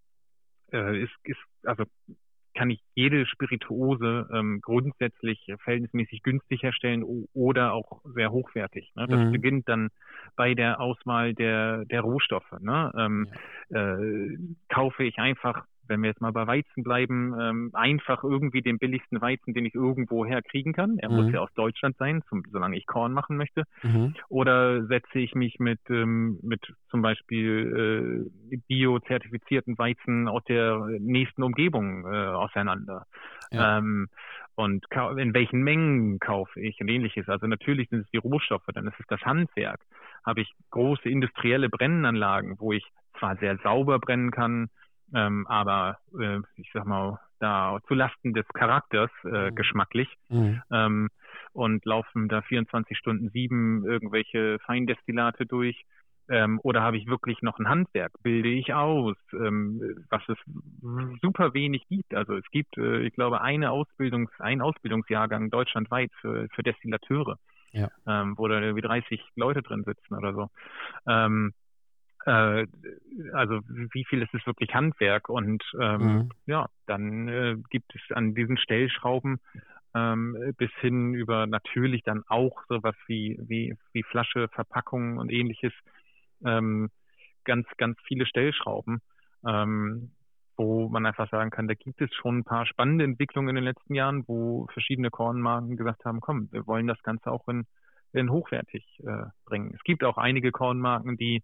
äh, 0.72 1.04
ist, 1.04 1.14
ist, 1.24 1.40
also 1.64 1.84
kann 2.58 2.72
ich 2.72 2.82
jede 2.96 3.28
Spirituose 3.28 4.28
ähm, 4.34 4.62
grundsätzlich 4.62 5.54
verhältnismäßig 5.60 6.24
günstig 6.24 6.64
herstellen 6.64 7.04
oder 7.34 7.74
auch 7.74 8.02
sehr 8.04 8.32
hochwertig. 8.32 8.92
Ne? 8.96 9.06
Das 9.08 9.20
mhm. 9.20 9.32
beginnt 9.32 9.70
dann 9.70 9.90
bei 10.36 10.56
der 10.56 10.82
Auswahl 10.82 11.36
der, 11.36 11.86
der 11.86 12.02
Rohstoffe. 12.02 12.52
Ne? 12.60 12.92
Ähm, 12.98 13.28
ja. 13.70 14.00
äh, 14.00 14.38
kaufe 14.70 15.04
ich 15.04 15.20
einfach 15.20 15.66
wenn 15.88 16.02
wir 16.02 16.10
jetzt 16.10 16.22
mal 16.22 16.32
bei 16.32 16.48
Weizen 16.48 16.84
bleiben, 16.84 17.36
ähm, 17.40 17.70
einfach 17.74 18.24
irgendwie 18.24 18.62
den 18.62 18.78
billigsten 18.78 19.22
Weizen, 19.22 19.54
den 19.54 19.66
ich 19.66 19.76
irgendwo 19.76 20.26
herkriegen 20.26 20.74
kann. 20.74 20.98
Er 21.00 21.10
mhm. 21.10 21.16
muss 21.16 21.34
ja 21.34 21.40
aus 21.42 21.54
Deutschland 21.54 21.98
sein, 21.98 22.24
zum, 22.30 22.44
solange 22.52 22.78
ich 22.78 22.86
Korn 22.86 23.14
machen 23.14 23.38
möchte. 23.38 23.64
Mhm. 23.84 24.16
Oder 24.30 24.86
setze 24.86 25.20
ich 25.20 25.36
mich 25.36 25.60
mit, 25.60 25.80
ähm, 25.90 26.40
mit 26.42 26.62
zum 26.90 27.02
Beispiel 27.02 28.30
äh, 28.52 28.58
bio-zertifizierten 28.68 29.78
Weizen 29.78 30.28
aus 30.28 30.44
der 30.46 30.78
nächsten 31.00 31.44
Umgebung 31.44 32.06
äh, 32.06 32.28
auseinander. 32.28 33.06
Ja. 33.52 33.78
Ähm, 33.78 34.08
und 34.56 34.86
in 35.18 35.36
welchen 35.36 35.62
Mengen 35.62 36.20
kaufe 36.20 36.60
ich 36.60 36.82
und 36.82 36.90
ähnliches. 36.90 37.30
Also 37.30 37.46
natürlich 37.46 37.90
sind 37.90 38.00
es 38.00 38.10
die 38.10 38.18
Rohstoffe, 38.18 38.66
dann 38.74 38.88
ist 38.88 39.00
es 39.00 39.06
das 39.08 39.22
Handwerk. 39.22 39.80
Habe 40.26 40.42
ich 40.42 40.52
große 40.72 41.08
industrielle 41.08 41.70
Brennanlagen, 41.70 42.56
wo 42.60 42.74
ich 42.74 42.84
zwar 43.20 43.38
sehr 43.38 43.58
sauber 43.58 44.00
brennen 44.00 44.32
kann, 44.32 44.70
ähm, 45.14 45.48
aber 45.48 45.98
äh, 46.20 46.40
ich 46.56 46.70
sag 46.74 46.86
mal, 46.86 47.20
da 47.40 47.80
zu 47.88 47.94
Lasten 47.94 48.34
des 48.34 48.48
Charakters 48.50 49.12
äh, 49.24 49.52
mhm. 49.52 49.56
geschmacklich 49.56 50.10
mhm. 50.30 50.62
ähm, 50.72 51.10
und 51.54 51.86
laufen 51.86 52.28
da 52.28 52.42
24 52.42 52.98
Stunden 52.98 53.30
sieben 53.30 53.86
irgendwelche 53.86 54.60
Feindestillate 54.66 55.46
durch. 55.46 55.84
Ähm, 56.30 56.60
oder 56.64 56.82
habe 56.82 56.98
ich 56.98 57.08
wirklich 57.08 57.42
noch 57.42 57.58
ein 57.58 57.70
Handwerk? 57.70 58.12
Bilde 58.22 58.50
ich 58.50 58.74
aus, 58.74 59.16
ähm, 59.32 60.04
was 60.10 60.22
es 60.28 60.38
super 61.22 61.54
wenig 61.54 61.88
gibt. 61.88 62.14
Also 62.14 62.36
es 62.36 62.44
gibt, 62.52 62.78
äh, 62.78 63.00
ich 63.04 63.14
glaube, 63.14 63.40
eine 63.40 63.72
Ausbildungs-, 63.72 64.40
ein 64.40 64.62
Ausbildungsjahrgang 64.62 65.50
deutschlandweit 65.50 66.12
für, 66.20 66.50
für 66.54 66.64
Destillateure, 66.64 67.38
ja. 67.72 67.90
ähm, 68.06 68.38
wo 68.38 68.48
da 68.50 68.60
irgendwie 68.60 68.82
30 68.82 69.22
Leute 69.36 69.62
drin 69.62 69.84
sitzen 69.86 70.16
oder 70.16 70.34
so. 70.34 70.50
Ähm, 71.08 71.54
äh, 72.28 72.68
also 73.34 73.62
wie 73.94 74.04
viel 74.06 74.22
ist 74.22 74.34
es 74.34 74.46
wirklich 74.46 74.74
Handwerk 74.74 75.30
und 75.30 75.64
ähm, 75.80 76.02
mhm. 76.02 76.30
ja, 76.46 76.68
dann 76.86 77.28
äh, 77.28 77.56
gibt 77.70 77.96
es 77.96 78.16
an 78.16 78.36
diesen 78.36 78.58
Stellschrauben 78.58 79.40
ähm, 79.96 80.54
bis 80.58 80.72
hin 80.82 81.14
über 81.14 81.48
natürlich 81.48 82.04
dann 82.04 82.24
auch 82.28 82.64
sowas 82.68 82.96
wie, 83.08 83.40
wie, 83.42 83.76
wie 83.94 84.04
Flasche, 84.04 84.50
Verpackung 84.50 85.18
und 85.18 85.32
ähnliches, 85.32 85.72
ähm, 86.46 86.90
ganz, 87.46 87.66
ganz 87.78 87.98
viele 88.06 88.26
Stellschrauben, 88.26 89.00
ähm, 89.46 90.12
wo 90.58 90.90
man 90.90 91.06
einfach 91.06 91.30
sagen 91.30 91.50
kann, 91.50 91.70
da 91.70 91.76
gibt 91.76 92.02
es 92.02 92.14
schon 92.14 92.40
ein 92.40 92.44
paar 92.44 92.66
spannende 92.66 93.06
Entwicklungen 93.06 93.50
in 93.50 93.56
den 93.56 93.64
letzten 93.64 93.96
Jahren, 93.96 94.28
wo 94.28 94.68
verschiedene 94.74 95.10
Kornmarken 95.10 95.78
gesagt 95.78 96.04
haben, 96.04 96.20
komm, 96.20 96.52
wir 96.52 96.68
wollen 96.68 96.88
das 96.88 97.02
Ganze 97.04 97.32
auch 97.32 97.48
in, 97.48 97.66
in 98.12 98.30
hochwertig 98.30 98.84
äh, 99.06 99.28
bringen. 99.46 99.72
Es 99.76 99.84
gibt 99.84 100.04
auch 100.04 100.18
einige 100.18 100.52
Kornmarken, 100.52 101.16
die 101.16 101.42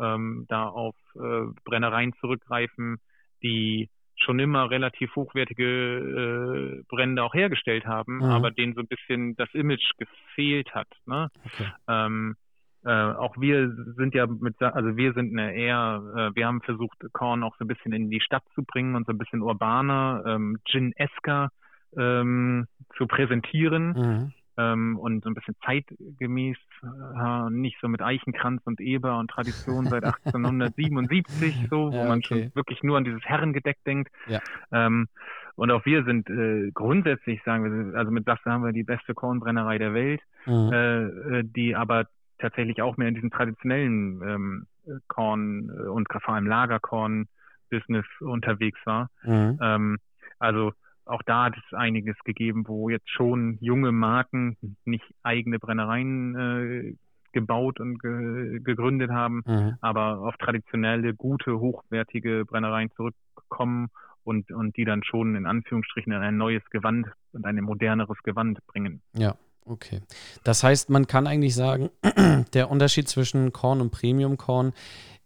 ähm, 0.00 0.46
da 0.48 0.68
auf 0.68 0.94
äh, 1.16 1.46
Brennereien 1.64 2.12
zurückgreifen, 2.20 2.98
die 3.42 3.88
schon 4.16 4.38
immer 4.38 4.70
relativ 4.70 5.14
hochwertige 5.14 5.64
äh, 5.64 6.82
Brände 6.88 7.22
auch 7.22 7.34
hergestellt 7.34 7.86
haben, 7.86 8.16
mhm. 8.16 8.24
aber 8.24 8.50
denen 8.50 8.74
so 8.74 8.80
ein 8.80 8.88
bisschen 8.88 9.36
das 9.36 9.52
Image 9.54 9.92
gefehlt 9.96 10.74
hat. 10.74 10.88
Ne? 11.06 11.30
Okay. 11.44 11.70
Ähm, 11.86 12.36
äh, 12.84 12.90
auch 12.90 13.36
wir 13.38 13.70
sind 13.96 14.14
ja 14.14 14.26
mit, 14.26 14.60
also 14.62 14.96
wir 14.96 15.12
sind 15.12 15.36
eine 15.36 15.54
eher, 15.54 16.02
äh, 16.16 16.34
wir 16.34 16.46
haben 16.46 16.62
versucht, 16.62 16.98
Korn 17.12 17.42
auch 17.42 17.56
so 17.58 17.64
ein 17.64 17.68
bisschen 17.68 17.92
in 17.92 18.10
die 18.10 18.20
Stadt 18.20 18.44
zu 18.54 18.62
bringen 18.62 18.94
und 18.94 19.06
so 19.06 19.12
ein 19.12 19.18
bisschen 19.18 19.42
urbaner, 19.42 20.22
ähm, 20.26 20.58
Gin-esker 20.64 21.50
ähm, 21.96 22.66
zu 22.96 23.06
präsentieren. 23.06 23.88
Mhm. 23.88 24.32
Ähm, 24.58 24.98
und 24.98 25.22
so 25.22 25.30
ein 25.30 25.34
bisschen 25.34 25.54
zeitgemäß, 25.64 26.58
äh, 26.82 27.50
nicht 27.50 27.78
so 27.80 27.88
mit 27.88 28.02
Eichenkranz 28.02 28.60
und 28.64 28.80
Eber 28.80 29.18
und 29.18 29.30
Tradition 29.30 29.86
seit 29.86 30.04
1877, 30.26 31.68
so, 31.70 31.92
wo 31.92 31.94
ja, 31.94 32.00
okay. 32.00 32.08
man 32.08 32.22
schon 32.22 32.54
wirklich 32.54 32.82
nur 32.82 32.98
an 32.98 33.04
dieses 33.04 33.24
Herrengedeck 33.24 33.78
denkt. 33.84 34.12
Ja. 34.26 34.40
Ähm, 34.72 35.08
und 35.54 35.70
auch 35.70 35.84
wir 35.86 36.04
sind 36.04 36.28
äh, 36.28 36.70
grundsätzlich, 36.72 37.42
sagen 37.44 37.92
wir, 37.92 37.98
also 37.98 38.10
mit 38.10 38.24
Sasse 38.24 38.50
haben 38.50 38.64
wir 38.64 38.72
die 38.72 38.84
beste 38.84 39.14
Kornbrennerei 39.14 39.78
der 39.78 39.94
Welt, 39.94 40.20
mhm. 40.44 40.72
äh, 40.72 41.02
äh 41.04 41.42
die 41.44 41.74
aber 41.74 42.06
tatsächlich 42.38 42.82
auch 42.82 42.96
mehr 42.96 43.08
in 43.08 43.14
diesem 43.14 43.30
traditionellen 43.30 44.22
ähm, 44.22 44.66
Korn 45.06 45.70
äh, 45.70 45.88
und 45.88 46.08
vor 46.12 46.34
allem 46.34 46.46
Lagerkorn-Business 46.46 48.06
unterwegs 48.20 48.78
war. 48.84 49.10
Mhm. 49.22 49.58
Ähm, 49.60 49.98
also 50.38 50.72
auch 51.08 51.22
da 51.24 51.46
hat 51.46 51.54
es 51.56 51.76
einiges 51.76 52.16
gegeben, 52.24 52.64
wo 52.66 52.88
jetzt 52.88 53.10
schon 53.10 53.58
junge 53.60 53.92
Marken 53.92 54.56
nicht 54.84 55.04
eigene 55.22 55.58
Brennereien 55.58 56.34
äh, 56.36 56.94
gebaut 57.32 57.80
und 57.80 58.00
ge 58.00 58.60
gegründet 58.60 59.10
haben, 59.10 59.42
mhm. 59.46 59.76
aber 59.80 60.20
auf 60.20 60.36
traditionelle, 60.38 61.14
gute, 61.14 61.58
hochwertige 61.58 62.44
Brennereien 62.44 62.90
zurückkommen 62.92 63.88
und, 64.24 64.50
und 64.50 64.76
die 64.76 64.84
dann 64.84 65.02
schon 65.04 65.34
in 65.34 65.46
Anführungsstrichen 65.46 66.12
ein 66.12 66.36
neues 66.36 66.64
Gewand 66.70 67.06
und 67.32 67.44
ein 67.44 67.56
moderneres 67.56 68.18
Gewand 68.22 68.58
bringen. 68.66 69.02
Ja, 69.14 69.36
okay. 69.64 70.00
Das 70.44 70.62
heißt, 70.62 70.90
man 70.90 71.06
kann 71.06 71.26
eigentlich 71.26 71.54
sagen, 71.54 71.90
der 72.54 72.70
Unterschied 72.70 73.08
zwischen 73.08 73.52
Korn 73.52 73.80
und 73.80 73.90
Premium-Korn 73.90 74.72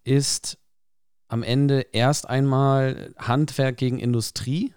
ist 0.05 0.59
am 1.29 1.43
Ende 1.43 1.87
erst 1.93 2.29
einmal 2.29 3.15
Handwerk 3.19 3.77
gegen 3.77 3.99
Industrie 3.99 4.75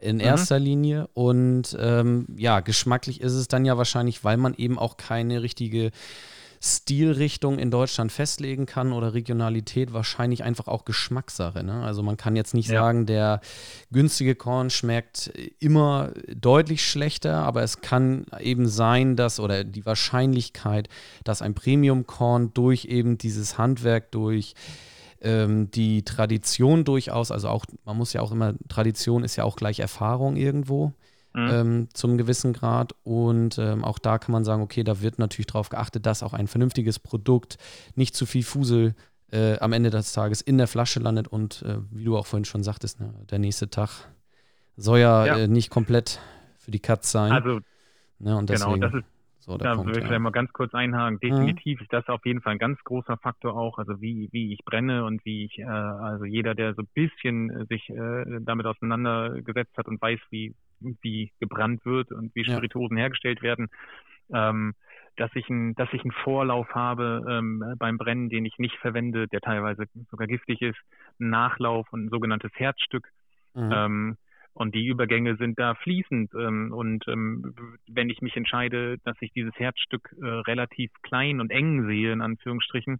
in 0.00 0.16
mhm. 0.16 0.22
erster 0.22 0.58
Linie. 0.58 1.08
Und 1.14 1.76
ähm, 1.80 2.26
ja, 2.36 2.60
geschmacklich 2.60 3.20
ist 3.20 3.32
es 3.32 3.48
dann 3.48 3.64
ja 3.64 3.76
wahrscheinlich, 3.76 4.24
weil 4.24 4.36
man 4.36 4.54
eben 4.54 4.78
auch 4.78 4.96
keine 4.96 5.42
richtige 5.42 5.90
Stilrichtung 6.60 7.58
in 7.58 7.70
Deutschland 7.70 8.12
festlegen 8.12 8.66
kann 8.66 8.92
oder 8.92 9.14
Regionalität 9.14 9.92
wahrscheinlich 9.92 10.42
einfach 10.42 10.68
auch 10.68 10.84
Geschmackssache. 10.84 11.62
Ne? 11.62 11.82
Also 11.82 12.02
man 12.02 12.16
kann 12.16 12.36
jetzt 12.36 12.54
nicht 12.54 12.70
ja. 12.70 12.80
sagen, 12.80 13.06
der 13.06 13.40
günstige 13.92 14.34
Korn 14.34 14.70
schmeckt 14.70 15.30
immer 15.60 16.12
deutlich 16.34 16.88
schlechter, 16.88 17.36
aber 17.38 17.62
es 17.62 17.80
kann 17.80 18.26
eben 18.40 18.68
sein, 18.68 19.16
dass 19.16 19.38
oder 19.38 19.64
die 19.64 19.86
Wahrscheinlichkeit, 19.86 20.88
dass 21.24 21.42
ein 21.42 21.54
Premium-Korn 21.54 22.52
durch 22.54 22.86
eben 22.86 23.18
dieses 23.18 23.58
Handwerk, 23.58 24.10
durch 24.10 24.54
ähm, 25.20 25.70
die 25.70 26.04
Tradition 26.04 26.84
durchaus, 26.84 27.30
also 27.30 27.48
auch, 27.48 27.64
man 27.84 27.96
muss 27.96 28.12
ja 28.12 28.20
auch 28.20 28.32
immer, 28.32 28.54
Tradition 28.68 29.24
ist 29.24 29.36
ja 29.36 29.44
auch 29.44 29.56
gleich 29.56 29.80
Erfahrung 29.80 30.36
irgendwo. 30.36 30.92
Mhm. 31.32 31.48
Ähm, 31.50 31.88
zum 31.92 32.16
gewissen 32.16 32.54
Grad. 32.54 32.94
Und 33.04 33.58
ähm, 33.58 33.84
auch 33.84 33.98
da 33.98 34.16
kann 34.16 34.32
man 34.32 34.42
sagen, 34.44 34.62
okay, 34.62 34.82
da 34.84 35.02
wird 35.02 35.18
natürlich 35.18 35.48
darauf 35.48 35.68
geachtet, 35.68 36.06
dass 36.06 36.22
auch 36.22 36.32
ein 36.32 36.46
vernünftiges 36.46 36.98
Produkt 36.98 37.58
nicht 37.94 38.16
zu 38.16 38.24
viel 38.24 38.42
Fusel 38.42 38.94
äh, 39.30 39.58
am 39.58 39.74
Ende 39.74 39.90
des 39.90 40.14
Tages 40.14 40.40
in 40.40 40.56
der 40.56 40.66
Flasche 40.66 40.98
landet 40.98 41.28
und 41.28 41.62
äh, 41.62 41.76
wie 41.90 42.04
du 42.04 42.16
auch 42.16 42.26
vorhin 42.26 42.46
schon 42.46 42.62
sagtest, 42.62 43.00
ne, 43.00 43.12
der 43.30 43.38
nächste 43.38 43.68
Tag 43.68 44.08
soll 44.76 45.00
ja, 45.00 45.26
ja. 45.26 45.36
Äh, 45.36 45.48
nicht 45.48 45.68
komplett 45.68 46.20
für 46.58 46.70
die 46.70 46.80
Katz 46.80 47.10
sein. 47.12 47.32
Also 47.32 47.60
ne, 48.18 48.36
und 48.36 48.48
deswegen, 48.48 48.80
genau, 48.80 48.86
das 48.88 48.94
ist 49.02 49.15
so, 49.46 49.56
da 49.56 49.74
Punkt, 49.74 49.86
würde 49.86 50.04
ich 50.04 50.10
ja. 50.10 50.18
mal 50.18 50.32
ganz 50.32 50.52
kurz 50.52 50.74
einhaken. 50.74 51.14
Mhm. 51.14 51.20
Definitiv 51.20 51.78
mhm. 51.78 51.84
ist 51.84 51.92
das 51.92 52.08
auf 52.08 52.26
jeden 52.26 52.40
Fall 52.42 52.52
ein 52.54 52.58
ganz 52.58 52.82
großer 52.82 53.16
Faktor 53.16 53.56
auch, 53.56 53.78
also 53.78 54.00
wie, 54.00 54.28
wie 54.32 54.52
ich 54.52 54.64
brenne 54.64 55.04
und 55.04 55.24
wie 55.24 55.44
ich, 55.44 55.58
äh, 55.58 55.64
also 55.64 56.24
jeder, 56.24 56.54
der 56.54 56.74
so 56.74 56.82
ein 56.82 56.88
bisschen 56.94 57.50
äh, 57.50 57.64
sich 57.66 57.88
äh, 57.88 58.40
damit 58.40 58.66
auseinandergesetzt 58.66 59.76
hat 59.78 59.86
und 59.86 60.02
weiß, 60.02 60.18
wie, 60.30 60.54
wie 60.80 61.32
gebrannt 61.38 61.84
wird 61.84 62.10
und 62.10 62.34
wie 62.34 62.44
Spirituosen 62.44 62.96
ja. 62.96 63.02
hergestellt 63.02 63.40
werden, 63.40 63.68
ähm, 64.34 64.74
dass 65.16 65.30
ich, 65.34 65.48
ein, 65.48 65.76
dass 65.76 65.92
ich 65.92 66.02
einen 66.02 66.10
Vorlauf 66.10 66.68
habe 66.74 67.24
ähm, 67.28 67.74
beim 67.78 67.98
Brennen, 67.98 68.28
den 68.28 68.44
ich 68.44 68.58
nicht 68.58 68.76
verwende, 68.78 69.28
der 69.28 69.40
teilweise 69.40 69.84
sogar 70.10 70.26
giftig 70.26 70.60
ist, 70.60 70.78
einen 71.20 71.30
Nachlauf 71.30 71.86
und 71.92 72.06
ein 72.06 72.10
sogenanntes 72.10 72.50
Herzstück. 72.56 73.08
Mhm. 73.54 73.70
Ähm, 73.72 74.16
und 74.56 74.74
die 74.74 74.86
Übergänge 74.86 75.36
sind 75.36 75.58
da 75.58 75.74
fließend. 75.74 76.32
Ähm, 76.34 76.72
und 76.72 77.06
ähm, 77.08 77.54
wenn 77.86 78.08
ich 78.08 78.22
mich 78.22 78.36
entscheide, 78.36 78.96
dass 79.04 79.16
ich 79.20 79.30
dieses 79.32 79.54
Herzstück 79.56 80.16
äh, 80.18 80.26
relativ 80.26 80.90
klein 81.02 81.40
und 81.40 81.50
eng 81.50 81.86
sehe, 81.86 82.10
in 82.10 82.22
Anführungsstrichen, 82.22 82.98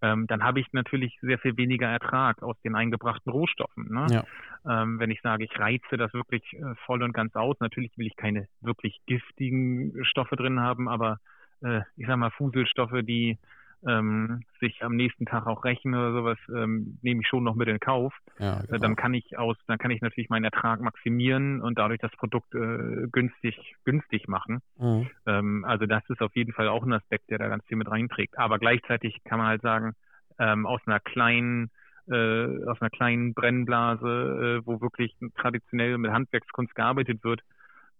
ähm, 0.00 0.28
dann 0.28 0.44
habe 0.44 0.60
ich 0.60 0.72
natürlich 0.72 1.18
sehr 1.20 1.40
viel 1.40 1.56
weniger 1.56 1.88
Ertrag 1.88 2.42
aus 2.44 2.56
den 2.62 2.76
eingebrachten 2.76 3.32
Rohstoffen. 3.32 3.88
Ne? 3.92 4.06
Ja. 4.10 4.24
Ähm, 4.82 5.00
wenn 5.00 5.10
ich 5.10 5.20
sage, 5.22 5.42
ich 5.44 5.58
reize 5.58 5.96
das 5.96 6.14
wirklich 6.14 6.44
äh, 6.52 6.74
voll 6.86 7.02
und 7.02 7.12
ganz 7.12 7.34
aus, 7.34 7.56
natürlich 7.58 7.98
will 7.98 8.06
ich 8.06 8.16
keine 8.16 8.46
wirklich 8.60 9.00
giftigen 9.06 10.04
Stoffe 10.04 10.36
drin 10.36 10.60
haben, 10.60 10.88
aber 10.88 11.18
äh, 11.62 11.80
ich 11.96 12.06
sage 12.06 12.18
mal 12.18 12.30
Fuselstoffe, 12.30 13.02
die 13.02 13.38
ähm, 13.86 14.42
sich 14.60 14.82
am 14.82 14.96
nächsten 14.96 15.26
Tag 15.26 15.46
auch 15.46 15.64
rächen 15.64 15.94
oder 15.94 16.12
sowas, 16.12 16.38
ähm, 16.54 16.98
nehme 17.02 17.22
ich 17.22 17.28
schon 17.28 17.44
noch 17.44 17.54
mit 17.54 17.68
in 17.68 17.80
Kauf. 17.80 18.14
Ja, 18.38 18.60
äh, 18.60 18.66
genau. 18.66 18.78
Dann 18.78 18.96
kann 18.96 19.14
ich 19.14 19.38
aus, 19.38 19.56
dann 19.66 19.78
kann 19.78 19.90
ich 19.90 20.00
natürlich 20.00 20.30
meinen 20.30 20.44
Ertrag 20.44 20.80
maximieren 20.80 21.60
und 21.60 21.78
dadurch 21.78 22.00
das 22.00 22.12
Produkt 22.12 22.54
äh, 22.54 23.08
günstig, 23.10 23.76
günstig 23.84 24.28
machen. 24.28 24.60
Mhm. 24.78 25.08
Ähm, 25.26 25.64
also 25.66 25.86
das 25.86 26.02
ist 26.08 26.20
auf 26.20 26.34
jeden 26.36 26.52
Fall 26.52 26.68
auch 26.68 26.84
ein 26.84 26.92
Aspekt, 26.92 27.30
der 27.30 27.38
da 27.38 27.48
ganz 27.48 27.64
viel 27.66 27.76
mit 27.76 27.90
reinträgt. 27.90 28.38
Aber 28.38 28.58
gleichzeitig 28.58 29.22
kann 29.24 29.38
man 29.38 29.48
halt 29.48 29.62
sagen, 29.62 29.94
ähm, 30.38 30.66
aus 30.66 30.80
einer 30.86 31.00
kleinen 31.00 31.70
äh, 32.08 32.64
aus 32.66 32.80
einer 32.80 32.90
kleinen 32.90 33.32
Brennblase, 33.32 34.60
äh, 34.60 34.66
wo 34.66 34.80
wirklich 34.80 35.14
traditionell 35.36 35.98
mit 35.98 36.10
Handwerkskunst 36.10 36.74
gearbeitet 36.74 37.22
wird, 37.22 37.42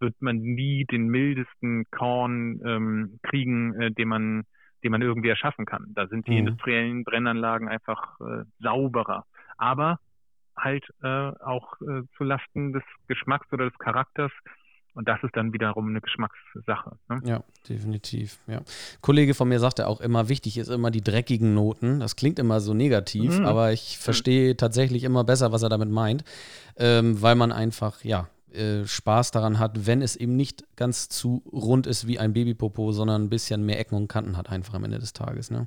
wird 0.00 0.20
man 0.20 0.38
nie 0.38 0.84
den 0.84 1.06
mildesten 1.06 1.84
Korn 1.90 2.60
ähm, 2.64 3.20
kriegen, 3.22 3.80
äh, 3.80 3.92
den 3.92 4.08
man 4.08 4.42
den 4.82 4.92
man 4.92 5.02
irgendwie 5.02 5.28
erschaffen 5.28 5.64
kann. 5.64 5.92
Da 5.94 6.06
sind 6.06 6.26
die 6.26 6.32
mhm. 6.32 6.38
industriellen 6.38 7.04
Brennanlagen 7.04 7.68
einfach 7.68 8.20
äh, 8.20 8.44
sauberer. 8.60 9.24
Aber 9.56 9.98
halt 10.56 10.84
äh, 11.02 11.06
auch 11.06 11.80
äh, 11.80 12.02
zu 12.16 12.24
Lasten 12.24 12.72
des 12.72 12.82
Geschmacks 13.08 13.52
oder 13.52 13.68
des 13.68 13.78
Charakters. 13.78 14.32
Und 14.94 15.08
das 15.08 15.22
ist 15.22 15.34
dann 15.34 15.54
wiederum 15.54 15.88
eine 15.88 16.02
Geschmackssache. 16.02 16.98
Ne? 17.08 17.22
Ja, 17.24 17.42
definitiv. 17.66 18.38
Ja. 18.46 18.60
Kollege 19.00 19.32
von 19.32 19.48
mir 19.48 19.58
sagte 19.58 19.86
auch 19.86 20.02
immer, 20.02 20.28
wichtig 20.28 20.58
ist 20.58 20.68
immer 20.68 20.90
die 20.90 21.00
dreckigen 21.00 21.54
Noten. 21.54 22.00
Das 22.00 22.14
klingt 22.14 22.38
immer 22.38 22.60
so 22.60 22.74
negativ, 22.74 23.38
mhm. 23.38 23.46
aber 23.46 23.72
ich 23.72 23.96
verstehe 23.96 24.54
tatsächlich 24.54 25.04
immer 25.04 25.24
besser, 25.24 25.50
was 25.50 25.62
er 25.62 25.70
damit 25.70 25.88
meint, 25.88 26.24
ähm, 26.76 27.22
weil 27.22 27.36
man 27.36 27.52
einfach, 27.52 28.04
ja, 28.04 28.28
äh, 28.54 28.86
Spaß 28.86 29.30
daran 29.30 29.58
hat, 29.58 29.86
wenn 29.86 30.02
es 30.02 30.16
eben 30.16 30.36
nicht 30.36 30.64
ganz 30.76 31.08
zu 31.08 31.42
rund 31.52 31.86
ist 31.86 32.06
wie 32.06 32.18
ein 32.18 32.32
Babypopo, 32.32 32.92
sondern 32.92 33.24
ein 33.24 33.28
bisschen 33.30 33.64
mehr 33.64 33.78
Ecken 33.78 33.96
und 33.96 34.08
Kanten 34.08 34.36
hat, 34.36 34.50
einfach 34.50 34.74
am 34.74 34.84
Ende 34.84 34.98
des 34.98 35.12
Tages. 35.12 35.50
Ne? 35.50 35.66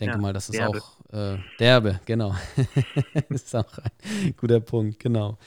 Denke 0.00 0.16
ja, 0.16 0.20
mal, 0.20 0.32
das 0.32 0.48
ist 0.48 0.58
derbe. 0.58 0.80
auch 0.80 1.12
äh, 1.12 1.38
derbe, 1.58 2.00
genau. 2.06 2.34
das 3.28 3.42
ist 3.42 3.56
auch 3.56 3.78
ein 3.78 4.34
guter 4.36 4.60
Punkt, 4.60 4.98
genau. 4.98 5.38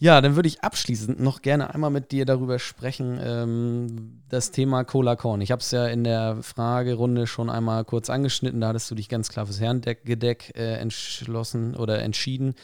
Ja, 0.00 0.20
dann 0.20 0.36
würde 0.36 0.46
ich 0.46 0.62
abschließend 0.62 1.18
noch 1.18 1.42
gerne 1.42 1.74
einmal 1.74 1.90
mit 1.90 2.12
dir 2.12 2.24
darüber 2.24 2.60
sprechen, 2.60 3.18
ähm, 3.20 4.22
das 4.28 4.52
Thema 4.52 4.84
Cola 4.84 5.16
Corn. 5.16 5.40
Ich 5.40 5.50
habe 5.50 5.60
es 5.60 5.72
ja 5.72 5.86
in 5.86 6.04
der 6.04 6.38
Fragerunde 6.42 7.26
schon 7.26 7.50
einmal 7.50 7.84
kurz 7.84 8.08
angeschnitten, 8.08 8.60
da 8.60 8.68
hattest 8.68 8.88
du 8.90 8.94
dich 8.94 9.08
ganz 9.08 9.28
klar 9.28 9.46
fürs 9.46 9.60
Herrengedeck 9.60 10.52
äh, 10.56 10.74
entschlossen 10.74 11.74
oder 11.74 12.00
entschieden. 12.00 12.54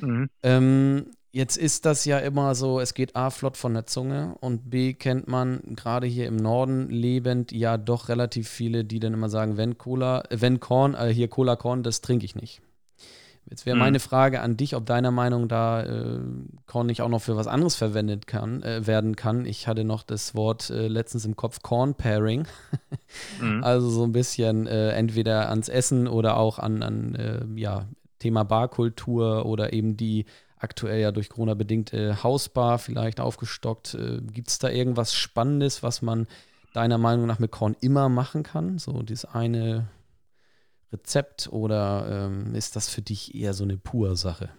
Mhm. 0.00 0.28
Ähm, 0.42 1.06
Jetzt 1.30 1.58
ist 1.58 1.84
das 1.84 2.06
ja 2.06 2.18
immer 2.18 2.54
so, 2.54 2.80
es 2.80 2.94
geht 2.94 3.14
A 3.14 3.28
flott 3.28 3.58
von 3.58 3.74
der 3.74 3.84
Zunge 3.84 4.34
und 4.40 4.70
B 4.70 4.94
kennt 4.94 5.28
man 5.28 5.60
gerade 5.76 6.06
hier 6.06 6.26
im 6.26 6.36
Norden 6.36 6.88
lebend 6.88 7.52
ja 7.52 7.76
doch 7.76 8.08
relativ 8.08 8.48
viele, 8.48 8.84
die 8.84 8.98
dann 8.98 9.12
immer 9.12 9.28
sagen, 9.28 9.58
wenn 9.58 9.76
Cola, 9.76 10.22
äh, 10.30 10.40
wenn 10.40 10.58
Korn, 10.58 10.94
äh, 10.94 11.12
hier 11.12 11.28
Cola 11.28 11.56
Korn, 11.56 11.82
das 11.82 12.00
trinke 12.00 12.24
ich 12.24 12.34
nicht. 12.34 12.62
Jetzt 13.50 13.66
wäre 13.66 13.76
mhm. 13.76 13.80
meine 13.80 14.00
Frage 14.00 14.40
an 14.40 14.56
dich, 14.56 14.74
ob 14.74 14.86
deiner 14.86 15.10
Meinung 15.10 15.48
da 15.48 15.82
äh, 15.82 16.20
Korn 16.66 16.86
nicht 16.86 17.02
auch 17.02 17.08
noch 17.08 17.22
für 17.22 17.36
was 17.36 17.46
anderes 17.46 17.76
verwendet 17.76 18.26
kann, 18.26 18.62
äh, 18.62 18.86
werden 18.86 19.16
kann. 19.16 19.44
Ich 19.44 19.66
hatte 19.66 19.84
noch 19.84 20.02
das 20.02 20.34
Wort 20.34 20.70
äh, 20.70 20.88
letztens 20.88 21.24
im 21.24 21.36
Kopf 21.36 21.62
Corn 21.62 21.94
Pairing. 21.94 22.46
mhm. 23.40 23.62
Also 23.64 23.90
so 23.90 24.04
ein 24.04 24.12
bisschen 24.12 24.66
äh, 24.66 24.90
entweder 24.90 25.50
ans 25.50 25.68
Essen 25.68 26.08
oder 26.08 26.38
auch 26.38 26.58
an, 26.58 26.82
an 26.82 27.14
äh, 27.14 27.44
ja, 27.56 27.86
Thema 28.18 28.44
Barkultur 28.44 29.46
oder 29.46 29.72
eben 29.72 29.96
die 29.96 30.26
aktuell 30.60 31.00
ja 31.00 31.12
durch 31.12 31.28
Corona 31.28 31.54
bedingt 31.54 31.92
äh, 31.92 32.14
Hausbar 32.22 32.78
vielleicht 32.78 33.20
aufgestockt. 33.20 33.94
Äh, 33.94 34.20
Gibt 34.20 34.48
es 34.48 34.58
da 34.58 34.68
irgendwas 34.68 35.14
Spannendes, 35.14 35.82
was 35.82 36.02
man 36.02 36.26
deiner 36.74 36.98
Meinung 36.98 37.26
nach 37.26 37.38
mit 37.38 37.50
Korn 37.50 37.76
immer 37.80 38.08
machen 38.08 38.42
kann? 38.42 38.78
So 38.78 39.02
dieses 39.02 39.24
eine 39.24 39.88
Rezept 40.92 41.48
oder 41.52 42.26
ähm, 42.26 42.54
ist 42.54 42.76
das 42.76 42.88
für 42.88 43.02
dich 43.02 43.34
eher 43.34 43.52
so 43.52 43.64
eine 43.64 43.76
pure 43.76 44.16
Sache? 44.16 44.50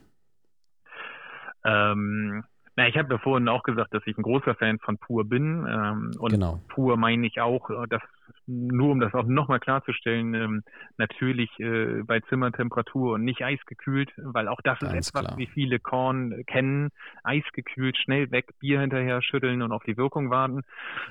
Ähm, 1.65 2.43
Na, 2.75 2.87
ich 2.87 2.97
habe 2.97 3.13
ja 3.13 3.19
vorhin 3.19 3.49
auch 3.49 3.63
gesagt, 3.63 3.93
dass 3.93 4.03
ich 4.05 4.17
ein 4.17 4.23
großer 4.23 4.55
Fan 4.55 4.79
von 4.79 4.97
Pur 4.97 5.25
bin. 5.25 5.65
Ähm, 5.69 6.11
und 6.19 6.31
Genau. 6.31 6.61
Pur 6.69 6.97
meine 6.97 7.27
ich 7.27 7.41
auch, 7.41 7.69
äh, 7.69 7.87
dass 7.89 8.01
nur 8.49 8.91
um 8.91 8.99
das 8.99 9.13
auch 9.13 9.25
nochmal 9.25 9.59
klarzustellen, 9.59 10.33
ähm, 10.33 10.63
natürlich 10.97 11.49
äh, 11.59 12.01
bei 12.03 12.19
Zimmertemperatur 12.21 13.13
und 13.13 13.23
nicht 13.23 13.43
eisgekühlt, 13.43 14.11
weil 14.17 14.47
auch 14.47 14.61
das 14.61 14.79
Ganz 14.79 14.93
ist 14.93 15.09
etwas, 15.09 15.25
klar. 15.25 15.37
wie 15.37 15.47
viele 15.47 15.79
Korn 15.79 16.43
kennen. 16.47 16.89
Eisgekühlt, 17.23 17.97
schnell 17.97 18.31
weg, 18.31 18.47
Bier 18.59 18.81
hinterher 18.81 19.21
schütteln 19.21 19.61
und 19.61 19.71
auf 19.71 19.83
die 19.83 19.97
Wirkung 19.97 20.29
warten. 20.29 20.63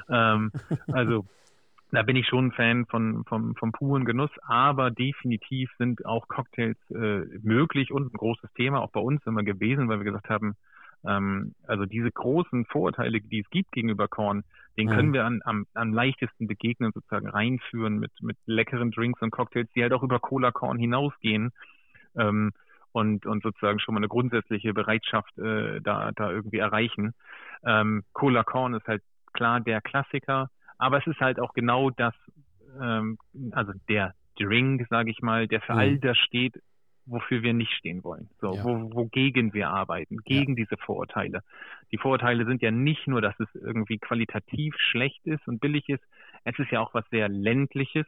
Ähm, 0.09 0.51
also 0.93 1.25
da 1.91 2.03
bin 2.03 2.17
ich 2.17 2.27
schon 2.27 2.47
ein 2.47 2.53
Fan 2.53 2.87
von, 2.87 3.25
vom, 3.25 3.55
vom 3.55 3.73
puren 3.73 4.05
Genuss, 4.05 4.31
aber 4.47 4.91
definitiv 4.91 5.71
sind 5.79 6.05
auch 6.05 6.29
Cocktails 6.29 6.77
äh, 6.91 7.25
möglich 7.43 7.93
und 7.93 8.13
ein 8.13 8.17
großes 8.17 8.53
Thema 8.55 8.81
auch 8.81 8.91
bei 8.91 9.01
uns 9.01 9.25
immer 9.27 9.43
gewesen, 9.43 9.89
weil 9.89 9.99
wir 9.99 10.05
gesagt 10.05 10.29
haben, 10.29 10.57
ähm, 11.07 11.55
also 11.67 11.85
diese 11.87 12.11
großen 12.11 12.67
Vorurteile, 12.67 13.21
die 13.21 13.41
es 13.41 13.51
gibt 13.51 13.73
gegenüber 13.73 14.09
Korn, 14.09 14.45
den 14.77 14.89
Mhm. 14.89 14.93
können 14.95 15.13
wir 15.13 15.25
an, 15.25 15.41
am, 15.45 15.67
am 15.75 15.93
leichtesten 15.93 16.47
begegnen, 16.47 16.93
sozusagen 16.93 17.29
reinführen 17.29 17.99
mit, 17.99 18.13
mit 18.21 18.37
leckeren 18.47 18.91
Drinks 18.91 19.21
und 19.23 19.31
Cocktails, 19.31 19.69
die 19.75 19.83
halt 19.83 19.93
auch 19.93 20.03
über 20.03 20.21
Cola-Korn 20.21 20.79
hinausgehen. 20.79 21.53
Ähm, 22.17 22.53
und, 22.93 23.27
und 23.27 23.43
sozusagen 23.43 23.81
schon 23.81 23.95
mal 23.95 24.01
eine 24.01 24.09
grundsätzliche 24.09 24.73
Bereitschaft 24.73 25.37
äh, 25.39 25.81
da, 25.81 26.11
da 26.17 26.31
irgendwie 26.31 26.59
erreichen. 26.59 27.13
Ähm, 27.65 28.03
Cola 28.13 28.45
Korn 28.45 28.75
ist 28.75 28.87
halt 28.87 29.03
klar 29.35 29.61
der 29.61 29.81
Klassiker, 29.81 30.51
aber 30.79 30.99
es 30.99 31.07
ist 31.07 31.21
halt 31.21 31.39
auch 31.39 31.53
genau 31.53 31.91
das, 31.91 32.15
ähm, 32.81 33.19
also 33.53 33.73
der 33.89 34.15
Drink, 34.39 34.87
sage 34.89 35.11
ich 35.11 35.21
mal, 35.21 35.47
der 35.49 35.61
für 35.61 35.75
Mhm. 35.75 35.79
all 35.79 35.99
das 35.99 36.17
steht, 36.19 36.55
wofür 37.09 37.43
wir 37.43 37.53
nicht 37.53 37.73
stehen 37.73 38.05
wollen. 38.05 38.29
So, 38.41 38.55
Ja. 38.55 38.65
wo, 38.65 38.95
wogegen 38.95 39.53
wir 39.55 39.71
arbeiten, 39.71 40.19
gegen 40.25 40.57
diese 40.57 40.77
Vorurteile. 40.77 41.43
Die 41.91 41.99
Vorurteile 41.99 42.45
sind 42.47 42.63
ja 42.63 42.71
nicht 42.71 43.07
nur, 43.07 43.21
dass 43.21 43.39
es 43.41 43.49
irgendwie 43.55 43.99
qualitativ 43.99 44.75
schlecht 44.79 45.27
ist 45.27 45.47
und 45.49 45.61
billig 45.61 45.89
ist, 45.89 46.03
es 46.45 46.59
ist 46.59 46.71
ja 46.71 46.81
auch 46.81 46.95
was 46.95 47.05
sehr 47.11 47.29
ländliches. 47.29 48.07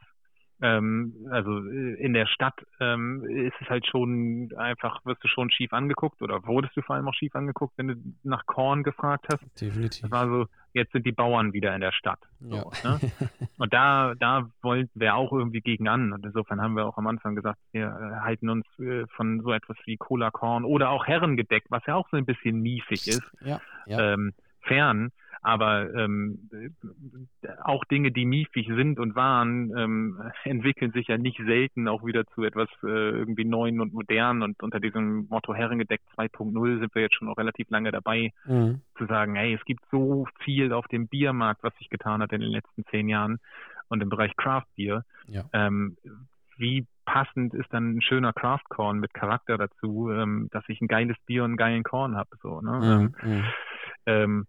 Ähm, 0.63 1.15
also 1.31 1.59
äh, 1.69 1.95
in 1.95 2.13
der 2.13 2.27
Stadt 2.27 2.55
ähm, 2.81 3.25
ist 3.25 3.55
es 3.61 3.69
halt 3.71 3.87
schon 3.87 4.53
einfach, 4.57 5.05
wirst 5.07 5.25
du 5.25 5.29
schon 5.29 5.51
schief 5.51 5.73
angeguckt 5.73 6.21
oder 6.23 6.47
wurdest 6.47 6.77
du 6.77 6.83
vor 6.83 6.97
allem 6.97 7.09
auch 7.09 7.15
schief 7.15 7.35
angeguckt, 7.35 7.75
wenn 7.79 7.89
du 7.89 7.95
nach 8.25 8.45
Korn 8.47 8.83
gefragt 8.83 9.27
hast. 9.33 9.43
Definitiv. 9.61 10.03
Das 10.03 10.11
war 10.11 10.29
so, 10.29 10.47
jetzt 10.75 10.93
sind 10.93 11.07
die 11.07 11.13
Bauern 11.13 11.53
wieder 11.55 11.75
in 11.75 11.81
der 11.81 11.93
Stadt. 11.93 12.21
So, 12.41 12.57
Ja. 12.57 12.65
ne? 12.85 13.01
Und 13.59 13.73
da, 13.73 14.15
da 14.19 14.51
wollten 14.63 14.91
wir 15.01 15.15
auch 15.15 15.33
irgendwie 15.33 15.61
gegen 15.63 15.89
an. 15.89 16.13
Und 16.13 16.25
insofern 16.27 16.61
haben 16.61 16.77
wir 16.77 16.87
auch 16.87 16.99
am 16.99 17.07
Anfang 17.07 17.35
gesagt, 17.35 17.59
wir 17.73 17.87
äh, 17.87 18.21
halten 18.25 18.49
uns 18.51 18.67
äh, 18.79 19.07
von 19.17 19.41
so 19.41 19.53
etwas 19.53 19.77
wie 19.87 19.97
Cola 19.97 20.31
Korn 20.31 20.65
oder 20.65 20.91
auch 20.91 21.07
Herrengedeck, 21.07 21.65
was 21.71 21.85
ja 21.87 21.95
auch 21.95 22.09
so 22.11 22.17
ein 22.19 22.27
bisschen 22.27 22.61
miefig 22.61 23.09
ist, 23.09 23.23
Ja, 23.41 23.61
ja. 23.87 24.13
ähm, 24.15 24.33
fern. 24.63 25.11
Aber 25.43 25.93
ähm, 25.95 26.51
äh, 26.53 27.49
auch 27.63 27.85
Dinge, 27.87 28.11
die 28.13 28.27
miefig 28.27 28.67
sind 28.69 28.99
und 28.99 29.15
waren, 29.15 29.73
ähm, 29.77 30.21
entwickeln 30.45 30.93
sich 30.93 31.09
ja 31.09 31.17
nicht 31.17 31.41
selten 31.45 31.89
auch 31.89 32.05
wieder 32.05 32.27
zu 32.35 32.45
etwas 32.45 32.69
äh, 32.83 32.87
irgendwie 33.11 33.45
Neuen 33.45 33.81
und 33.81 33.95
Modernen. 33.95 34.43
Und 34.43 34.63
unter 34.63 34.81
diesem 34.81 35.27
Motto 35.29 35.55
Herrengedeck 35.55 36.03
2.0 36.17 36.81
sind 36.81 36.95
wir 36.95 37.03
jetzt 37.03 37.17
schon 37.17 37.29
noch 37.29 37.39
relativ 37.39 37.71
lange 37.71 37.91
dabei, 37.91 38.33
Mhm. 38.45 38.83
zu 38.99 39.07
sagen, 39.07 39.35
hey, 39.35 39.55
es 39.55 39.65
gibt 39.65 39.83
so 39.91 40.27
viel 40.41 40.73
auf 40.73 40.87
dem 40.89 41.09
Biermarkt, 41.09 41.63
was 41.63 41.75
sich 41.79 41.89
getan 41.89 42.21
hat 42.21 42.33
in 42.33 42.41
den 42.43 42.51
letzten 42.51 42.85
zehn 42.87 43.09
Jahren 43.09 43.39
und 43.89 44.03
im 44.03 44.09
Bereich 44.11 44.37
Craft 44.37 44.67
Beer. 44.77 45.05
Ja. 45.27 45.45
Ähm, 45.53 45.97
wie 46.59 46.87
passend 47.07 47.55
ist 47.55 47.73
dann 47.73 47.97
ein 47.97 48.03
schöner 48.03 48.33
Craft 48.35 48.69
Corn 48.69 48.99
mit 49.01 49.15
Charakter 49.15 49.57
dazu, 49.57 50.11
ähm, 50.13 50.49
dass 50.53 50.69
ich 50.69 50.81
ein 50.83 50.89
geiles 50.89 51.17
Bier 51.27 51.43
und 51.45 51.51
einen 51.53 51.57
geilen 51.57 51.83
Korn 51.83 52.17
habe. 52.17 52.29
So, 52.43 52.61
ne? 52.61 53.13
Mhm. 53.25 53.31
Mhm. 53.31 53.45
Ähm, 54.07 54.47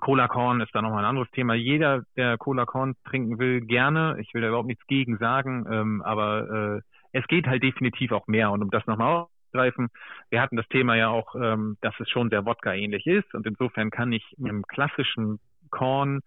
Cola 0.00 0.28
Korn 0.28 0.60
ist 0.60 0.74
da 0.74 0.82
nochmal 0.82 1.04
ein 1.04 1.10
anderes 1.10 1.30
Thema. 1.32 1.54
Jeder, 1.54 2.02
der 2.16 2.38
Cola 2.38 2.66
Korn 2.66 2.94
trinken 3.04 3.38
will, 3.38 3.60
gerne. 3.60 4.16
Ich 4.20 4.32
will 4.34 4.42
da 4.42 4.48
überhaupt 4.48 4.68
nichts 4.68 4.86
gegen 4.86 5.18
sagen, 5.18 5.66
ähm, 5.70 6.02
aber 6.02 6.82
äh, 7.12 7.18
es 7.18 7.26
geht 7.26 7.46
halt 7.46 7.62
definitiv 7.62 8.12
auch 8.12 8.26
mehr. 8.26 8.50
Und 8.50 8.62
um 8.62 8.70
das 8.70 8.86
nochmal 8.86 9.26
aufzugreifen, 9.48 9.88
wir 10.30 10.40
hatten 10.40 10.56
das 10.56 10.68
Thema 10.68 10.96
ja 10.96 11.08
auch, 11.08 11.34
ähm, 11.34 11.76
dass 11.80 11.98
es 12.00 12.08
schon 12.10 12.30
sehr 12.30 12.44
Wodka-ähnlich 12.44 13.06
ist. 13.06 13.34
Und 13.34 13.46
insofern 13.46 13.90
kann 13.90 14.12
ich 14.12 14.24
mit 14.36 14.50
einem 14.50 14.62
klassischen 14.62 15.40
Korn 15.70 16.20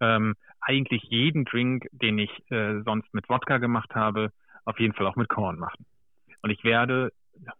ähm, 0.00 0.34
eigentlich 0.60 1.02
jeden 1.04 1.44
Drink, 1.44 1.86
den 1.92 2.18
ich 2.18 2.30
äh, 2.50 2.80
sonst 2.82 3.12
mit 3.14 3.28
Wodka 3.28 3.58
gemacht 3.58 3.94
habe, 3.94 4.30
auf 4.64 4.78
jeden 4.78 4.94
Fall 4.94 5.06
auch 5.06 5.16
mit 5.16 5.28
Korn 5.28 5.58
machen. 5.58 5.84
Und 6.42 6.50
ich 6.50 6.62
werde, 6.64 7.12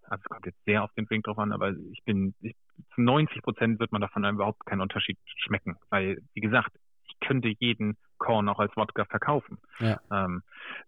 also 0.05 0.23
es 0.23 0.29
kommt 0.29 0.47
jetzt 0.47 0.65
sehr 0.65 0.83
auf 0.83 0.93
den 0.95 1.07
Drink 1.07 1.25
drauf 1.25 1.39
an, 1.39 1.53
aber 1.53 1.71
ich 1.71 2.03
bin, 2.05 2.35
ich, 2.41 2.55
zu 2.99 3.03
90 3.03 3.43
Prozent 3.43 3.79
wird 3.79 3.93
man 3.93 4.01
davon 4.01 4.25
überhaupt 4.25 4.67
keinen 4.67 4.81
Unterschied 4.81 5.19
schmecken, 5.37 5.77
weil, 5.91 6.19
wie 6.35 6.41
gesagt, 6.41 6.73
ich 7.07 7.21
könnte 7.21 7.49
jeden 7.61 7.97
Korn 8.19 8.49
auch 8.49 8.59
als 8.59 8.77
Wodka 8.77 9.05
verkaufen. 9.05 9.59
Ja. 9.79 10.01
Ähm, 10.11 10.43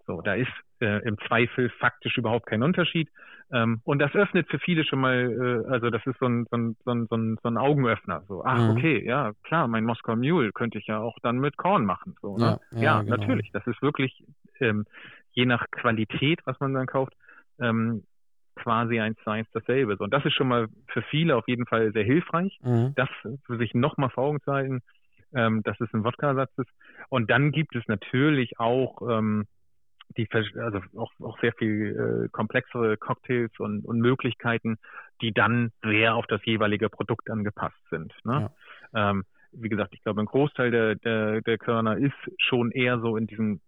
so, 0.06 0.20
da 0.20 0.34
ist 0.34 0.50
äh, 0.80 1.00
im 1.06 1.16
Zweifel 1.28 1.70
faktisch 1.78 2.18
überhaupt 2.18 2.46
kein 2.46 2.64
Unterschied. 2.64 3.08
Ähm, 3.52 3.80
und 3.84 4.00
das 4.00 4.12
öffnet 4.14 4.48
für 4.48 4.58
viele 4.58 4.84
schon 4.84 5.00
mal, 5.00 5.64
äh, 5.68 5.72
also 5.72 5.90
das 5.90 6.04
ist 6.06 6.18
so 6.18 6.26
ein, 6.26 6.46
so 6.50 6.56
ein, 6.56 6.76
so 6.84 6.90
ein, 6.90 7.06
so 7.08 7.16
ein, 7.16 7.38
so 7.42 7.48
ein 7.48 7.56
Augenöffner. 7.56 8.24
So, 8.26 8.44
ach, 8.44 8.58
Mhm. 8.58 8.70
okay, 8.70 9.04
ja, 9.06 9.32
klar, 9.44 9.68
mein 9.68 9.84
Moskau 9.84 10.16
Mule 10.16 10.50
könnte 10.52 10.78
ich 10.78 10.86
ja 10.88 10.98
auch 10.98 11.16
dann 11.22 11.38
mit 11.38 11.56
Korn 11.56 11.84
machen. 11.84 12.16
So, 12.20 12.36
ne? 12.36 12.58
Ja, 12.72 12.80
ja, 12.80 13.02
genau. 13.02 13.16
natürlich. 13.16 13.50
Das 13.52 13.64
ist 13.68 13.80
wirklich 13.82 14.24
ähm, 14.58 14.84
je 15.32 15.46
nach 15.46 15.64
Qualität, 15.70 16.40
was 16.44 16.58
man 16.58 16.74
dann 16.74 16.86
kauft, 16.86 17.12
ähm, 17.60 18.02
quasi 18.62 19.00
eins 19.00 19.18
zu 19.24 19.30
eins 19.30 19.48
dasselbe. 19.52 19.96
Und 19.96 20.12
das 20.12 20.24
ist 20.24 20.34
schon 20.34 20.48
mal 20.48 20.68
für 20.88 21.02
viele 21.02 21.36
auf 21.36 21.46
jeden 21.48 21.66
Fall 21.66 21.92
sehr 21.92 22.04
hilfreich 22.04 22.58
Mhm. 22.62 22.92
das 22.94 23.08
für 23.46 23.56
sich 23.56 23.74
nochmal 23.74 24.10
vor 24.10 24.24
Augen 24.24 24.40
zu 24.42 24.52
halten, 24.52 24.80
ähm, 25.34 25.62
dass 25.62 25.80
es 25.80 25.92
ein 25.92 26.04
Wodka-Ersatz 26.04 26.52
ist. 26.58 26.70
Und 27.08 27.30
dann 27.30 27.50
gibt 27.52 27.74
es 27.76 27.86
natürlich 27.88 28.58
auch 28.58 29.02
ähm, 29.08 29.46
die 30.16 30.28
also 30.32 30.80
auch, 30.96 31.12
auch 31.22 31.38
sehr 31.40 31.52
viel 31.52 32.24
äh, 32.26 32.28
komplexere 32.30 32.96
Cocktails 32.96 33.52
und, 33.58 33.84
und 33.84 34.00
Möglichkeiten, 34.00 34.76
die 35.22 35.32
dann 35.32 35.70
sehr 35.82 36.16
auf 36.16 36.26
das 36.26 36.44
jeweilige 36.44 36.88
Produkt 36.88 37.30
angepasst 37.30 37.80
sind. 37.90 38.12
Ne? 38.24 38.50
Ähm, 38.92 39.24
wie 39.52 39.68
gesagt, 39.68 39.94
ich 39.94 40.02
glaube, 40.02 40.20
ein 40.20 40.26
Großteil 40.26 40.70
der, 40.70 40.94
der, 40.96 41.42
der 41.42 41.58
Körner 41.58 41.96
ist 41.96 42.14
schon 42.38 42.72
eher 42.72 42.98
so 43.00 43.16
in 43.16 43.26
diesem 43.28 43.60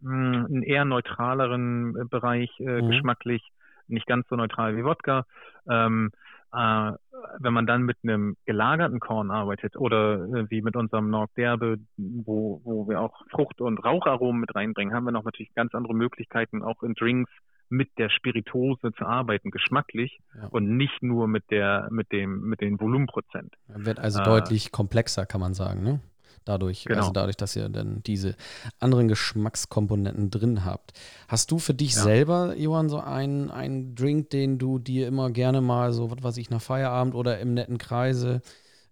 mh, 0.00 0.44
einen 0.46 0.62
eher 0.62 0.84
neutraleren 0.84 1.96
äh, 1.96 2.04
Bereich 2.04 2.50
äh, 2.60 2.82
Mhm. 2.82 2.90
geschmacklich, 2.90 3.42
nicht 3.88 4.06
ganz 4.06 4.28
so 4.28 4.36
neutral 4.36 4.76
wie 4.76 4.84
Wodka. 4.84 5.24
Ähm, 5.68 6.10
äh, 6.52 6.92
wenn 7.38 7.52
man 7.52 7.66
dann 7.66 7.82
mit 7.82 7.98
einem 8.02 8.36
gelagerten 8.46 9.00
Korn 9.00 9.30
arbeitet 9.30 9.76
oder 9.76 10.14
äh, 10.24 10.50
wie 10.50 10.62
mit 10.62 10.76
unserem 10.76 11.10
Norg 11.10 11.34
Derbe, 11.34 11.78
wo, 11.96 12.60
wo 12.64 12.88
wir 12.88 13.00
auch 13.00 13.22
Frucht- 13.30 13.60
und 13.60 13.78
Raucharomen 13.84 14.40
mit 14.40 14.54
reinbringen, 14.54 14.94
haben 14.94 15.04
wir 15.04 15.12
noch 15.12 15.24
natürlich 15.24 15.52
ganz 15.54 15.74
andere 15.74 15.94
Möglichkeiten, 15.94 16.62
auch 16.62 16.82
in 16.82 16.94
Drinks 16.94 17.30
mit 17.68 17.90
der 17.98 18.10
Spirituose 18.10 18.92
zu 18.92 19.04
arbeiten, 19.04 19.50
geschmacklich 19.50 20.20
Ja. 20.40 20.46
und 20.50 20.76
nicht 20.76 21.02
nur 21.02 21.26
mit 21.26 21.50
der, 21.50 21.88
mit 21.90 22.12
dem, 22.12 22.42
mit 22.42 22.60
den 22.60 22.78
Volumenprozent. 22.80 23.54
Wird 23.66 23.98
also 23.98 24.20
Äh, 24.20 24.24
deutlich 24.24 24.70
komplexer, 24.70 25.26
kann 25.26 25.40
man 25.40 25.52
sagen, 25.52 25.82
ne? 25.82 26.00
Dadurch, 26.46 26.84
Genau. 26.86 27.00
also 27.00 27.12
dadurch, 27.12 27.36
dass 27.36 27.56
ihr 27.56 27.68
dann 27.68 28.02
diese 28.04 28.36
anderen 28.80 29.08
Geschmackskomponenten 29.08 30.30
drin 30.30 30.64
habt. 30.64 30.92
Hast 31.28 31.50
du 31.50 31.58
für 31.58 31.74
dich 31.74 31.94
Ja. 31.94 32.02
selber, 32.02 32.54
Johann, 32.56 32.88
so 32.88 33.00
einen, 33.00 33.50
einen 33.50 33.94
Drink, 33.96 34.30
den 34.30 34.56
du 34.58 34.78
dir 34.78 35.08
immer 35.08 35.30
gerne 35.30 35.60
mal 35.60 35.92
so, 35.92 36.10
was 36.10 36.22
weiß 36.22 36.36
ich, 36.38 36.48
nach 36.48 36.62
Feierabend 36.62 37.14
oder 37.16 37.40
im 37.40 37.52
netten 37.52 37.78
Kreise 37.78 38.42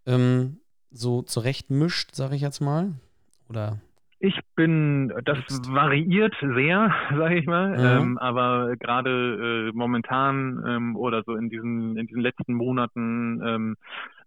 ähm, 0.05 0.59
so 0.91 1.23
zurecht 1.23 1.71
mischt, 1.71 2.11
sag 2.15 2.33
ich 2.33 2.41
jetzt 2.43 2.61
mal? 2.61 2.93
Oder 3.49 3.79
Ich 4.19 4.35
bin, 4.57 5.13
das 5.25 5.39
variiert 5.49 6.35
sehr, 6.41 6.93
sage 7.17 7.39
ich 7.39 7.47
mal, 7.47 7.71
Mhm. 7.71 7.85
ähm, 7.85 8.19
aber 8.19 8.77
gerade 8.79 9.69
äh, 9.69 9.73
momentan 9.77 10.63
ähm, 10.67 10.97
oder 10.97 11.23
so 11.25 11.37
in 11.37 11.51
diesen 11.51 11.97
in 11.99 12.07
diesen 12.09 12.21
letzten 12.23 12.55
Monaten 12.55 13.41
ähm, 13.45 13.77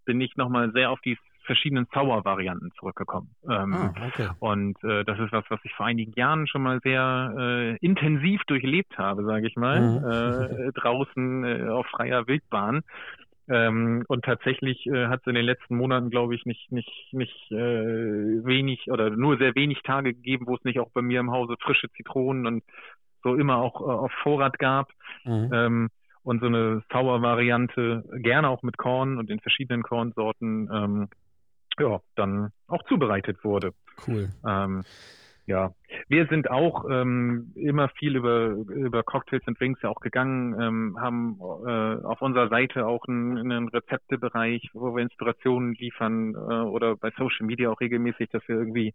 bin 0.06 0.22
ich 0.22 0.38
nochmal 0.38 0.72
sehr 0.72 0.92
auf 0.92 1.02
die 1.02 1.18
verschiedenen 1.48 1.88
Sour-Varianten 1.92 2.72
zurückgekommen. 2.80 3.36
Ähm, 3.50 3.74
ah, 3.74 4.08
okay. 4.08 4.30
Und 4.40 4.82
äh, 4.84 5.04
das 5.04 5.18
ist 5.20 5.32
was, 5.32 5.46
was 5.50 5.60
ich 5.64 5.74
vor 5.74 5.88
einigen 5.88 6.14
Jahren 6.14 6.46
schon 6.46 6.62
mal 6.62 6.80
sehr 6.84 7.34
äh, 7.38 7.78
intensiv 7.78 8.42
durchlebt 8.46 8.98
habe, 9.00 9.26
sage 9.26 9.48
ich 9.48 9.56
mal, 9.56 9.82
Mhm. 9.82 10.68
äh, 10.68 10.72
draußen 10.80 11.44
äh, 11.44 11.70
auf 11.70 11.88
freier 11.88 12.28
Wildbahn. 12.28 12.84
Ähm, 13.50 14.04
und 14.08 14.26
tatsächlich 14.26 14.86
äh, 14.88 15.08
hat 15.08 15.22
es 15.22 15.28
in 15.28 15.36
den 15.36 15.46
letzten 15.46 15.78
Monaten, 15.78 16.10
glaube 16.10 16.36
ich, 16.36 16.46
nicht 16.46 16.70
nicht 16.72 17.14
nicht 17.14 17.52
äh, 17.52 17.56
wenig 17.56 18.92
oder 18.92 19.10
nur 19.10 19.38
sehr 19.38 19.56
wenig 19.56 19.82
Tage 19.84 20.14
gegeben, 20.14 20.48
wo 20.48 20.56
es 20.56 20.64
nicht 20.66 20.80
auch 20.80 20.92
bei 20.92 21.02
mir 21.02 21.22
im 21.22 21.32
Hause 21.32 21.56
frische 21.62 21.90
Zitronen 21.94 22.46
und 22.46 22.64
so 23.24 23.36
immer 23.36 23.58
auch 23.58 23.82
äh, 23.82 23.86
auf 23.86 24.12
Vorrat 24.24 24.60
gab. 24.60 24.92
Mhm. 25.24 25.50
Ähm, 25.54 25.90
und 26.24 26.42
so 26.42 26.48
eine 26.48 26.84
Sour-Variante, 26.92 28.04
gerne 28.22 28.50
auch 28.50 28.62
mit 28.62 28.78
Korn 28.78 29.18
und 29.18 29.30
den 29.30 29.40
verschiedenen 29.40 29.82
Kornsorten, 29.82 30.70
ähm, 30.74 31.08
ja, 31.80 32.00
dann 32.16 32.52
auch 32.68 32.84
zubereitet 32.84 33.44
wurde. 33.44 33.74
Cool. 34.08 34.30
Ähm, 34.46 34.84
Ja, 35.48 35.72
wir 36.10 36.28
sind 36.28 36.52
auch 36.52 36.84
ähm, 36.90 37.54
immer 37.56 37.88
viel 37.88 38.18
über, 38.18 38.48
über 38.50 39.02
Cocktails 39.02 39.48
und 39.48 39.58
Drinks 39.58 39.82
ja 39.82 39.90
auch 39.90 40.02
gegangen, 40.02 40.60
ähm, 40.60 40.98
haben 41.00 41.40
äh, 41.66 42.04
auf 42.06 42.22
unserer 42.22 42.50
Seite 42.50 42.86
auch 42.86 43.06
einen, 43.08 43.38
einen 43.38 43.70
Rezeptebereich, 43.70 44.70
wo 44.74 44.94
wir 44.94 45.04
Inspirationen 45.04 45.74
liefern 45.76 46.34
äh, 46.36 46.38
oder 46.38 46.98
bei 46.98 47.12
Social 47.12 47.46
Media 47.46 47.70
auch 47.70 47.80
regelmäßig, 47.80 48.28
dass 48.30 48.46
wir 48.50 48.58
irgendwie 48.58 48.94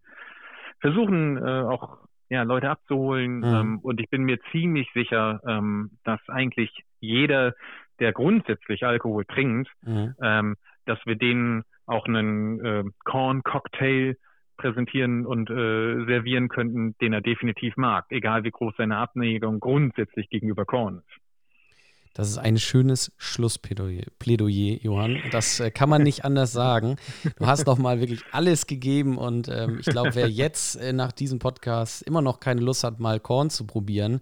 versuchen, 0.81 1.39
äh, 1.39 1.63
auch 1.63 1.97
ja, 2.29 2.43
Leute 2.43 2.69
abzuholen. 2.69 3.39
Mhm. 3.39 3.45
Ähm, 3.45 3.79
und 3.79 3.99
ich 3.99 4.11
bin 4.11 4.25
mir 4.25 4.39
ziemlich 4.51 4.91
sicher, 4.93 5.41
ähm, 5.47 5.93
dass 6.05 6.21
eigentlich 6.29 6.85
jeder, 7.01 7.55
der 7.99 8.13
grundsätzlich 8.13 8.85
Alkohol 8.85 9.25
trinkt, 9.25 9.71
mhm. 9.87 10.15
ähm, 10.21 10.57
dass 10.85 10.99
wir 11.07 11.17
denen 11.17 11.65
auch 11.87 12.07
einen 12.07 12.65
äh, 12.65 12.85
Corn-Cocktail 13.05 14.17
präsentieren 14.57 15.27
und 15.27 15.51
äh, 15.51 16.05
servieren 16.07 16.49
könnten, 16.49 16.97
den 17.01 17.13
er 17.13 17.21
definitiv 17.21 17.77
mag, 17.77 18.07
egal 18.11 18.45
wie 18.45 18.51
groß 18.51 18.75
seine 18.77 18.97
Abneigung 18.97 19.61
grundsätzlich 19.61 20.29
gegenüber 20.31 20.65
Korn 20.65 20.99
ist. 20.99 21.23
Das 22.15 22.29
ist 22.29 22.37
ein 22.37 22.59
schönes 22.59 23.11
Schlussplädoyer, 23.17 24.05
Johann. 24.83 25.19
Das 25.31 25.61
äh, 25.61 25.71
kann 25.71 25.89
man 25.89 26.03
nicht 26.03 26.27
anders 26.27 26.53
sagen. 26.53 26.97
Du 27.39 27.47
hast 27.47 27.67
doch 27.67 27.79
mal 27.79 28.01
wirklich 28.01 28.23
alles 28.33 28.67
gegeben 28.67 29.17
und 29.17 29.49
ähm, 29.49 29.79
ich 29.81 29.87
glaube, 29.87 30.15
wer 30.15 30.29
jetzt 30.29 30.77
äh, 30.77 30.93
nach 30.93 31.13
diesem 31.13 31.39
Podcast 31.39 32.03
immer 32.03 32.21
noch 32.21 32.39
keine 32.39 32.61
Lust 32.61 32.85
hat, 32.85 33.01
mal 33.01 33.19
Korn 33.19 33.49
zu 33.49 33.67
probieren, 33.67 34.21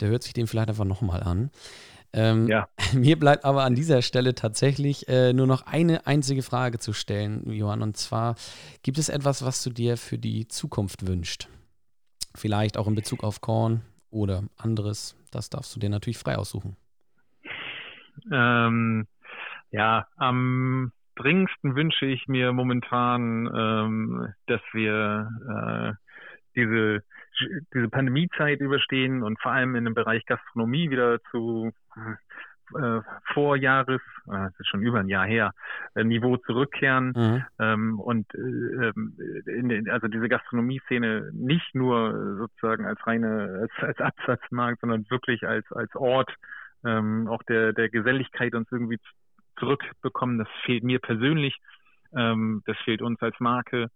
der 0.00 0.10
hört 0.10 0.22
sich 0.22 0.34
den 0.34 0.46
vielleicht 0.46 0.68
einfach 0.68 0.84
nochmal 0.84 1.22
an. 1.22 1.50
Ähm, 2.12 2.46
ja. 2.48 2.68
Mir 2.94 3.18
bleibt 3.18 3.44
aber 3.44 3.64
an 3.64 3.74
dieser 3.74 4.02
Stelle 4.02 4.34
tatsächlich 4.34 5.08
äh, 5.08 5.32
nur 5.32 5.46
noch 5.46 5.66
eine 5.66 6.06
einzige 6.06 6.42
Frage 6.42 6.78
zu 6.78 6.92
stellen, 6.92 7.50
Johann. 7.50 7.82
Und 7.82 7.96
zwar, 7.96 8.36
gibt 8.82 8.98
es 8.98 9.08
etwas, 9.08 9.44
was 9.44 9.62
du 9.62 9.70
dir 9.70 9.96
für 9.96 10.18
die 10.18 10.46
Zukunft 10.48 11.06
wünschst? 11.06 11.48
Vielleicht 12.34 12.76
auch 12.76 12.86
in 12.86 12.94
Bezug 12.94 13.24
auf 13.24 13.40
Korn 13.40 13.82
oder 14.10 14.44
anderes. 14.56 15.16
Das 15.30 15.50
darfst 15.50 15.74
du 15.74 15.80
dir 15.80 15.90
natürlich 15.90 16.18
frei 16.18 16.36
aussuchen. 16.36 16.76
Ähm, 18.30 19.06
ja, 19.70 20.06
am 20.16 20.92
dringendsten 21.16 21.74
wünsche 21.74 22.06
ich 22.06 22.28
mir 22.28 22.52
momentan, 22.52 23.50
ähm, 23.54 24.34
dass 24.46 24.60
wir 24.72 25.28
äh, 25.48 25.92
diese 26.54 27.02
diese 27.74 27.88
Pandemiezeit 27.88 28.60
überstehen 28.60 29.22
und 29.22 29.40
vor 29.40 29.52
allem 29.52 29.74
in 29.74 29.84
dem 29.84 29.94
Bereich 29.94 30.24
Gastronomie 30.26 30.90
wieder 30.90 31.20
zu 31.30 31.72
äh, 32.74 33.00
Vorjahres, 33.32 34.00
äh, 34.26 34.30
das 34.30 34.60
ist 34.60 34.68
schon 34.68 34.82
über 34.82 35.00
ein 35.00 35.08
Jahr 35.08 35.26
her, 35.26 35.52
äh, 35.94 36.04
Niveau 36.04 36.36
zurückkehren 36.38 37.12
mhm. 37.14 37.44
ähm, 37.58 38.00
und 38.00 38.32
äh, 38.34 38.38
ähm, 38.38 39.16
in, 39.46 39.90
also 39.90 40.08
diese 40.08 40.28
Gastronomie-Szene 40.28 41.30
nicht 41.32 41.74
nur 41.74 42.38
sozusagen 42.38 42.86
als 42.86 43.04
reine 43.06 43.60
als, 43.62 43.72
als 43.78 44.00
Absatzmarkt, 44.00 44.80
sondern 44.80 45.04
wirklich 45.10 45.46
als 45.46 45.70
als 45.72 45.94
Ort 45.96 46.34
ähm, 46.84 47.28
auch 47.28 47.42
der 47.44 47.72
der 47.72 47.88
Geselligkeit 47.90 48.54
uns 48.54 48.70
irgendwie 48.70 48.98
zurückbekommen. 49.58 50.38
Das 50.38 50.48
fehlt 50.64 50.82
mir 50.84 50.98
persönlich, 50.98 51.58
ähm, 52.14 52.62
das 52.66 52.76
fehlt 52.84 53.02
uns 53.02 53.20
als 53.20 53.38
Marke 53.38 53.88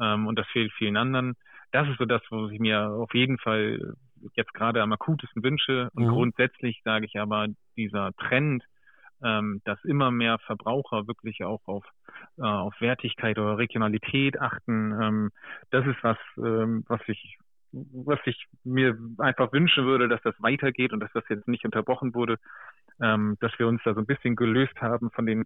ähm, 0.00 0.26
und 0.26 0.38
das 0.38 0.46
fehlt 0.48 0.72
vielen 0.72 0.96
anderen 0.96 1.34
das 1.72 1.88
ist 1.88 1.98
so 1.98 2.04
das, 2.04 2.22
was 2.30 2.50
ich 2.52 2.60
mir 2.60 2.88
auf 2.90 3.14
jeden 3.14 3.38
Fall 3.38 3.94
jetzt 4.34 4.52
gerade 4.54 4.82
am 4.82 4.92
akutesten 4.92 5.42
wünsche. 5.42 5.90
Und 5.94 6.04
mhm. 6.04 6.10
grundsätzlich 6.10 6.80
sage 6.84 7.06
ich 7.06 7.18
aber, 7.18 7.48
dieser 7.76 8.12
Trend, 8.14 8.64
ähm, 9.22 9.60
dass 9.64 9.82
immer 9.84 10.10
mehr 10.10 10.38
Verbraucher 10.38 11.06
wirklich 11.06 11.44
auch 11.44 11.60
auf, 11.66 11.84
äh, 12.38 12.42
auf 12.42 12.74
Wertigkeit 12.80 13.38
oder 13.38 13.58
Regionalität 13.58 14.40
achten, 14.40 15.00
ähm, 15.00 15.30
das 15.70 15.86
ist 15.86 16.02
was, 16.02 16.18
ähm, 16.38 16.84
was 16.88 17.00
ich 17.06 17.38
was 17.72 18.18
ich 18.24 18.46
mir 18.64 18.98
einfach 19.18 19.52
wünschen 19.52 19.84
würde, 19.86 20.08
dass 20.08 20.20
das 20.22 20.34
weitergeht 20.40 20.92
und 20.92 20.98
dass 20.98 21.12
das 21.12 21.22
jetzt 21.28 21.46
nicht 21.46 21.64
unterbrochen 21.64 22.14
wurde, 22.14 22.36
ähm, 23.00 23.36
dass 23.40 23.56
wir 23.60 23.68
uns 23.68 23.80
da 23.84 23.94
so 23.94 24.00
ein 24.00 24.06
bisschen 24.06 24.34
gelöst 24.34 24.74
haben 24.80 25.12
von 25.12 25.24
den 25.24 25.44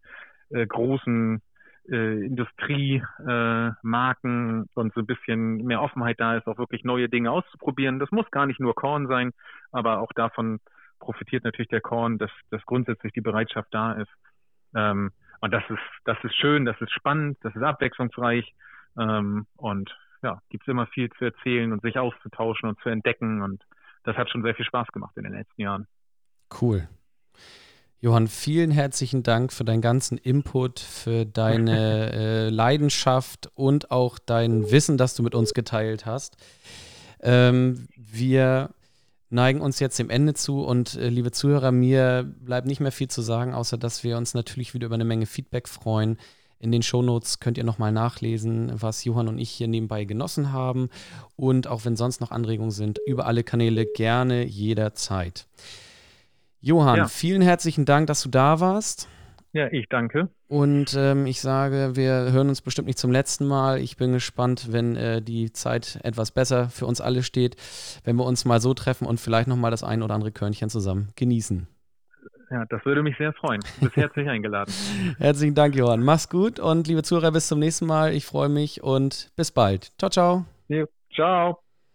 äh, 0.49 0.67
großen 0.67 1.43
äh, 1.91 2.27
Industriemarken 2.27 4.63
äh, 4.63 4.67
und 4.75 4.95
so 4.95 5.01
ein 5.01 5.07
bisschen 5.07 5.65
mehr 5.65 5.83
Offenheit 5.83 6.21
da 6.21 6.37
ist, 6.37 6.47
auch 6.47 6.59
wirklich 6.59 6.85
neue 6.85 7.09
Dinge 7.09 7.31
auszuprobieren. 7.31 7.99
Das 7.99 8.11
muss 8.11 8.31
gar 8.31 8.47
nicht 8.47 8.61
nur 8.61 8.75
Korn 8.75 9.07
sein, 9.07 9.33
aber 9.73 10.01
auch 10.01 10.13
davon 10.15 10.61
profitiert 10.99 11.45
natürlich 11.45 11.69
der 11.69 11.81
Korn, 11.81 12.19
dass, 12.19 12.31
dass 12.51 12.65
grundsätzlich 12.65 13.13
die 13.13 13.21
Bereitschaft 13.21 13.69
da 13.73 13.93
ist. 13.93 14.13
Ähm, 14.75 15.11
und 15.41 15.53
das 15.53 15.63
ist, 15.69 15.79
das 16.05 16.17
ist 16.25 16.35
schön, 16.37 16.65
das 16.65 16.81
ist 16.81 16.93
spannend, 16.93 17.39
das 17.43 17.55
ist 17.55 17.63
abwechslungsreich 17.63 18.55
ähm, 18.99 19.47
und 19.57 19.95
ja, 20.23 20.41
gibt 20.49 20.65
es 20.65 20.69
immer 20.69 20.87
viel 20.87 21.11
zu 21.13 21.27
erzählen 21.27 21.73
und 21.73 21.83
sich 21.83 21.99
auszutauschen 21.99 22.69
und 22.69 22.81
zu 22.81 22.89
entdecken 22.89 23.43
und 23.43 23.63
das 24.05 24.17
hat 24.17 24.31
schon 24.31 24.43
sehr 24.43 24.55
viel 24.55 24.65
Spaß 24.65 24.89
gemacht 24.89 25.17
in 25.17 25.25
den 25.25 25.35
letzten 25.35 25.61
Jahren. 25.61 25.87
Cool. 26.61 26.89
Johann, 28.05 28.29
vielen 28.29 28.71
herzlichen 28.71 29.23
Dank 29.23 29.51
für 29.51 29.65
deinen 29.65 29.81
ganzen 29.81 30.19
Input, 30.19 30.79
für 30.79 31.25
deine 31.25 32.13
äh, 32.13 32.49
Leidenschaft 32.51 33.51
und 33.55 33.91
auch 33.91 34.19
dein 34.19 34.71
Wissen, 34.71 34.99
das 34.99 35.15
du 35.15 35.23
mit 35.23 35.35
uns 35.35 35.55
geteilt 35.55 36.05
hast. 36.05 36.37
Ähm, 37.23 37.89
wir 37.97 38.69
neigen 39.31 39.63
uns 39.63 39.81
jetzt 39.81 39.99
dem 39.99 40.11
Ende 40.11 40.35
zu 40.35 40.67
und 40.67 40.97
äh, 40.97 41.09
liebe 41.09 41.33
Zuhörer, 41.33 41.73
mir 41.73 42.31
bleibt 42.41 42.67
nicht 42.67 42.81
mehr 42.81 42.93
viel 42.93 43.09
zu 43.09 43.23
sagen, 43.23 43.55
außer 43.55 43.79
dass 43.79 44.05
wir 44.05 44.19
uns 44.19 44.35
natürlich 44.35 44.75
wieder 44.75 44.85
über 44.85 44.97
eine 44.97 45.07
Menge 45.07 45.25
Feedback 45.25 45.67
freuen. 45.67 46.19
In 46.59 46.73
den 46.73 46.83
Shownotes 46.83 47.41
könnt 47.41 47.57
ihr 47.57 47.65
nochmal 47.65 47.93
nachlesen, 47.93 48.71
was 48.75 49.05
Johann 49.05 49.29
und 49.29 49.39
ich 49.39 49.49
hier 49.49 49.67
nebenbei 49.69 50.05
genossen 50.05 50.53
haben. 50.53 50.91
Und 51.37 51.69
auch 51.69 51.87
wenn 51.87 51.97
sonst 51.97 52.21
noch 52.21 52.33
Anregungen 52.33 52.71
sind, 52.71 52.99
über 53.07 53.25
alle 53.25 53.45
Kanäle 53.45 53.87
gerne 53.87 54.45
jederzeit. 54.45 55.47
Johann, 56.65 56.97
ja. 56.97 57.09
vielen 57.09 57.43
herzlichen 57.43 57.85
Dank, 57.85 58.07
dass 58.07 58.23
du 58.23 58.31
da 58.31 58.59
warst. 58.59 59.07
Ja, 59.53 59.69
ich 59.71 59.87
danke. 59.91 60.31
Und 60.49 60.97
ähm, 60.97 61.27
ich 61.27 61.43
sage, 61.43 61.93
wir 61.95 62.33
hören 62.33 62.49
uns 62.49 62.63
bestimmt 62.63 62.87
nicht 62.87 62.99
zum 62.99 63.13
letzten 63.13 63.47
Mal. 63.47 63.81
Ich 63.81 63.99
bin 63.99 64.13
gespannt, 64.13 64.73
wenn 64.73 64.97
äh, 64.97 65.21
die 65.21 65.53
Zeit 65.53 66.01
etwas 66.03 66.33
besser 66.33 66.71
für 66.71 66.87
uns 66.87 67.03
alle 67.03 67.23
steht, 67.23 67.57
wenn 68.05 68.17
wir 68.17 68.25
uns 68.25 68.47
mal 68.47 68.61
so 68.61 68.73
treffen 68.73 69.07
und 69.07 69.21
vielleicht 69.21 69.47
nochmal 69.47 69.71
das 69.71 69.85
ein 69.85 70.03
oder 70.03 70.15
andere 70.15 70.33
Körnchen 70.33 70.71
zusammen 70.71 71.11
genießen. 71.17 71.69
Ja, 72.51 72.65
das 72.71 72.85
würde 72.87 73.03
mich 73.03 73.17
sehr 73.19 73.35
freuen. 73.35 73.61
Du 73.79 73.85
bist 73.85 73.97
herzlich 73.97 74.29
eingeladen. 74.29 74.73
Herzlichen 75.19 75.55
Dank, 75.55 75.77
Johann. 75.77 76.03
Mach's 76.03 76.31
gut 76.31 76.61
und 76.61 76.87
liebe 76.87 77.03
Zuhörer, 77.03 77.33
bis 77.33 77.47
zum 77.47 77.59
nächsten 77.59 77.85
Mal. 77.87 78.15
Ich 78.15 78.25
freue 78.25 78.49
mich 78.49 78.83
und 78.83 79.31
bis 79.37 79.53
bald. 79.53 79.93
Ciao, 79.99 80.11
ciao. 80.11 80.45
Ja, 80.69 80.85
ciao. 81.15 81.64